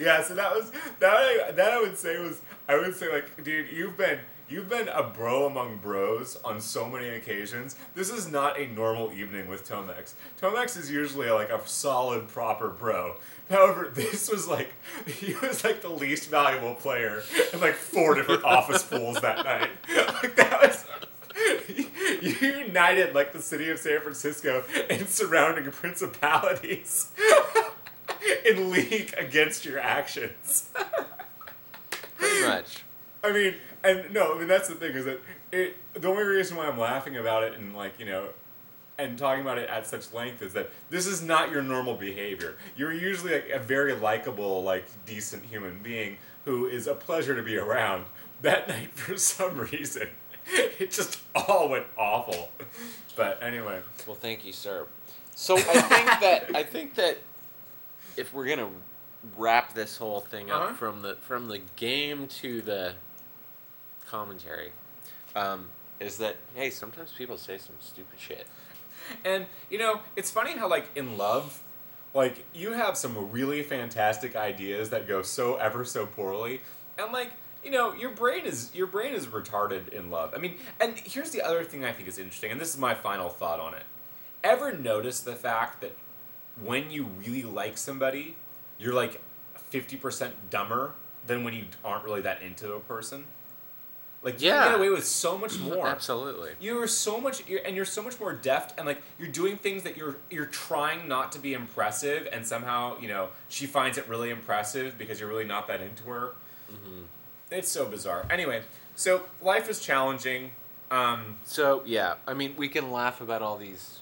Yeah, 0.00 0.22
so 0.22 0.34
that 0.34 0.52
was 0.52 0.72
that. 0.98 1.12
I, 1.12 1.52
that 1.52 1.72
I 1.72 1.80
would 1.80 1.96
say 1.96 2.18
was 2.18 2.40
I 2.66 2.74
would 2.76 2.94
say 2.96 3.12
like, 3.12 3.44
dude, 3.44 3.70
you've 3.70 3.96
been 3.96 4.18
you've 4.48 4.68
been 4.68 4.88
a 4.88 5.02
bro 5.02 5.46
among 5.46 5.76
bros 5.76 6.38
on 6.44 6.60
so 6.60 6.88
many 6.88 7.10
occasions. 7.10 7.76
This 7.94 8.10
is 8.10 8.30
not 8.30 8.58
a 8.58 8.66
normal 8.66 9.12
evening 9.12 9.46
with 9.46 9.68
Tomax. 9.68 10.14
Tomax 10.40 10.76
is 10.76 10.90
usually 10.90 11.30
like 11.30 11.50
a 11.50 11.60
solid, 11.68 12.28
proper 12.28 12.68
bro. 12.68 13.16
However, 13.50 13.90
this 13.92 14.30
was 14.30 14.46
like 14.46 14.72
he 15.06 15.34
was 15.34 15.64
like 15.64 15.82
the 15.82 15.88
least 15.88 16.30
valuable 16.30 16.74
player 16.74 17.22
in 17.52 17.60
like 17.60 17.74
four 17.74 18.14
different 18.14 18.44
office 18.44 18.82
pools 18.82 19.20
that 19.20 19.44
night. 19.44 19.70
Like 20.22 20.36
that 20.36 20.60
was. 20.60 20.86
You 22.20 22.34
united 22.66 23.14
like 23.14 23.32
the 23.32 23.40
city 23.40 23.70
of 23.70 23.78
San 23.78 24.00
Francisco 24.00 24.64
and 24.90 25.08
surrounding 25.08 25.70
principalities 25.70 27.10
in 28.46 28.70
league 28.70 29.14
against 29.16 29.64
your 29.64 29.78
actions. 29.78 30.68
Pretty 32.18 32.46
much. 32.46 32.82
I 33.24 33.32
mean, 33.32 33.54
and 33.82 34.12
no, 34.12 34.34
I 34.34 34.38
mean 34.38 34.48
that's 34.48 34.68
the 34.68 34.74
thing 34.74 34.92
is 34.92 35.06
that 35.06 35.20
it. 35.50 35.76
The 35.94 36.08
only 36.08 36.24
reason 36.24 36.56
why 36.58 36.66
I'm 36.66 36.78
laughing 36.78 37.16
about 37.16 37.44
it 37.44 37.54
and 37.54 37.74
like 37.74 37.98
you 37.98 38.04
know, 38.04 38.28
and 39.00 39.18
talking 39.18 39.42
about 39.42 39.58
it 39.58 39.68
at 39.68 39.86
such 39.86 40.12
length 40.12 40.42
is 40.42 40.52
that 40.52 40.70
this 40.90 41.06
is 41.06 41.22
not 41.22 41.50
your 41.50 41.62
normal 41.62 41.94
behavior. 41.94 42.56
You're 42.76 42.92
usually 42.92 43.32
like 43.34 43.50
a 43.50 43.58
very 43.58 43.94
likable, 43.94 44.62
like 44.62 44.84
decent 45.06 45.44
human 45.44 45.80
being 45.82 46.18
who 46.44 46.66
is 46.66 46.86
a 46.86 46.94
pleasure 46.94 47.34
to 47.36 47.42
be 47.42 47.56
around. 47.56 48.04
That 48.42 48.68
night, 48.68 48.92
for 48.94 49.16
some 49.18 49.58
reason, 49.58 50.08
it 50.46 50.90
just 50.90 51.20
all 51.34 51.68
went 51.68 51.86
awful. 51.96 52.50
But 53.16 53.42
anyway, 53.42 53.80
Well, 54.06 54.16
thank 54.16 54.44
you, 54.44 54.52
sir. 54.52 54.86
So 55.34 55.56
I 55.56 55.60
think 55.60 56.06
that 56.20 56.50
I 56.56 56.62
think 56.62 56.94
that 56.96 57.18
if 58.16 58.32
we're 58.34 58.46
gonna 58.46 58.70
wrap 59.36 59.74
this 59.74 59.96
whole 59.98 60.20
thing 60.20 60.50
up 60.50 60.62
Uh-huh. 60.62 60.74
from 60.74 61.02
the 61.02 61.16
from 61.22 61.48
the 61.48 61.60
game 61.76 62.26
to 62.40 62.62
the 62.62 62.94
commentary, 64.06 64.72
um, 65.36 65.68
is 65.98 66.16
that 66.18 66.36
hey, 66.54 66.70
sometimes 66.70 67.12
people 67.12 67.36
say 67.38 67.58
some 67.58 67.76
stupid 67.80 68.18
shit. 68.18 68.46
And 69.24 69.46
you 69.68 69.78
know, 69.78 70.00
it's 70.16 70.30
funny 70.30 70.56
how 70.56 70.68
like 70.68 70.88
in 70.94 71.16
love, 71.16 71.62
like 72.14 72.44
you 72.54 72.72
have 72.72 72.96
some 72.96 73.30
really 73.30 73.62
fantastic 73.62 74.36
ideas 74.36 74.90
that 74.90 75.06
go 75.06 75.22
so 75.22 75.56
ever 75.56 75.84
so 75.84 76.06
poorly, 76.06 76.60
and 76.98 77.12
like 77.12 77.32
you 77.64 77.70
know, 77.70 77.92
your 77.92 78.10
brain 78.10 78.46
is 78.46 78.70
your 78.74 78.86
brain 78.86 79.14
is 79.14 79.26
retarded 79.26 79.88
in 79.90 80.10
love. 80.10 80.32
I 80.34 80.38
mean, 80.38 80.56
and 80.80 80.96
here's 80.98 81.30
the 81.30 81.42
other 81.42 81.64
thing 81.64 81.84
I 81.84 81.92
think 81.92 82.08
is 82.08 82.18
interesting, 82.18 82.50
and 82.50 82.60
this 82.60 82.74
is 82.74 82.80
my 82.80 82.94
final 82.94 83.28
thought 83.28 83.60
on 83.60 83.74
it. 83.74 83.84
Ever 84.42 84.72
notice 84.72 85.20
the 85.20 85.34
fact 85.34 85.82
that 85.82 85.94
when 86.62 86.90
you 86.90 87.04
really 87.04 87.42
like 87.42 87.76
somebody, 87.76 88.36
you're 88.78 88.94
like 88.94 89.20
fifty 89.68 89.96
percent 89.96 90.34
dumber 90.50 90.92
than 91.26 91.44
when 91.44 91.54
you 91.54 91.64
aren't 91.84 92.04
really 92.04 92.22
that 92.22 92.42
into 92.42 92.72
a 92.72 92.80
person? 92.80 93.24
Like 94.22 94.42
you 94.42 94.50
can 94.50 94.68
get 94.70 94.78
away 94.78 94.90
with 94.90 95.06
so 95.06 95.38
much 95.38 95.58
more. 95.58 95.86
Absolutely. 95.86 96.50
You're 96.60 96.86
so 96.86 97.18
much, 97.20 97.48
you're, 97.48 97.60
and 97.64 97.74
you're 97.74 97.86
so 97.86 98.02
much 98.02 98.20
more 98.20 98.34
deft, 98.34 98.76
and 98.78 98.86
like 98.86 99.00
you're 99.18 99.28
doing 99.30 99.56
things 99.56 99.82
that 99.84 99.96
you're 99.96 100.16
you're 100.30 100.44
trying 100.44 101.08
not 101.08 101.32
to 101.32 101.38
be 101.38 101.54
impressive, 101.54 102.28
and 102.30 102.46
somehow 102.46 102.98
you 103.00 103.08
know 103.08 103.28
she 103.48 103.64
finds 103.66 103.96
it 103.96 104.06
really 104.08 104.28
impressive 104.28 104.98
because 104.98 105.20
you're 105.20 105.28
really 105.28 105.46
not 105.46 105.66
that 105.68 105.80
into 105.80 106.02
her. 106.04 106.32
It's 107.50 107.70
so 107.70 107.86
bizarre. 107.86 108.26
Anyway, 108.30 108.62
so 108.94 109.22
life 109.40 109.68
is 109.70 109.80
challenging. 109.80 110.50
Um, 110.90 111.38
So 111.44 111.82
yeah, 111.86 112.14
I 112.28 112.34
mean, 112.34 112.54
we 112.58 112.68
can 112.68 112.92
laugh 112.92 113.20
about 113.22 113.40
all 113.42 113.56
these 113.56 114.00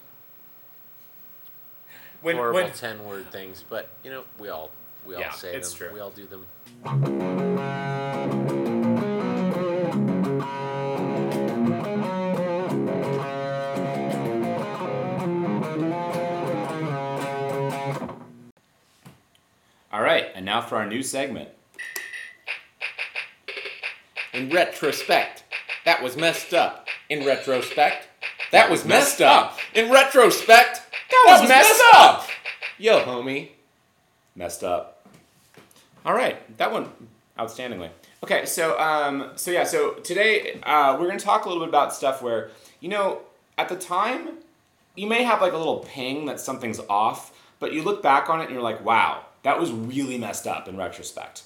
when 2.23 2.35
horrible 2.37 2.61
when 2.63 2.73
ten 2.73 3.05
word 3.05 3.31
things, 3.31 3.65
but 3.71 3.89
you 4.03 4.11
know, 4.11 4.25
we 4.39 4.49
all 4.49 4.71
we 5.07 5.15
all 5.15 5.21
Yeah, 5.21 5.31
say 5.31 5.53
them. 5.53 5.63
true. 5.73 5.91
We 5.95 6.01
all 6.01 6.11
do 6.11 6.27
them. 6.27 6.45
All 19.91 20.03
right, 20.03 20.27
and 20.35 20.45
now 20.45 20.61
for 20.61 20.77
our 20.77 20.87
new 20.87 21.03
segment. 21.03 21.49
In 24.35 24.51
retrospect, 24.51 25.45
that 25.87 26.03
was 26.03 26.15
messed 26.15 26.53
up. 26.53 26.89
In 27.09 27.25
retrospect, 27.25 28.07
that 28.53 28.71
was 28.71 28.85
messed 28.85 29.23
up. 29.23 29.59
In 29.75 29.91
retrospect, 29.91 30.83
that 31.11 31.25
was 31.27 31.49
messed 31.49 31.83
up. 31.95 32.29
Yo, 32.77 33.01
homie. 33.01 33.49
Messed 34.37 34.63
up. 34.63 35.07
All 36.05 36.15
right, 36.15 36.57
that 36.59 36.71
one 36.71 36.91
outstandingly. 37.39 37.89
Okay, 38.23 38.45
so 38.45 38.79
um, 38.79 39.31
so 39.37 39.51
yeah, 39.51 39.65
so 39.65 39.95
today 39.95 40.61
uh, 40.65 40.99
we're 41.01 41.07
gonna 41.07 41.19
talk 41.19 41.47
a 41.47 41.49
little 41.49 41.63
bit 41.63 41.71
about 41.71 41.95
stuff 41.95 42.21
where 42.21 42.51
you 42.81 42.91
know 42.91 43.21
at 43.57 43.71
the 43.71 43.77
time 43.77 44.37
you 44.97 45.07
may 45.07 45.23
have 45.23 45.41
like 45.41 45.55
a 45.55 45.57
little 45.57 45.79
ping 45.79 46.27
that 46.27 46.41
something's 46.41 46.81
off, 46.91 47.33
but 47.59 47.73
you 47.73 47.83
look 47.83 48.03
back 48.03 48.29
on 48.29 48.41
it 48.41 48.45
and 48.45 48.53
you're 48.53 48.63
like, 48.63 48.85
wow, 48.85 49.25
that 49.43 49.59
was 49.61 49.71
really 49.73 50.19
messed 50.19 50.47
up 50.47 50.69
in 50.69 50.77
retrospect. 50.77 51.43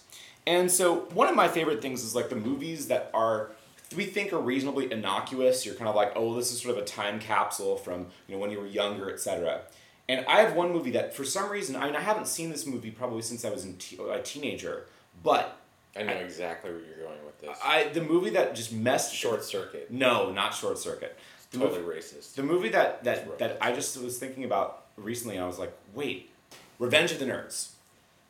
And 0.47 0.71
so 0.71 1.01
one 1.15 1.29
of 1.29 1.37
my 1.37 1.49
favorite 1.49 1.81
things 1.83 2.03
is 2.03 2.15
like 2.15 2.29
the 2.29 2.37
movies 2.37 2.89
that 2.89 3.11
are 3.15 3.53
we 3.95 4.07
think 4.07 4.33
are 4.33 4.41
reasonably 4.41 4.91
innocuous. 4.91 5.67
You're 5.67 5.75
kind 5.75 5.89
of 5.89 5.95
like, 5.95 6.13
oh, 6.17 6.35
this 6.35 6.51
is 6.51 6.61
sort 6.61 6.77
of 6.77 6.83
a 6.83 6.87
time 6.87 7.19
capsule 7.21 7.77
from 7.77 8.07
you 8.27 8.35
know 8.35 8.39
when 8.41 8.51
you 8.51 8.59
were 8.59 8.67
younger, 8.67 9.13
etc. 9.13 9.61
And 10.09 10.25
I 10.27 10.41
have 10.41 10.55
one 10.57 10.73
movie 10.73 10.91
that 10.93 11.15
for 11.15 11.25
some 11.25 11.49
reason, 11.51 11.77
I 11.77 11.87
mean, 11.87 11.95
I 11.97 12.01
haven't 12.01 12.27
seen 12.27 12.51
this 12.51 12.67
movie 12.67 12.91
probably 12.91 13.23
since 13.23 13.45
I 13.45 13.51
was 13.51 13.65
in 13.65 13.77
te- 13.77 13.99
a 14.11 14.21
teenager, 14.21 14.87
but 15.23 15.57
I 15.97 16.03
know 16.03 16.13
exactly 16.15 16.71
where 16.73 16.81
you're 16.81 17.07
going 17.07 17.25
with 17.25 17.41
this. 17.41 17.57
I 17.63 17.85
the 17.85 18.03
movie 18.03 18.31
that 18.31 18.55
just 18.55 18.73
messed 18.73 19.15
Short 19.15 19.45
circuit. 19.45 19.91
No, 19.91 20.33
not 20.33 20.55
Short 20.55 20.79
Circuit. 20.79 21.17
The 21.51 21.59
Totally 21.59 21.83
movie- 21.83 21.99
racist. 22.01 22.35
the 22.35 22.43
movie 22.43 22.71
that 22.71 23.05
that, 23.05 23.39
that 23.39 23.59
I 23.61 23.73
just 23.73 24.01
was 24.03 24.19
thinking 24.19 24.45
about 24.45 24.87
recently, 24.97 25.39
I 25.39 25.47
was 25.47 25.59
like, 25.59 25.73
wait, 25.95 26.31
Revenge 26.79 27.13
of 27.13 27.19
the 27.19 27.27
Nerds. 27.27 27.72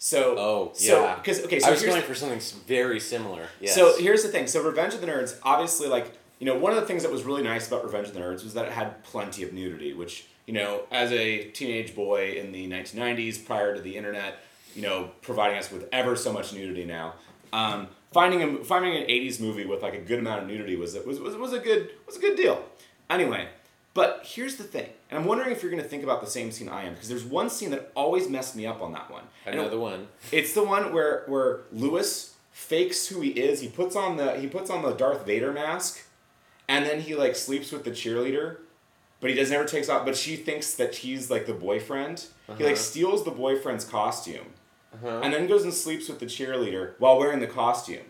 So 0.05 0.35
Oh, 0.37 0.71
so 0.75 1.05
yeah. 1.05 1.15
because 1.15 1.45
okay, 1.45 1.61
so 1.61 1.69
I 1.69 1.71
was 1.71 1.85
going 1.85 2.03
for 2.03 2.17
something 2.17 2.41
very 2.67 2.99
similar. 2.99 3.47
Yes. 3.61 3.77
so 3.77 3.97
here's 4.01 4.25
the 4.25 4.31
thing. 4.31 4.49
So 4.49 4.61
Revenge 4.61 4.95
of 4.95 5.01
the 5.01 5.07
Nerds, 5.07 5.39
obviously, 5.45 5.87
like 5.87 6.11
you 6.41 6.47
know, 6.47 6.59
one 6.59 6.73
of 6.73 6.81
the 6.81 6.87
things 6.89 7.05
that 7.05 7.13
was 7.13 7.23
really 7.23 7.45
nice 7.45 7.69
about 7.69 7.85
Revenge 7.85 8.09
of 8.09 8.15
the 8.15 8.19
Nerds 8.19 8.43
was 8.43 8.55
that 8.55 8.65
it 8.67 8.73
had 8.73 9.05
plenty 9.05 9.45
of 9.45 9.53
nudity, 9.53 9.93
which 9.93 10.27
you 10.45 10.55
know, 10.55 10.81
as 10.91 11.13
a 11.13 11.45
teenage 11.53 11.95
boy 11.95 12.33
in 12.33 12.51
the 12.51 12.69
1990s, 12.69 13.47
prior 13.47 13.77
to 13.77 13.81
the 13.81 13.97
internet, 13.97 14.39
you 14.75 14.83
know, 14.83 15.13
providing 15.21 15.57
us 15.57 15.71
with 15.71 15.89
ever 15.93 16.17
so 16.17 16.33
much 16.33 16.53
nudity 16.53 16.85
now. 16.85 17.15
Um, 17.53 17.87
finding 18.13 18.43
a 18.43 18.65
finding 18.65 18.97
an 18.97 19.07
80s 19.09 19.41
movie 19.41 19.67
with 19.67 19.83
like 19.83 19.95
a 19.95 20.01
good 20.01 20.19
amount 20.19 20.43
of 20.43 20.49
nudity 20.49 20.75
was 20.75 20.97
was, 21.07 21.21
was, 21.21 21.37
was 21.37 21.53
a 21.53 21.61
good 21.61 21.91
was 22.09 22.17
a 22.17 22.21
good 22.21 22.37
deal. 22.37 22.61
Anyway, 23.09 23.47
but 23.95 24.23
here's 24.25 24.57
the 24.57 24.65
thing, 24.65 24.89
and 25.11 25.19
I'm 25.19 25.27
wondering 25.27 25.51
if 25.53 25.63
you're 25.63 25.71
going 25.71 25.83
to 25.83 25.89
think 25.89 26.03
about 26.03 26.21
the 26.23 26.27
same 26.31 26.51
scene 26.51 26.69
I 26.69 26.85
am, 26.85 26.95
because 26.95 27.09
there's 27.09 27.25
one 27.25 27.51
scene 27.51 27.71
that 27.71 27.93
always 27.95 28.29
messed 28.29 28.57
me 28.57 28.67
up 28.67 28.81
on 28.81 28.93
that 28.93 29.11
one. 29.11 29.25
And 29.45 29.55
it- 29.55 29.59
another 29.59 29.79
one. 29.79 30.09
it's 30.33 30.53
the 30.55 30.65
one 30.65 30.93
where 30.93 31.25
where 31.27 31.61
Lewis 31.73 32.35
fakes 32.53 33.07
who 33.09 33.21
he 33.21 33.31
is. 33.31 33.61
He 33.61 33.69
puts 33.69 33.95
on 33.97 34.17
the 34.17 34.35
he 34.41 34.47
puts 34.47 34.71
on 34.71 34.83
the 34.83 34.93
Darth 34.93 35.25
Vader 35.27 35.53
mask, 35.53 36.03
and 36.69 36.85
then 36.87 37.01
he 37.01 37.15
like 37.15 37.37
sleeps 37.37 37.71
with 37.73 37.85
the 37.85 37.91
cheerleader, 37.91 38.59
but 39.21 39.31
he 39.31 39.37
doesn't 39.37 39.55
ever 39.55 39.65
takes 39.67 39.89
off. 39.89 40.05
But 40.05 40.17
she 40.17 40.37
thinks 40.37 40.75
that 40.75 40.97
he's 40.97 41.31
like 41.31 41.47
the 41.47 41.55
boyfriend. 41.55 42.27
He 42.59 42.65
like 42.65 42.75
Uh-huh. 42.75 42.77
steals 42.77 43.25
the 43.25 43.31
boyfriend's 43.31 43.85
costume, 43.85 44.47
Uh-huh. 44.95 45.21
and 45.23 45.33
then 45.33 45.47
goes 45.47 45.65
and 45.65 45.73
sleeps 45.73 46.09
with 46.09 46.19
the 46.19 46.27
cheerleader 46.27 46.93
while 46.99 47.19
wearing 47.19 47.41
the 47.41 47.47
costume. 47.47 48.05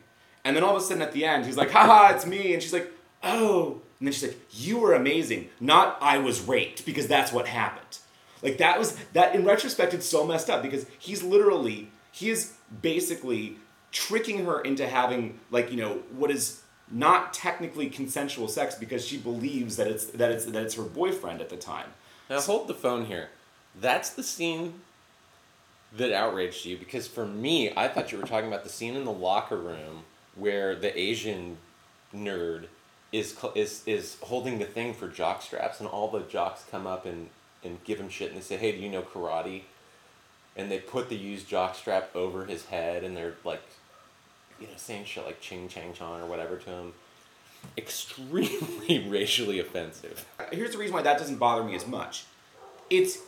And 0.45 0.57
then 0.57 0.64
all 0.64 0.74
of 0.76 0.83
a 0.83 0.85
sudden 0.85 1.03
at 1.03 1.12
the 1.12 1.24
end, 1.24 1.47
he's 1.47 1.57
like, 1.57 1.70
haha, 1.70 2.12
it's 2.16 2.26
me. 2.26 2.53
And 2.55 2.61
she's 2.62 2.72
like, 2.72 2.91
oh. 3.22 3.82
And 4.03 4.09
then 4.09 4.14
she's 4.14 4.30
like, 4.30 4.38
you 4.50 4.78
were 4.78 4.94
amazing. 4.94 5.48
Not 5.61 5.96
I 6.00 6.18
was 6.18 6.40
raped, 6.40 6.84
because 6.84 7.07
that's 7.07 7.32
what 7.32 7.46
happened. 7.46 7.98
Like 8.42 8.59
that 8.59 8.76
was 8.76 8.96
that 9.12 9.32
in 9.36 9.44
retrospect 9.44 9.94
it's 9.94 10.07
so 10.07 10.26
messed 10.26 10.50
up 10.50 10.61
because 10.61 10.86
he's 10.98 11.22
literally 11.22 11.88
he 12.11 12.28
is 12.28 12.55
basically 12.80 13.59
tricking 13.92 14.44
her 14.44 14.61
into 14.62 14.88
having 14.88 15.38
like, 15.53 15.70
you 15.70 15.76
know, 15.76 16.03
what 16.16 16.32
is 16.32 16.62
not 16.90 17.32
technically 17.32 17.88
consensual 17.88 18.48
sex 18.48 18.74
because 18.74 19.07
she 19.07 19.18
believes 19.18 19.76
that 19.76 19.86
it's 19.86 20.07
that 20.07 20.32
it's 20.32 20.46
that 20.46 20.64
it's 20.64 20.74
her 20.74 20.82
boyfriend 20.82 21.40
at 21.40 21.48
the 21.48 21.57
time. 21.57 21.86
Now 22.28 22.40
hold 22.40 22.66
the 22.66 22.74
phone 22.74 23.05
here. 23.05 23.28
That's 23.80 24.11
the 24.11 24.24
scene 24.24 24.80
that 25.96 26.12
outraged 26.12 26.66
you 26.66 26.76
because 26.76 27.07
for 27.07 27.24
me, 27.24 27.72
I 27.76 27.86
thought 27.86 28.11
you 28.11 28.18
were 28.18 28.26
talking 28.26 28.48
about 28.48 28.64
the 28.64 28.68
scene 28.68 28.96
in 28.96 29.05
the 29.05 29.12
locker 29.12 29.59
room 29.59 30.03
where 30.34 30.74
the 30.74 30.98
Asian 30.98 31.59
nerd 32.12 32.66
is 33.12 33.36
is 33.54 33.82
is 33.86 34.16
holding 34.22 34.58
the 34.58 34.64
thing 34.64 34.94
for 34.94 35.06
jock 35.06 35.42
straps 35.42 35.80
and 35.80 35.88
all 35.88 36.10
the 36.10 36.20
jocks 36.20 36.64
come 36.70 36.86
up 36.86 37.04
and 37.04 37.28
and 37.62 37.82
give 37.84 38.00
him 38.00 38.08
shit 38.08 38.28
and 38.28 38.36
they 38.36 38.42
say, 38.42 38.56
"Hey, 38.56 38.72
do 38.72 38.78
you 38.78 38.88
know 38.88 39.02
karate?" 39.02 39.62
And 40.56 40.70
they 40.70 40.78
put 40.78 41.08
the 41.08 41.16
used 41.16 41.48
jock 41.48 41.76
strap 41.76 42.14
over 42.14 42.46
his 42.46 42.66
head 42.66 43.04
and 43.04 43.16
they're 43.16 43.34
like 43.44 43.62
you 44.58 44.66
know 44.66 44.72
saying 44.76 45.04
shit 45.04 45.26
like 45.26 45.40
ching 45.40 45.68
chang 45.68 45.92
chong 45.92 46.20
or 46.22 46.26
whatever 46.26 46.56
to 46.56 46.70
him. 46.70 46.92
Extremely 47.76 49.06
racially 49.08 49.60
offensive. 49.60 50.26
Here's 50.50 50.72
the 50.72 50.78
reason 50.78 50.94
why 50.94 51.02
that 51.02 51.18
doesn't 51.18 51.36
bother 51.36 51.62
me 51.62 51.76
as 51.76 51.86
much. 51.86 52.24
It's 52.90 53.18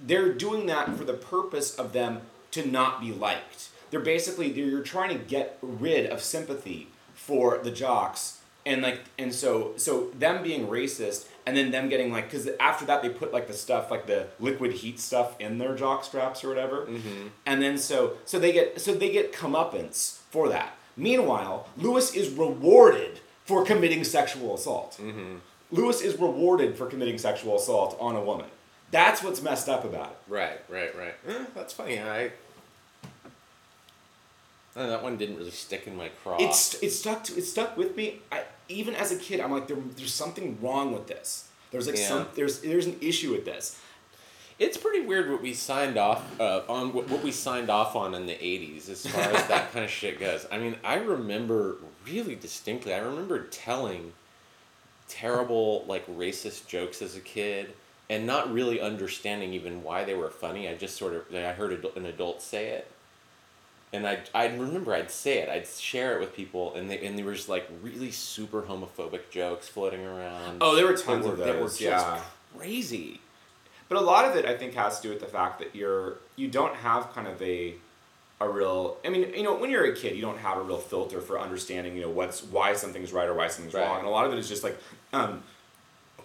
they're 0.00 0.32
doing 0.32 0.66
that 0.66 0.96
for 0.96 1.04
the 1.04 1.12
purpose 1.12 1.74
of 1.74 1.92
them 1.92 2.22
to 2.52 2.64
not 2.64 3.00
be 3.00 3.12
liked. 3.12 3.68
They're 3.90 4.00
basically 4.00 4.52
they're, 4.52 4.64
you're 4.64 4.82
trying 4.82 5.10
to 5.10 5.22
get 5.22 5.58
rid 5.60 6.06
of 6.06 6.22
sympathy 6.22 6.88
for 7.14 7.58
the 7.58 7.72
jocks 7.72 8.37
and 8.68 8.82
like 8.82 9.00
and 9.18 9.30
so 9.42 9.72
so 9.76 9.90
them 10.24 10.42
being 10.42 10.62
racist 10.68 11.26
and 11.46 11.56
then 11.56 11.70
them 11.70 11.88
getting 11.88 12.12
like 12.12 12.24
because 12.30 12.48
after 12.60 12.84
that 12.84 12.98
they 13.02 13.08
put 13.08 13.32
like 13.32 13.46
the 13.48 13.54
stuff 13.66 13.90
like 13.90 14.04
the 14.06 14.20
liquid 14.38 14.72
heat 14.80 15.00
stuff 15.00 15.28
in 15.40 15.58
their 15.58 15.74
jock 15.82 16.04
straps 16.04 16.44
or 16.44 16.48
whatever 16.52 16.86
and 17.46 17.62
then 17.62 17.76
so 17.78 17.98
so 18.30 18.38
they 18.38 18.52
get 18.52 18.80
so 18.80 18.90
they 18.94 19.10
get 19.10 19.32
comeuppance 19.32 20.18
for 20.30 20.48
that 20.48 20.70
meanwhile 20.96 21.66
lewis 21.76 22.14
is 22.14 22.28
rewarded 22.30 23.14
for 23.44 23.64
committing 23.64 24.04
sexual 24.04 24.54
assault 24.54 24.98
lewis 25.70 25.98
is 26.08 26.14
rewarded 26.18 26.76
for 26.78 26.86
committing 26.86 27.18
sexual 27.18 27.56
assault 27.56 27.96
on 27.98 28.14
a 28.16 28.22
woman 28.30 28.46
that's 28.90 29.22
what's 29.22 29.42
messed 29.42 29.68
up 29.68 29.84
about 29.84 30.10
it 30.12 30.18
Right, 30.38 30.60
right, 30.68 30.92
right. 31.02 31.14
Eh, 31.28 31.44
that's 31.54 31.72
funny. 31.74 31.98
I. 32.00 32.30
That 34.74 35.02
one 35.02 35.16
didn't 35.16 35.36
really 35.36 35.50
stick 35.50 35.86
in 35.86 35.96
my 35.96 36.08
craw. 36.22 36.36
it's 36.40 36.80
it 36.82 36.90
stuck 36.90 37.24
to 37.24 37.36
it 37.36 37.42
stuck 37.42 37.76
with 37.76 37.96
me. 37.96 38.20
I, 38.30 38.44
even 38.68 38.94
as 38.94 39.12
a 39.12 39.16
kid, 39.16 39.40
I'm 39.40 39.50
like, 39.52 39.66
there, 39.68 39.76
there's 39.96 40.12
something 40.14 40.58
wrong 40.60 40.92
with 40.92 41.06
this. 41.06 41.48
There's 41.70 41.86
like 41.86 41.96
Yeah. 41.96 42.06
some 42.08 42.26
there's 42.34 42.60
there's 42.60 42.86
an 42.86 42.96
issue 43.00 43.32
with 43.32 43.44
this. 43.44 43.78
It's 44.58 44.76
pretty 44.76 45.06
weird 45.06 45.30
what 45.30 45.40
we 45.40 45.54
signed 45.54 45.96
off 45.96 46.40
uh, 46.40 46.62
on 46.68 46.92
what, 46.92 47.08
what 47.08 47.22
we 47.22 47.30
signed 47.30 47.70
off 47.70 47.94
on 47.94 48.14
in 48.14 48.26
the 48.26 48.32
'80s 48.34 48.88
as 48.88 49.06
far 49.06 49.22
as 49.22 49.46
that 49.48 49.70
kind 49.72 49.84
of 49.84 49.90
shit 49.90 50.18
goes. 50.18 50.46
I 50.50 50.58
mean, 50.58 50.76
I 50.82 50.94
remember 50.96 51.76
really 52.06 52.34
distinctly. 52.34 52.92
I 52.94 52.98
remember 52.98 53.44
telling 53.44 54.12
terrible 55.08 55.84
like 55.86 56.06
racist 56.06 56.66
jokes 56.66 57.00
as 57.02 57.16
a 57.16 57.20
kid 57.20 57.72
and 58.10 58.26
not 58.26 58.52
really 58.52 58.80
understanding 58.80 59.52
even 59.52 59.82
why 59.82 60.04
they 60.04 60.14
were 60.14 60.30
funny. 60.30 60.68
I 60.68 60.74
just 60.74 60.96
sort 60.96 61.14
of 61.14 61.34
I 61.34 61.52
heard 61.52 61.84
an 61.96 62.06
adult 62.06 62.42
say 62.42 62.68
it, 62.68 62.90
and 63.92 64.06
I 64.06 64.20
I 64.34 64.46
remember 64.46 64.94
I'd 64.94 65.10
say 65.10 65.38
it. 65.38 65.48
I'd 65.48 65.66
share 65.66 66.16
it 66.16 66.20
with 66.20 66.34
people, 66.34 66.74
and 66.74 66.90
they 66.90 67.04
and 67.06 67.18
there 67.18 67.24
was 67.24 67.48
like 67.48 67.68
really 67.82 68.10
super 68.10 68.62
homophobic 68.62 69.30
jokes 69.30 69.68
floating 69.68 70.04
around. 70.04 70.58
Oh, 70.60 70.76
there 70.76 70.86
were 70.86 70.92
that 70.92 71.04
tons 71.04 71.26
were, 71.26 71.32
of 71.32 71.38
that 71.38 71.54
were 71.56 71.68
just 71.68 71.80
yeah. 71.80 72.20
crazy. 72.56 73.20
But 73.88 73.96
a 73.96 74.02
lot 74.02 74.26
of 74.26 74.36
it, 74.36 74.44
I 74.44 74.56
think, 74.56 74.74
has 74.74 75.00
to 75.00 75.08
do 75.08 75.08
with 75.08 75.20
the 75.20 75.26
fact 75.26 75.58
that 75.60 75.74
you're 75.74 76.18
you 76.36 76.48
don't 76.48 76.74
have 76.76 77.12
kind 77.14 77.26
of 77.26 77.40
a 77.40 77.74
a 78.40 78.48
real. 78.48 78.98
I 79.04 79.08
mean, 79.08 79.32
you 79.34 79.42
know, 79.42 79.56
when 79.56 79.70
you're 79.70 79.86
a 79.86 79.96
kid, 79.96 80.14
you 80.14 80.22
don't 80.22 80.38
have 80.38 80.58
a 80.58 80.62
real 80.62 80.78
filter 80.78 81.20
for 81.20 81.40
understanding, 81.40 81.94
you 81.96 82.02
know, 82.02 82.10
what's 82.10 82.42
why 82.42 82.74
something's 82.74 83.12
right 83.12 83.28
or 83.28 83.34
why 83.34 83.48
something's 83.48 83.74
Right. 83.74 83.86
wrong, 83.86 83.98
and 84.00 84.06
a 84.06 84.10
lot 84.10 84.26
of 84.26 84.32
it 84.32 84.38
is 84.38 84.48
just 84.48 84.64
like. 84.64 84.78
Um, 85.12 85.42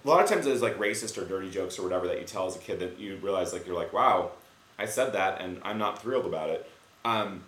a 0.06 0.10
lot 0.10 0.22
of 0.22 0.30
times 0.30 0.46
it's 0.46 0.62
like 0.62 0.78
racist 0.78 1.18
or 1.18 1.26
dirty 1.26 1.50
jokes 1.50 1.80
or 1.80 1.84
whatever 1.84 2.08
that 2.08 2.20
you 2.20 2.26
tell 2.26 2.46
as 2.46 2.58
a 2.58 2.60
kid 2.60 2.80
that 2.80 3.00
you 3.00 3.16
realize 3.22 3.54
like 3.54 3.66
you're 3.66 3.74
like 3.74 3.94
wow 3.94 4.32
i 4.78 4.86
said 4.86 5.14
that 5.14 5.40
and 5.40 5.62
i'm 5.64 5.78
not 5.78 6.02
thrilled 6.02 6.26
about 6.26 6.50
it 6.50 6.70
um, 7.06 7.44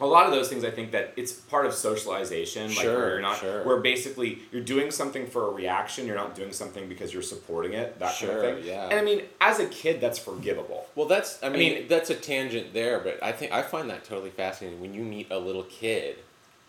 a 0.00 0.06
lot 0.06 0.26
of 0.26 0.32
those 0.32 0.48
things 0.48 0.62
i 0.64 0.70
think 0.70 0.90
that 0.92 1.12
it's 1.16 1.32
part 1.32 1.64
of 1.66 1.72
socialization 1.72 2.68
like 2.68 2.76
Sure, 2.78 2.98
where 2.98 3.10
you're 3.12 3.20
not 3.20 3.38
sure. 3.38 3.64
where 3.64 3.78
basically 3.78 4.40
you're 4.52 4.62
doing 4.62 4.90
something 4.90 5.26
for 5.26 5.48
a 5.48 5.50
reaction 5.50 6.06
you're 6.06 6.16
not 6.16 6.34
doing 6.34 6.52
something 6.52 6.88
because 6.88 7.12
you're 7.14 7.22
supporting 7.22 7.72
it 7.72 7.98
that 7.98 8.14
Sure, 8.14 8.28
kind 8.42 8.46
of 8.46 8.58
thing 8.58 8.66
yeah. 8.66 8.84
and 8.88 8.98
i 8.98 9.02
mean 9.02 9.22
as 9.40 9.58
a 9.58 9.66
kid 9.66 10.00
that's 10.00 10.18
forgivable 10.18 10.86
Well, 10.94 11.06
that's 11.06 11.42
I 11.42 11.48
mean, 11.48 11.58
mean- 11.74 11.88
that's 11.88 12.10
a 12.10 12.14
tangent 12.14 12.72
there, 12.74 13.00
but 13.00 13.22
I 13.22 13.32
think 13.32 13.52
I 13.52 13.62
find 13.62 13.88
that 13.90 14.04
totally 14.04 14.30
fascinating 14.30 14.80
when 14.80 14.92
you 14.94 15.02
meet 15.02 15.28
a 15.30 15.38
little 15.38 15.64
kid 15.64 16.16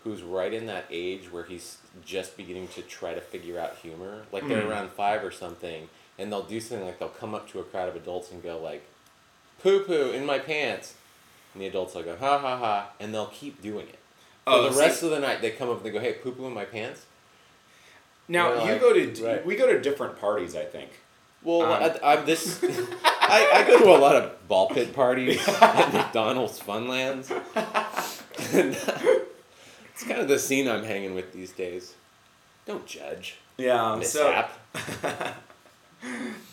who's 0.04 0.22
right 0.22 0.52
in 0.54 0.66
that 0.66 0.84
age 0.90 1.30
where 1.32 1.44
he's 1.44 1.78
just 2.04 2.36
beginning 2.36 2.68
to 2.68 2.82
try 2.82 3.12
to 3.14 3.20
figure 3.20 3.58
out 3.58 3.76
humor. 3.82 4.22
Like 4.32 4.46
they're 4.48 4.62
Mm. 4.62 4.70
around 4.70 4.90
five 4.92 5.24
or 5.24 5.30
something, 5.32 5.88
and 6.18 6.30
they'll 6.30 6.44
do 6.44 6.60
something 6.60 6.86
like 6.86 6.98
they'll 7.00 7.08
come 7.08 7.34
up 7.34 7.50
to 7.50 7.58
a 7.58 7.64
crowd 7.64 7.88
of 7.88 7.96
adults 7.96 8.30
and 8.30 8.42
go 8.42 8.58
like, 8.58 8.82
"Poo 9.62 9.80
poo 9.80 10.10
in 10.12 10.24
my 10.24 10.38
pants," 10.38 10.94
and 11.54 11.62
the 11.62 11.66
adults 11.66 11.94
will 11.94 12.02
go 12.02 12.16
ha 12.16 12.38
ha 12.38 12.56
ha, 12.56 12.90
and 13.00 13.12
they'll 13.14 13.26
keep 13.26 13.60
doing 13.62 13.88
it. 13.88 13.98
For 14.44 14.52
Oh, 14.54 14.62
the 14.68 14.72
see- 14.72 14.80
rest 14.80 15.02
of 15.02 15.10
the 15.10 15.20
night, 15.20 15.40
they 15.42 15.50
come 15.50 15.68
up 15.70 15.76
and 15.78 15.86
they 15.86 15.90
go, 15.90 16.00
"Hey, 16.00 16.14
poo 16.14 16.32
poo 16.32 16.46
in 16.46 16.54
my 16.54 16.64
pants." 16.64 17.04
Now 18.28 18.48
You're 18.64 18.72
like- 18.72 18.80
go 18.80 18.92
to 18.92 19.24
right. 19.24 19.44
we 19.46 19.56
go 19.56 19.66
to 19.66 19.80
different 19.80 20.18
parties. 20.20 20.54
I 20.56 20.64
think. 20.64 20.90
Well, 21.42 21.62
Um, 21.62 21.82
I, 22.02 22.14
I'm 22.14 22.26
this. 22.26 22.60
I, 23.04 23.50
I 23.52 23.64
go 23.66 23.78
to 23.78 23.84
a 23.90 23.98
lot 23.98 24.16
of 24.16 24.48
ball 24.48 24.68
pit 24.70 24.92
parties 24.92 25.46
at 25.62 25.92
McDonald's 25.92 26.58
Funlands. 26.60 27.30
And, 28.52 28.76
it's 29.92 30.04
kind 30.04 30.20
of 30.20 30.28
the 30.28 30.38
scene 30.38 30.68
I'm 30.68 30.84
hanging 30.84 31.12
with 31.14 31.32
these 31.32 31.50
days. 31.50 31.94
Don't 32.66 32.86
judge. 32.86 33.36
Yeah. 33.56 34.00
So, 34.02 34.28
Mishap. 34.28 34.50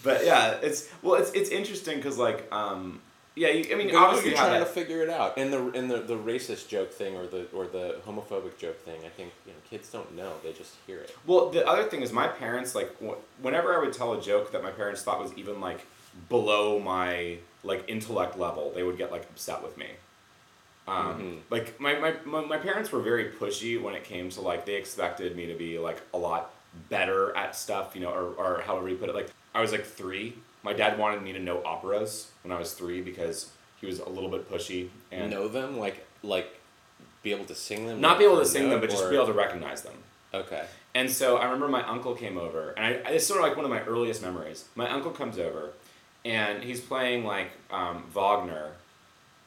but 0.03 0.25
yeah, 0.25 0.57
it's 0.61 0.89
well, 1.01 1.15
it's 1.21 1.31
it's 1.31 1.49
interesting 1.49 1.97
because 1.97 2.17
like 2.17 2.51
um 2.51 3.01
yeah, 3.36 3.49
you, 3.49 3.73
I 3.73 3.77
mean 3.77 3.89
Go- 3.91 3.97
obviously 4.03 4.29
you're 4.29 4.38
trying 4.39 4.59
that- 4.59 4.67
to 4.67 4.73
figure 4.73 5.01
it 5.03 5.09
out, 5.09 5.38
and 5.38 5.51
the 5.51 5.59
and 5.71 5.89
the, 5.91 5.97
the 5.99 6.15
racist 6.15 6.67
joke 6.67 6.91
thing 6.93 7.15
or 7.15 7.27
the 7.27 7.47
or 7.53 7.67
the 7.67 7.97
homophobic 8.05 8.57
joke 8.57 8.79
thing. 8.83 8.99
I 9.05 9.09
think 9.09 9.31
you 9.45 9.51
know 9.53 9.59
kids 9.69 9.89
don't 9.91 10.15
know; 10.15 10.33
they 10.43 10.53
just 10.53 10.73
hear 10.88 10.99
it. 10.99 11.15
Well, 11.27 11.49
the 11.49 11.67
other 11.67 11.83
thing 11.83 12.01
is 12.01 12.11
my 12.11 12.27
parents 12.27 12.75
like 12.75 12.95
wh- 13.01 13.19
whenever 13.43 13.75
I 13.75 13.79
would 13.83 13.93
tell 13.93 14.13
a 14.13 14.21
joke 14.21 14.51
that 14.53 14.63
my 14.63 14.71
parents 14.71 15.03
thought 15.03 15.21
was 15.21 15.33
even 15.38 15.59
like 15.61 15.86
below 16.29 16.79
my 16.79 17.38
like 17.63 17.83
intellect 17.88 18.38
level, 18.38 18.71
they 18.73 18.83
would 18.83 18.97
get 18.97 19.11
like 19.11 19.23
upset 19.23 19.61
with 19.63 19.77
me. 19.77 19.88
Um, 20.88 21.19
Mhm. 21.19 21.38
Like 21.49 21.79
my, 21.79 21.95
my, 21.97 22.13
my, 22.25 22.41
my 22.41 22.57
parents 22.57 22.91
were 22.91 22.99
very 23.01 23.25
pushy 23.31 23.81
when 23.81 23.95
it 23.95 24.03
came 24.03 24.29
to 24.29 24.41
like 24.41 24.65
they 24.65 24.75
expected 24.75 25.36
me 25.36 25.47
to 25.47 25.55
be 25.55 25.79
like 25.79 25.99
a 26.13 26.17
lot 26.17 26.53
better 26.89 27.36
at 27.36 27.55
stuff, 27.55 27.95
you 27.95 28.01
know, 28.01 28.11
or, 28.11 28.33
or 28.38 28.61
however 28.61 28.88
you 28.88 28.95
put 28.95 29.09
it. 29.09 29.15
Like 29.15 29.29
I 29.55 29.61
was 29.61 29.71
like 29.71 29.83
three. 29.86 30.36
My 30.66 30.74
dad 30.74 30.97
wanted 30.97 31.22
me 31.22 31.32
to 31.34 31.39
know 31.39 31.61
operas 31.63 32.32
when 32.43 32.51
I 32.51 32.57
was 32.57 32.74
three 32.74 32.99
because 33.01 33.51
he 33.80 33.86
was 33.86 33.99
a 33.99 34.09
little 34.09 34.32
bit 34.32 34.51
pushy 34.51 34.89
and 35.11 35.30
know 35.30 35.47
them, 35.47 35.78
like 35.78 36.03
like 36.24 36.59
be 37.22 37.32
able 37.32 37.45
to 37.45 37.53
sing 37.53 37.86
them. 37.86 38.01
not 38.01 38.18
be 38.18 38.26
able 38.26 38.39
to 38.39 38.45
sing 38.47 38.70
them, 38.70 38.82
but 38.82 38.89
just 38.89 39.07
be 39.07 39.16
able 39.16 39.28
to 39.28 39.34
recognize 39.34 39.84
them. 39.84 39.93
Okay. 40.34 40.66
And 40.95 41.09
so 41.11 41.38
I 41.38 41.45
remember 41.45 41.68
my 41.68 41.88
uncle 41.88 42.16
came 42.16 42.36
over, 42.38 42.72
and 42.72 42.84
I, 42.84 42.89
it's 43.11 43.28
sort 43.28 43.41
of 43.41 43.45
like 43.45 43.55
one 43.55 43.63
of 43.63 43.70
my 43.70 43.82
earliest 43.84 44.24
memories. 44.24 44.66
My 44.76 44.89
uncle 44.89 45.11
comes 45.11 45.38
over, 45.38 45.70
and 46.26 46.63
he's 46.63 46.82
playing 46.82 47.26
like 47.26 47.51
um, 47.70 48.03
Wagner, 48.11 48.72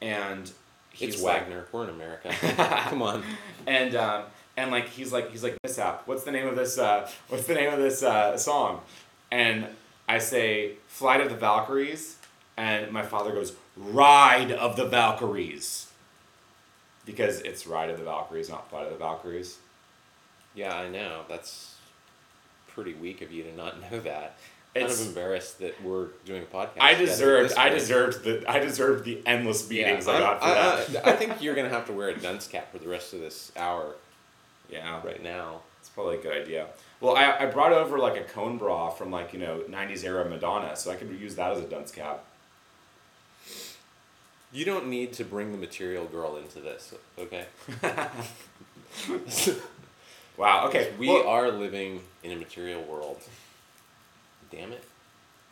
and 0.01 0.49
he's 0.91 1.15
It's 1.15 1.21
like, 1.21 1.41
Wagner. 1.41 1.65
We're 1.73 1.83
in 1.83 1.89
America. 1.89 2.33
Come 2.89 3.01
on. 3.01 3.23
and 3.67 3.93
um, 3.95 4.23
and 4.55 4.71
like 4.71 4.87
he's 4.87 5.11
like 5.11 5.31
he's 5.31 5.43
like 5.43 5.57
mishap. 5.65 6.03
What's 6.05 6.23
the 6.23 6.31
name 6.31 6.47
of 6.47 6.55
this? 6.55 6.77
Uh, 6.77 7.09
what's 7.27 7.45
the 7.45 7.55
name 7.55 7.73
of 7.73 7.79
this 7.79 8.03
uh, 8.03 8.37
song? 8.37 8.81
And 9.31 9.67
I 10.09 10.17
say 10.17 10.71
Flight 10.87 11.21
of 11.21 11.29
the 11.29 11.35
Valkyries, 11.35 12.17
and 12.57 12.91
my 12.91 13.03
father 13.03 13.31
goes 13.31 13.53
Ride 13.77 14.51
of 14.51 14.75
the 14.75 14.85
Valkyries, 14.85 15.87
because 17.05 17.39
it's 17.41 17.67
Ride 17.67 17.89
of 17.89 17.97
the 17.99 18.03
Valkyries, 18.03 18.49
not 18.49 18.69
Flight 18.69 18.85
of 18.87 18.91
the 18.93 18.97
Valkyries. 18.97 19.59
Yeah, 20.55 20.75
I 20.75 20.89
know. 20.89 21.21
That's 21.29 21.75
pretty 22.67 22.93
weak 22.95 23.21
of 23.21 23.31
you 23.31 23.43
to 23.43 23.55
not 23.55 23.79
know 23.91 23.99
that. 24.01 24.37
Kind 24.73 24.85
It's- 24.85 25.01
of 25.01 25.07
embarrassed 25.09 25.59
that 25.59 25.81
we're 25.83 26.07
doing 26.25 26.43
a 26.43 26.45
podcast. 26.55 26.81
I 26.81 26.93
deserved 26.95 27.53
I 27.55 27.69
deserved 27.69 28.23
the 28.23 28.43
I 28.49 28.59
deserved 28.59 29.03
the 29.05 29.21
endless 29.25 29.63
beatings 29.63 30.07
I 30.07 30.13
I'm- 30.13 30.21
got 30.21 30.39
for 30.39 30.45
I, 30.45 30.53
that. 30.53 31.07
I, 31.07 31.11
I 31.11 31.15
think 31.15 31.41
you're 31.41 31.55
gonna 31.55 31.69
have 31.69 31.85
to 31.87 31.93
wear 31.93 32.09
a 32.09 32.17
dunce 32.17 32.47
cap 32.47 32.71
for 32.71 32.77
the 32.77 32.87
rest 32.87 33.13
of 33.13 33.19
this 33.19 33.51
hour 33.57 33.95
yeah, 34.69 35.01
right 35.03 35.21
now. 35.23 35.61
it's 35.79 35.89
probably 35.89 36.17
a 36.17 36.21
good 36.21 36.39
idea. 36.43 36.67
Well, 37.01 37.15
I, 37.15 37.37
I 37.39 37.45
brought 37.45 37.71
over 37.71 37.97
like 37.97 38.19
a 38.19 38.23
cone 38.23 38.57
bra 38.57 38.89
from 38.89 39.11
like 39.11 39.31
you 39.33 39.39
know 39.39 39.61
'90s 39.69 40.03
era 40.03 40.27
Madonna, 40.29 40.75
so 40.75 40.91
I 40.91 40.95
could 40.95 41.09
use 41.11 41.35
that 41.35 41.51
as 41.51 41.59
a 41.59 41.67
dunce 41.67 41.91
cap. 41.91 42.23
You 44.51 44.65
don't 44.65 44.87
need 44.87 45.13
to 45.13 45.23
bring 45.23 45.51
the 45.51 45.57
material 45.57 46.05
girl 46.05 46.35
into 46.37 46.59
this, 46.59 46.93
okay? 47.17 47.45
Wow. 50.37 50.65
Okay. 50.69 50.91
we 50.97 51.07
well- 51.09 51.27
are 51.27 51.51
living 51.51 52.01
in 52.23 52.31
a 52.31 52.35
material 52.35 52.81
world. 52.83 53.21
Damn 54.51 54.71
it! 54.71 54.83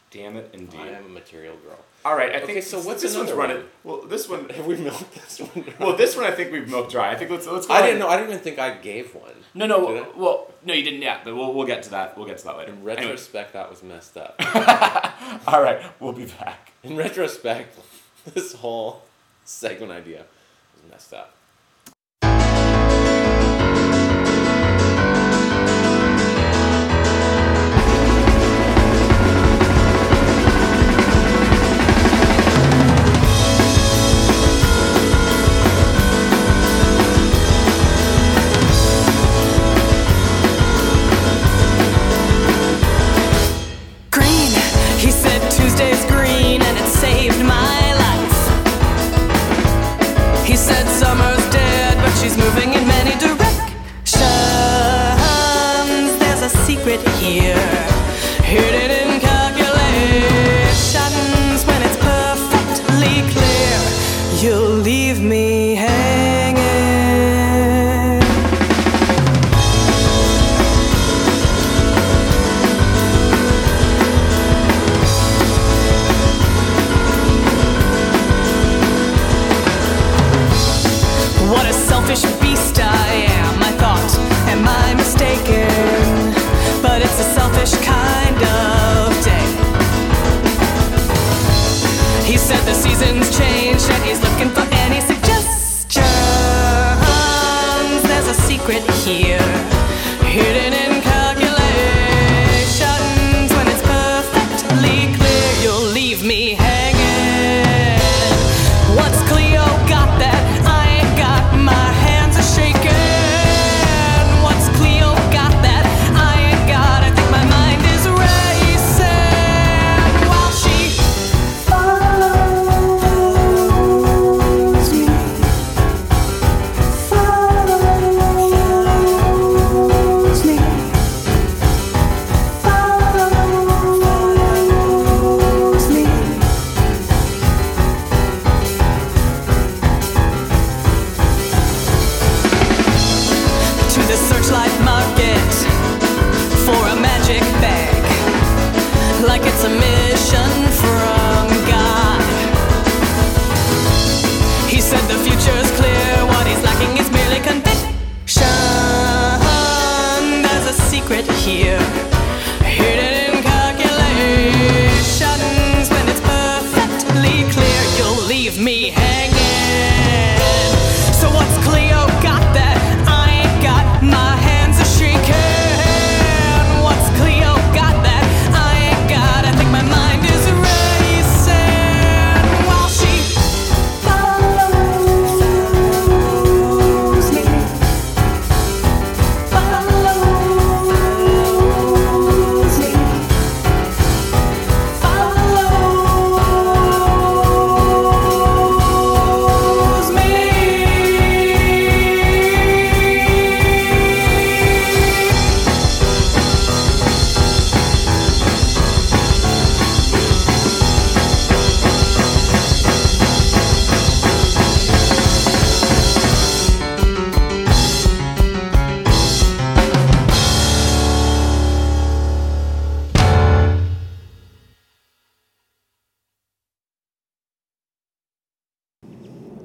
Damn 0.09 0.37
it, 0.37 0.49
indeed. 0.53 0.79
I 0.79 0.87
am 0.87 1.05
a 1.05 1.09
material 1.09 1.55
girl. 1.57 1.79
All 2.05 2.15
right. 2.15 2.31
I 2.31 2.35
Okay, 2.37 2.53
think 2.53 2.65
so 2.65 2.79
what's 2.79 3.01
this 3.01 3.15
one's 3.17 3.31
another 3.31 3.41
running? 3.47 3.63
Well, 3.83 4.01
this 4.03 4.29
one. 4.29 4.47
Have 4.57 4.65
we 4.65 4.77
milked 4.77 5.13
this 5.13 5.39
one? 5.39 5.65
Well, 5.79 5.95
this 5.97 6.15
one 6.15 6.25
I 6.25 6.31
think 6.31 6.51
we've 6.51 6.67
milked 6.69 6.91
dry. 6.91 7.11
I 7.11 7.15
think 7.15 7.31
let's 7.31 7.45
let's. 7.47 7.67
Go 7.67 7.73
I 7.73 7.79
ahead. 7.79 7.87
didn't 7.89 7.99
know. 7.99 8.07
I 8.07 8.15
didn't 8.17 8.29
even 8.31 8.43
think 8.43 8.59
I 8.59 8.75
gave 8.75 9.13
one. 9.13 9.33
No, 9.53 9.65
no. 9.65 10.07
Well, 10.15 10.51
no, 10.63 10.73
you 10.73 10.83
didn't 10.83 11.01
yet. 11.01 11.21
But 11.25 11.35
we'll 11.35 11.53
we'll 11.53 11.67
get 11.67 11.83
to 11.83 11.89
that. 11.91 12.17
We'll 12.17 12.27
get 12.27 12.37
to 12.39 12.43
that 12.45 12.57
later. 12.57 12.71
In 12.71 12.77
Anyway. 12.79 12.95
retrospect, 13.11 13.53
that 13.53 13.69
was 13.69 13.83
messed 13.83 14.15
up. 14.17 14.35
All 15.47 15.61
right. 15.61 15.81
We'll 15.99 16.13
be 16.13 16.25
back. 16.25 16.71
In 16.83 16.95
retrospect, 16.95 17.77
this 18.33 18.53
whole 18.53 19.03
segment 19.43 19.91
idea 19.91 20.23
was 20.75 20.89
messed 20.91 21.13
up. 21.13 21.33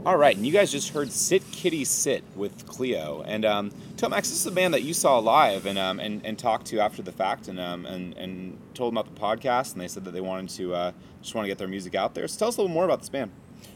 All 0.05 0.17
right, 0.17 0.37
and 0.37 0.45
you 0.45 0.51
guys 0.51 0.73
just 0.73 0.89
heard 0.89 1.13
"Sit 1.13 1.49
Kitty 1.53 1.85
Sit" 1.85 2.25
with 2.35 2.67
Cleo, 2.67 3.23
and 3.25 3.45
um, 3.45 3.71
Tomax, 3.95 4.23
this 4.23 4.33
is 4.33 4.47
a 4.47 4.51
band 4.51 4.75
that 4.75 4.83
you 4.83 4.95
saw 4.95 5.19
live 5.19 5.65
and 5.65 5.79
um, 5.79 6.01
and, 6.01 6.27
and 6.27 6.37
talked 6.37 6.67
to 6.67 6.81
after 6.81 7.03
the 7.03 7.13
fact, 7.13 7.47
and 7.47 7.61
um, 7.61 7.87
and 7.87 8.13
and 8.15 8.59
told 8.75 8.93
them 8.93 8.99
about 8.99 9.15
the 9.15 9.21
podcast, 9.21 9.75
and 9.75 9.81
they 9.81 9.87
said 9.87 10.05
that 10.05 10.11
they 10.11 10.21
wanted 10.21 10.51
to 10.57 10.75
uh, 10.75 10.93
just 11.21 11.37
want 11.37 11.45
to 11.45 11.49
get 11.49 11.59
their 11.59 11.69
music 11.69 11.95
out 11.95 12.17
there. 12.17 12.27
So 12.27 12.37
tell 12.37 12.49
us 12.49 12.57
a 12.57 12.63
little 12.63 12.75
more 12.75 12.85
about 12.85 12.99
this 12.99 13.11
band. 13.11 13.31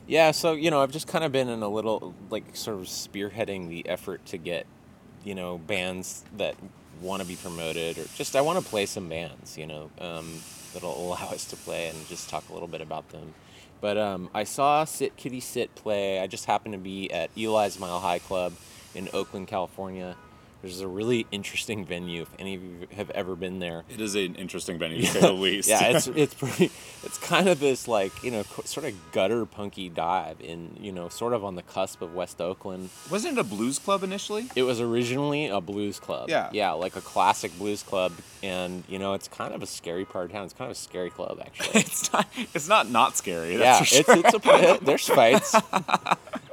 Yeah, 0.08 0.32
so 0.32 0.54
you 0.54 0.68
know, 0.68 0.82
I've 0.82 0.90
just 0.90 1.06
kind 1.06 1.22
of 1.22 1.30
been 1.30 1.48
in 1.48 1.62
a 1.62 1.68
little 1.68 2.12
like 2.28 2.56
sort 2.56 2.80
of 2.80 2.86
spearheading 2.86 3.68
the 3.68 3.88
effort 3.88 4.26
to 4.26 4.36
get, 4.36 4.66
you 5.22 5.36
know, 5.36 5.58
bands 5.58 6.24
that 6.36 6.56
want 7.00 7.22
to 7.22 7.28
be 7.28 7.36
promoted 7.36 7.98
or 7.98 8.04
just 8.16 8.34
I 8.34 8.40
want 8.40 8.58
to 8.58 8.68
play 8.68 8.86
some 8.86 9.08
bands, 9.08 9.56
you 9.56 9.66
know, 9.66 9.90
um, 10.00 10.40
that'll 10.74 11.06
allow 11.06 11.28
us 11.30 11.44
to 11.44 11.56
play 11.56 11.86
and 11.86 12.08
just 12.08 12.28
talk 12.28 12.48
a 12.48 12.52
little 12.52 12.66
bit 12.66 12.80
about 12.80 13.10
them. 13.10 13.32
But 13.80 13.98
um, 13.98 14.30
I 14.34 14.44
saw 14.44 14.84
Sit 14.84 15.16
Kitty 15.16 15.40
Sit 15.40 15.74
play. 15.74 16.18
I 16.20 16.26
just 16.26 16.46
happened 16.46 16.72
to 16.74 16.78
be 16.78 17.10
at 17.12 17.30
Eli's 17.36 17.78
Mile 17.78 18.00
High 18.00 18.18
Club 18.18 18.54
in 18.94 19.08
Oakland, 19.12 19.48
California. 19.48 20.16
There's 20.66 20.80
a 20.80 20.88
really 20.88 21.26
interesting 21.30 21.84
venue. 21.84 22.22
If 22.22 22.28
any 22.38 22.54
of 22.56 22.62
you 22.62 22.88
have 22.96 23.10
ever 23.10 23.36
been 23.36 23.58
there, 23.60 23.84
It 23.88 24.00
is 24.00 24.14
an 24.14 24.34
interesting 24.34 24.78
venue 24.78 25.02
to 25.02 25.06
say 25.12 25.20
the 25.20 25.32
least. 25.32 25.68
yeah, 25.68 25.84
it's 25.96 26.06
it's 26.14 26.34
pretty. 26.34 26.70
It's 27.04 27.18
kind 27.18 27.48
of 27.48 27.60
this 27.60 27.86
like 27.86 28.12
you 28.24 28.30
know 28.30 28.42
sort 28.64 28.86
of 28.86 28.94
gutter 29.12 29.46
punky 29.46 29.88
dive 29.88 30.40
in 30.40 30.76
you 30.80 30.90
know 30.92 31.08
sort 31.08 31.32
of 31.32 31.44
on 31.44 31.54
the 31.54 31.62
cusp 31.62 32.02
of 32.02 32.14
West 32.14 32.40
Oakland. 32.40 32.90
wasn't 33.10 33.38
it 33.38 33.40
a 33.40 33.44
blues 33.44 33.78
club 33.78 34.02
initially? 34.02 34.48
It 34.56 34.64
was 34.64 34.80
originally 34.80 35.46
a 35.46 35.60
blues 35.60 36.00
club. 36.00 36.28
Yeah. 36.28 36.50
yeah, 36.52 36.72
like 36.72 36.96
a 36.96 37.00
classic 37.00 37.56
blues 37.58 37.82
club, 37.82 38.12
and 38.42 38.82
you 38.88 38.98
know 38.98 39.14
it's 39.14 39.28
kind 39.28 39.54
of 39.54 39.62
a 39.62 39.66
scary 39.66 40.04
part 40.04 40.26
of 40.26 40.32
town. 40.32 40.44
It's 40.44 40.52
kind 40.54 40.70
of 40.70 40.76
a 40.76 40.80
scary 40.80 41.10
club 41.10 41.38
actually. 41.44 41.80
It's 41.80 42.12
not. 42.12 42.26
It's 42.54 42.68
not 42.68 42.90
not 42.90 43.16
scary. 43.16 43.56
yeah, 43.56 43.76
for 43.78 43.82
it's 43.84 44.06
sure. 44.06 44.16
it's 44.18 44.80
a 44.82 44.84
there's 44.84 45.06
fights, 45.08 45.54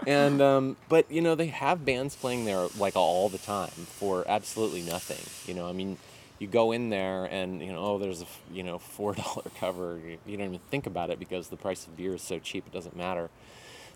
and 0.07 0.41
um, 0.41 0.77
but 0.89 1.09
you 1.11 1.21
know 1.21 1.35
they 1.35 1.47
have 1.47 1.85
bands 1.85 2.15
playing 2.15 2.45
there 2.45 2.67
like 2.77 2.95
all 2.95 3.29
the 3.29 3.37
time 3.37 3.69
for 3.69 4.25
absolutely 4.27 4.81
nothing. 4.81 5.19
You 5.47 5.59
know, 5.59 5.67
I 5.67 5.73
mean, 5.73 5.97
you 6.39 6.47
go 6.47 6.71
in 6.71 6.89
there 6.89 7.25
and 7.25 7.61
you 7.61 7.71
know, 7.71 7.79
oh, 7.79 7.97
there's 7.97 8.21
a 8.21 8.25
you 8.51 8.63
know 8.63 8.79
four 8.79 9.13
dollar 9.15 9.43
cover. 9.59 9.99
You, 10.25 10.37
don't 10.37 10.47
even 10.47 10.59
think 10.69 10.85
about 10.85 11.09
it 11.09 11.19
because 11.19 11.47
the 11.47 11.57
price 11.57 11.85
of 11.87 11.95
beer 11.95 12.15
is 12.15 12.21
so 12.21 12.39
cheap 12.39 12.65
it 12.67 12.73
doesn't 12.73 12.95
matter. 12.95 13.29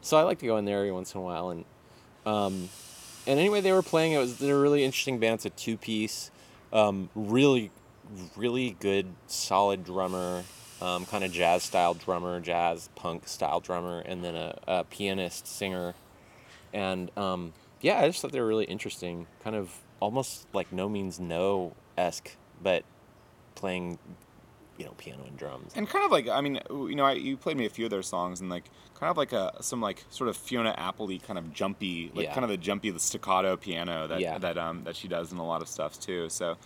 So 0.01 0.17
I 0.17 0.23
like 0.23 0.39
to 0.39 0.45
go 0.45 0.57
in 0.57 0.65
there 0.65 0.79
every 0.79 0.91
once 0.91 1.13
in 1.13 1.19
a 1.19 1.23
while 1.23 1.49
and 1.49 1.65
um, 2.25 2.69
and 3.25 3.39
anyway 3.39 3.61
they 3.61 3.71
were 3.71 3.83
playing. 3.83 4.13
It 4.13 4.19
was 4.19 4.37
they're 4.37 4.59
really 4.59 4.83
interesting 4.83 5.19
band. 5.19 5.35
It's 5.35 5.45
a 5.45 5.49
two 5.49 5.77
piece, 5.77 6.31
um, 6.71 7.09
really 7.15 7.71
really 8.35 8.77
good 8.79 9.07
solid 9.27 9.83
drummer 9.83 10.43
um, 10.81 11.05
kind 11.05 11.23
of 11.23 11.31
jazz 11.31 11.63
style 11.63 11.93
drummer, 11.93 12.39
jazz 12.39 12.89
punk 12.95 13.27
style 13.27 13.59
drummer, 13.59 13.99
and 13.99 14.23
then 14.23 14.35
a, 14.35 14.57
a 14.67 14.83
pianist 14.83 15.47
singer. 15.47 15.95
And 16.73 17.09
um, 17.17 17.53
yeah, 17.81 17.99
I 17.99 18.07
just 18.07 18.21
thought 18.21 18.31
they 18.31 18.39
were 18.41 18.47
really 18.47 18.65
interesting. 18.65 19.27
Kind 19.43 19.55
of 19.55 19.71
almost 19.99 20.47
like 20.53 20.71
No 20.71 20.87
Means 20.89 21.19
No 21.19 21.73
esque, 21.97 22.31
but 22.61 22.83
playing, 23.55 23.97
you 24.77 24.85
know, 24.85 24.91
piano 24.97 25.23
and 25.27 25.37
drums. 25.37 25.71
And 25.75 25.89
kind 25.89 26.05
of 26.05 26.11
like, 26.11 26.27
I 26.27 26.41
mean, 26.41 26.59
you 26.69 26.95
know, 26.95 27.05
I, 27.05 27.13
you 27.13 27.37
played 27.37 27.57
me 27.57 27.65
a 27.65 27.69
few 27.69 27.85
of 27.85 27.91
their 27.91 28.03
songs, 28.03 28.39
and 28.41 28.49
like, 28.49 28.65
kind 28.93 29.09
of 29.09 29.17
like 29.17 29.31
a 29.33 29.53
some 29.61 29.81
like 29.81 30.03
sort 30.09 30.29
of 30.29 30.37
Fiona 30.37 30.73
Apple-y 30.77 31.19
kind 31.25 31.39
of 31.39 31.51
jumpy, 31.53 32.11
like 32.13 32.25
Yeah. 32.25 32.33
kind 32.33 32.43
of 32.43 32.49
the 32.49 32.57
jumpy, 32.57 32.89
the 32.91 32.99
staccato 32.99 33.57
piano 33.57 34.07
that 34.07 34.19
Yeah. 34.21 34.37
that 34.37 34.57
um 34.57 34.83
that 34.83 34.95
she 34.95 35.07
does 35.07 35.31
in 35.31 35.37
a 35.39 35.45
lot 35.45 35.61
of 35.61 35.67
stuff 35.67 35.99
too. 35.99 36.29
So, 36.29 36.57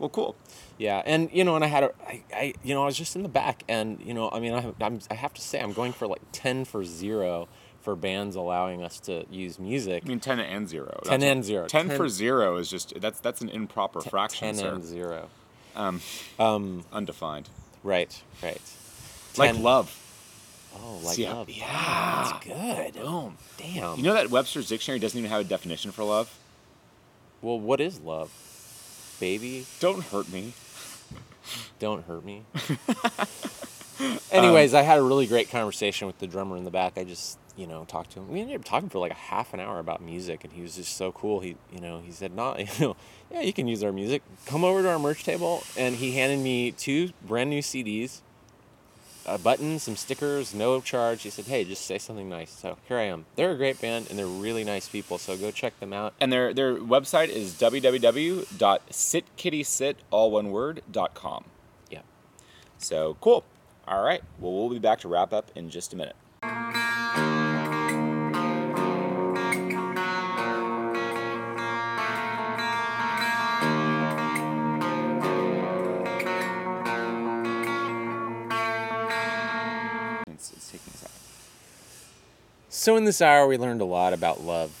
well, 0.00 0.08
cool. 0.08 0.34
Yeah, 0.78 1.02
and 1.06 1.30
you 1.32 1.44
know, 1.44 1.54
and 1.54 1.64
I 1.64 1.68
had 1.68 1.84
a, 1.84 1.90
I, 2.06 2.22
I, 2.34 2.54
you 2.64 2.74
know, 2.74 2.82
I 2.82 2.86
was 2.86 2.96
just 2.96 3.14
in 3.14 3.22
the 3.22 3.28
back, 3.28 3.62
and 3.68 4.00
you 4.02 4.14
know, 4.14 4.28
I 4.32 4.40
mean, 4.40 4.52
I, 4.54 4.60
have- 4.62 4.74
I'm, 4.80 4.98
I 5.10 5.14
have 5.14 5.32
to 5.34 5.40
say, 5.42 5.60
I'm 5.60 5.72
going 5.72 5.92
for 5.92 6.06
like 6.08 6.22
ten 6.32 6.64
for 6.64 6.84
zero 6.84 7.46
for 7.82 7.94
bands 7.94 8.34
allowing 8.36 8.82
us 8.82 8.98
to 9.00 9.24
use 9.30 9.58
music. 9.58 10.02
I 10.04 10.08
mean, 10.08 10.18
ten 10.20 10.40
and 10.40 10.68
zero. 10.68 11.00
10 11.04 11.20
That's- 11.20 11.32
and 11.36 11.44
zero. 11.44 11.66
Ten, 11.66 11.88
10 11.88 11.96
for 11.96 12.08
zero 12.08 12.56
is 12.56 12.68
just 12.70 12.98
that's 13.00 13.20
that's 13.20 13.40
an 13.42 13.48
improper 13.50 14.00
fraction, 14.00 14.46
ten 14.48 14.54
sir. 14.56 14.74
and 14.74 14.84
zero. 14.84 15.28
Um, 15.76 16.00
Um, 16.38 16.84
undefined. 16.92 17.48
right, 17.84 18.22
right. 18.42 18.60
Like 19.36 19.56
love. 19.58 19.96
Oh, 20.74 21.00
like 21.04 21.16
See, 21.16 21.26
love. 21.28 21.48
yeah. 21.50 22.30
that's 22.32 22.44
good. 22.46 23.02
Boom. 23.02 23.36
Damn. 23.58 23.96
You 23.98 24.02
know 24.04 24.14
that 24.14 24.30
Webster's 24.30 24.68
dictionary 24.68 24.98
doesn't 24.98 25.18
even 25.18 25.30
have 25.30 25.40
a 25.40 25.44
definition 25.44 25.90
for 25.92 26.04
love. 26.04 26.36
well, 27.42 27.58
what 27.60 27.80
is 27.80 28.00
love? 28.00 28.30
Baby, 29.20 29.66
Don't 29.80 30.02
hurt 30.02 30.32
me. 30.32 30.54
don't 31.78 32.04
hurt 32.04 32.24
me. 32.24 32.44
Anyways, 34.32 34.72
I 34.72 34.82
had 34.82 34.98
a 34.98 35.02
really 35.02 35.26
great 35.26 35.50
conversation 35.50 36.06
with 36.06 36.18
the 36.18 36.26
drummer 36.26 36.56
in 36.56 36.64
the 36.64 36.70
back. 36.70 36.96
I 36.96 37.04
just, 37.04 37.38
you 37.56 37.66
know, 37.66 37.84
talked 37.84 38.12
to 38.12 38.20
him. 38.20 38.28
We 38.28 38.40
ended 38.40 38.56
up 38.56 38.64
talking 38.64 38.88
for 38.88 38.98
like 38.98 39.10
a 39.12 39.16
half 39.16 39.52
an 39.52 39.60
hour 39.60 39.78
about 39.78 40.00
music, 40.00 40.42
and 40.44 40.52
he 40.52 40.62
was 40.62 40.76
just 40.76 40.96
so 40.96 41.12
cool. 41.12 41.40
He, 41.40 41.56
you 41.72 41.80
know, 41.80 41.98
he 42.00 42.10
said, 42.12 42.34
"Not, 42.34 42.58
you 42.80 42.86
know, 42.86 42.96
yeah, 43.30 43.42
you 43.42 43.52
can 43.52 43.68
use 43.68 43.84
our 43.84 43.92
music. 43.92 44.22
Come 44.46 44.64
over 44.64 44.82
to 44.82 44.88
our 44.88 44.98
merch 44.98 45.22
table." 45.24 45.62
And 45.76 45.96
he 45.96 46.12
handed 46.12 46.38
me 46.40 46.72
two 46.72 47.10
brand 47.26 47.50
new 47.50 47.60
CDs, 47.60 48.20
a 49.26 49.38
button, 49.38 49.78
some 49.78 49.96
stickers, 49.96 50.54
no 50.54 50.80
charge. 50.80 51.22
He 51.22 51.30
said, 51.30 51.46
"Hey, 51.46 51.64
just 51.64 51.84
say 51.84 51.98
something 51.98 52.28
nice." 52.28 52.50
So 52.50 52.76
here 52.88 52.98
I 52.98 53.04
am. 53.04 53.26
They're 53.36 53.52
a 53.52 53.56
great 53.56 53.80
band, 53.80 54.08
and 54.10 54.18
they're 54.18 54.26
really 54.26 54.64
nice 54.64 54.88
people. 54.88 55.18
So 55.18 55.36
go 55.36 55.50
check 55.50 55.78
them 55.80 55.92
out. 55.92 56.14
And 56.20 56.32
their 56.32 56.54
their 56.54 56.76
website 56.76 57.28
is 57.28 57.52
www.sitkittysit 57.54 59.94
all 60.10 60.30
one 60.30 60.50
word 60.50 60.82
dot 60.90 61.14
com. 61.14 61.44
Yeah. 61.90 62.00
So 62.78 63.16
cool. 63.20 63.44
All 63.86 64.02
right. 64.02 64.22
Well, 64.38 64.52
we'll 64.52 64.70
be 64.70 64.78
back 64.78 65.00
to 65.00 65.08
wrap 65.08 65.32
up 65.32 65.50
in 65.54 65.70
just 65.70 65.92
a 65.92 65.96
minute. 65.96 66.16
So 82.80 82.96
in 82.96 83.04
this 83.04 83.20
hour, 83.20 83.46
we 83.46 83.58
learned 83.58 83.82
a 83.82 83.84
lot 83.84 84.14
about 84.14 84.42
love. 84.42 84.72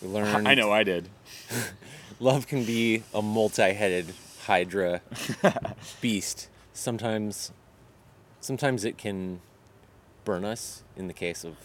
We 0.00 0.08
learned. 0.14 0.48
I 0.48 0.54
know 0.54 0.72
I 0.72 0.82
did. 0.82 1.10
Love 2.18 2.46
can 2.46 2.64
be 2.64 3.02
a 3.12 3.20
multi-headed 3.20 4.14
hydra 4.46 5.02
beast. 6.00 6.48
Sometimes, 6.72 7.52
sometimes 8.40 8.82
it 8.86 8.96
can 8.96 9.42
burn 10.24 10.42
us. 10.46 10.84
In 10.96 11.06
the 11.06 11.12
case 11.12 11.44
of 11.44 11.56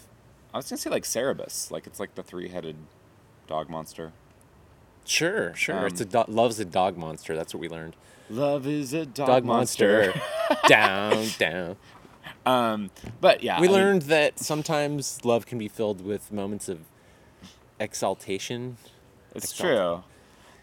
I 0.52 0.58
was 0.58 0.68
gonna 0.68 0.76
say 0.76 0.90
like 0.90 1.04
Cerebus, 1.04 1.70
like 1.70 1.86
it's 1.86 1.98
like 1.98 2.14
the 2.14 2.22
three-headed 2.22 2.76
dog 3.46 3.70
monster. 3.70 4.12
sure, 5.06 5.54
sure, 5.54 5.86
it's 5.86 6.02
a 6.02 6.04
um, 6.04 6.26
do- 6.26 6.32
love's 6.32 6.60
a 6.60 6.66
dog 6.66 6.98
monster. 6.98 7.34
That's 7.34 7.54
what 7.54 7.60
we 7.62 7.70
learned. 7.70 7.96
Love 8.28 8.66
is 8.66 8.92
a 8.92 9.06
dog, 9.06 9.26
Dog 9.28 9.44
monster, 9.46 10.12
down, 10.68 11.26
down. 11.38 11.76
Um, 12.46 12.90
but 13.20 13.42
yeah, 13.42 13.60
We 13.60 13.68
I 13.68 13.70
mean, 13.70 13.78
learned 13.80 14.02
that 14.02 14.38
sometimes 14.38 15.24
love 15.24 15.46
can 15.46 15.58
be 15.58 15.68
filled 15.68 16.04
with 16.04 16.32
moments 16.32 16.68
of 16.68 16.80
exaltation. 17.78 18.76
it's 19.34 19.52
exalt- 19.52 19.68
true. 19.68 20.04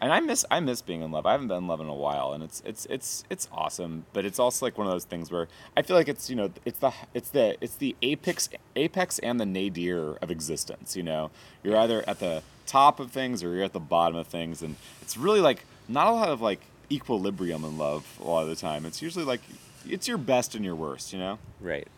and 0.00 0.12
I 0.12 0.20
miss 0.20 0.44
I 0.50 0.60
miss 0.60 0.82
being 0.82 1.02
in 1.02 1.10
love. 1.10 1.26
I 1.26 1.32
haven't 1.32 1.48
been 1.48 1.58
in 1.58 1.66
love 1.66 1.80
in 1.80 1.88
a 1.88 1.94
while, 1.94 2.32
and 2.32 2.42
it's 2.42 2.62
it's 2.64 2.86
it's 2.86 3.24
it's 3.30 3.48
awesome. 3.52 4.06
But 4.12 4.24
it's 4.24 4.38
also 4.38 4.66
like 4.66 4.78
one 4.78 4.86
of 4.86 4.92
those 4.92 5.04
things 5.04 5.30
where 5.30 5.48
I 5.76 5.82
feel 5.82 5.96
like 5.96 6.08
it's 6.08 6.28
you 6.30 6.36
know 6.36 6.50
it's 6.64 6.78
the 6.78 6.92
it's 7.14 7.30
the 7.30 7.56
it's 7.60 7.76
the 7.76 7.96
apex 8.02 8.48
apex 8.76 9.18
and 9.20 9.40
the 9.40 9.46
nadir 9.46 10.16
of 10.22 10.30
existence. 10.30 10.96
You 10.96 11.02
know, 11.02 11.30
you're 11.62 11.76
either 11.76 12.04
at 12.08 12.18
the 12.20 12.42
top 12.66 13.00
of 13.00 13.10
things 13.10 13.42
or 13.42 13.54
you're 13.54 13.64
at 13.64 13.72
the 13.72 13.80
bottom 13.80 14.16
of 14.16 14.26
things, 14.26 14.62
and 14.62 14.76
it's 15.02 15.16
really 15.16 15.40
like 15.40 15.64
not 15.88 16.06
a 16.06 16.12
lot 16.12 16.28
of 16.28 16.40
like 16.40 16.60
equilibrium 16.90 17.64
in 17.64 17.76
love 17.78 18.18
a 18.20 18.24
lot 18.24 18.42
of 18.42 18.48
the 18.48 18.56
time. 18.56 18.84
It's 18.86 19.02
usually 19.02 19.24
like 19.24 19.40
it's 19.88 20.08
your 20.08 20.18
best 20.18 20.54
and 20.54 20.64
your 20.64 20.74
worst. 20.74 21.12
You 21.12 21.18
know. 21.18 21.38
Right. 21.60 21.88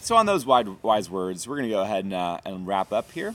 So 0.00 0.14
on 0.14 0.26
those 0.26 0.46
wide, 0.46 0.68
wise 0.84 1.10
words, 1.10 1.48
we're 1.48 1.56
going 1.56 1.68
to 1.68 1.74
go 1.74 1.82
ahead 1.82 2.04
and, 2.04 2.14
uh, 2.14 2.38
and 2.44 2.64
wrap 2.64 2.92
up 2.92 3.10
here. 3.10 3.34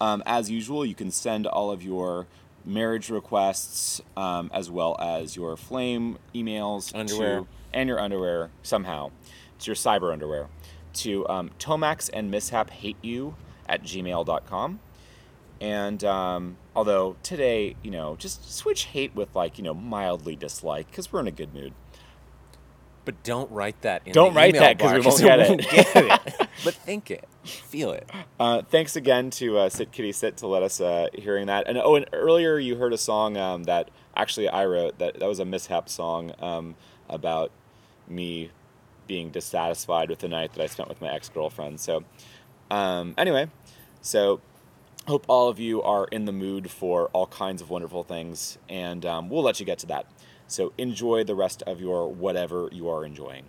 Um, 0.00 0.22
as 0.24 0.48
usual, 0.48 0.86
you 0.86 0.94
can 0.94 1.10
send 1.10 1.48
all 1.48 1.72
of 1.72 1.82
your 1.82 2.28
marriage 2.64 3.10
requests 3.10 4.00
um, 4.16 4.48
as 4.54 4.70
well 4.70 4.96
as 5.00 5.34
your 5.34 5.56
flame 5.56 6.18
emails 6.32 6.94
Underwear. 6.94 7.40
to, 7.40 7.46
and 7.72 7.88
your 7.88 7.98
underwear 7.98 8.50
somehow. 8.62 9.10
It's 9.56 9.66
your 9.66 9.74
cyber 9.74 10.12
underwear 10.12 10.46
to 10.94 11.28
um, 11.28 11.50
Tomax 11.58 12.08
and 12.12 12.30
Mishap 12.30 12.70
Hate 12.70 12.98
You 13.02 13.34
at 13.68 13.82
gmail.com. 13.82 14.80
And 15.62 16.02
um, 16.02 16.56
although 16.74 17.14
today, 17.22 17.76
you 17.82 17.92
know, 17.92 18.16
just 18.16 18.52
switch 18.52 18.86
hate 18.86 19.14
with 19.14 19.34
like, 19.36 19.58
you 19.58 19.64
know, 19.64 19.72
mildly 19.72 20.34
dislike 20.34 20.88
because 20.88 21.12
we're 21.12 21.20
in 21.20 21.28
a 21.28 21.32
good 21.32 21.54
mood. 21.54 21.72
But 23.04 23.22
don't 23.22 23.50
write 23.50 23.80
that 23.82 24.02
in 24.04 24.12
Don't 24.12 24.34
write 24.34 24.54
that 24.54 24.78
'cause 24.78 24.92
we 24.92 25.00
won't 25.00 25.20
get 25.20 25.40
it. 25.40 25.48
won't 25.48 25.70
get 25.70 25.96
it. 25.96 26.48
but 26.64 26.74
think 26.74 27.12
it. 27.12 27.28
Feel 27.44 27.92
it. 27.92 28.10
Uh, 28.40 28.62
thanks 28.62 28.96
again 28.96 29.30
to 29.30 29.58
uh, 29.58 29.68
Sit 29.68 29.92
Kitty 29.92 30.10
Sit 30.12 30.36
to 30.38 30.48
let 30.48 30.64
us 30.64 30.80
uh, 30.80 31.08
hearing 31.14 31.46
that. 31.46 31.68
And 31.68 31.78
oh, 31.78 31.94
and 31.94 32.06
earlier 32.12 32.58
you 32.58 32.76
heard 32.76 32.92
a 32.92 32.98
song 32.98 33.36
um, 33.36 33.64
that 33.64 33.90
actually 34.16 34.48
I 34.48 34.66
wrote. 34.66 34.98
That 34.98 35.20
that 35.20 35.28
was 35.28 35.38
a 35.38 35.44
mishap 35.44 35.88
song 35.88 36.32
um, 36.40 36.74
about 37.08 37.52
me 38.08 38.50
being 39.06 39.30
dissatisfied 39.30 40.08
with 40.08 40.20
the 40.20 40.28
night 40.28 40.54
that 40.54 40.62
I 40.62 40.66
spent 40.66 40.88
with 40.88 41.00
my 41.00 41.12
ex 41.12 41.28
girlfriend. 41.28 41.80
So 41.80 42.04
um, 42.70 43.14
anyway, 43.18 43.48
so 44.00 44.40
hope 45.06 45.24
all 45.28 45.48
of 45.48 45.58
you 45.58 45.82
are 45.82 46.06
in 46.06 46.24
the 46.24 46.32
mood 46.32 46.70
for 46.70 47.08
all 47.08 47.26
kinds 47.26 47.60
of 47.60 47.70
wonderful 47.70 48.02
things, 48.02 48.58
and 48.68 49.04
um, 49.04 49.28
we'll 49.28 49.42
let 49.42 49.58
you 49.58 49.66
get 49.66 49.78
to 49.80 49.86
that. 49.86 50.06
So 50.46 50.72
enjoy 50.78 51.24
the 51.24 51.34
rest 51.34 51.62
of 51.62 51.80
your 51.80 52.12
whatever 52.12 52.68
you 52.72 52.88
are 52.88 53.04
enjoying. 53.04 53.44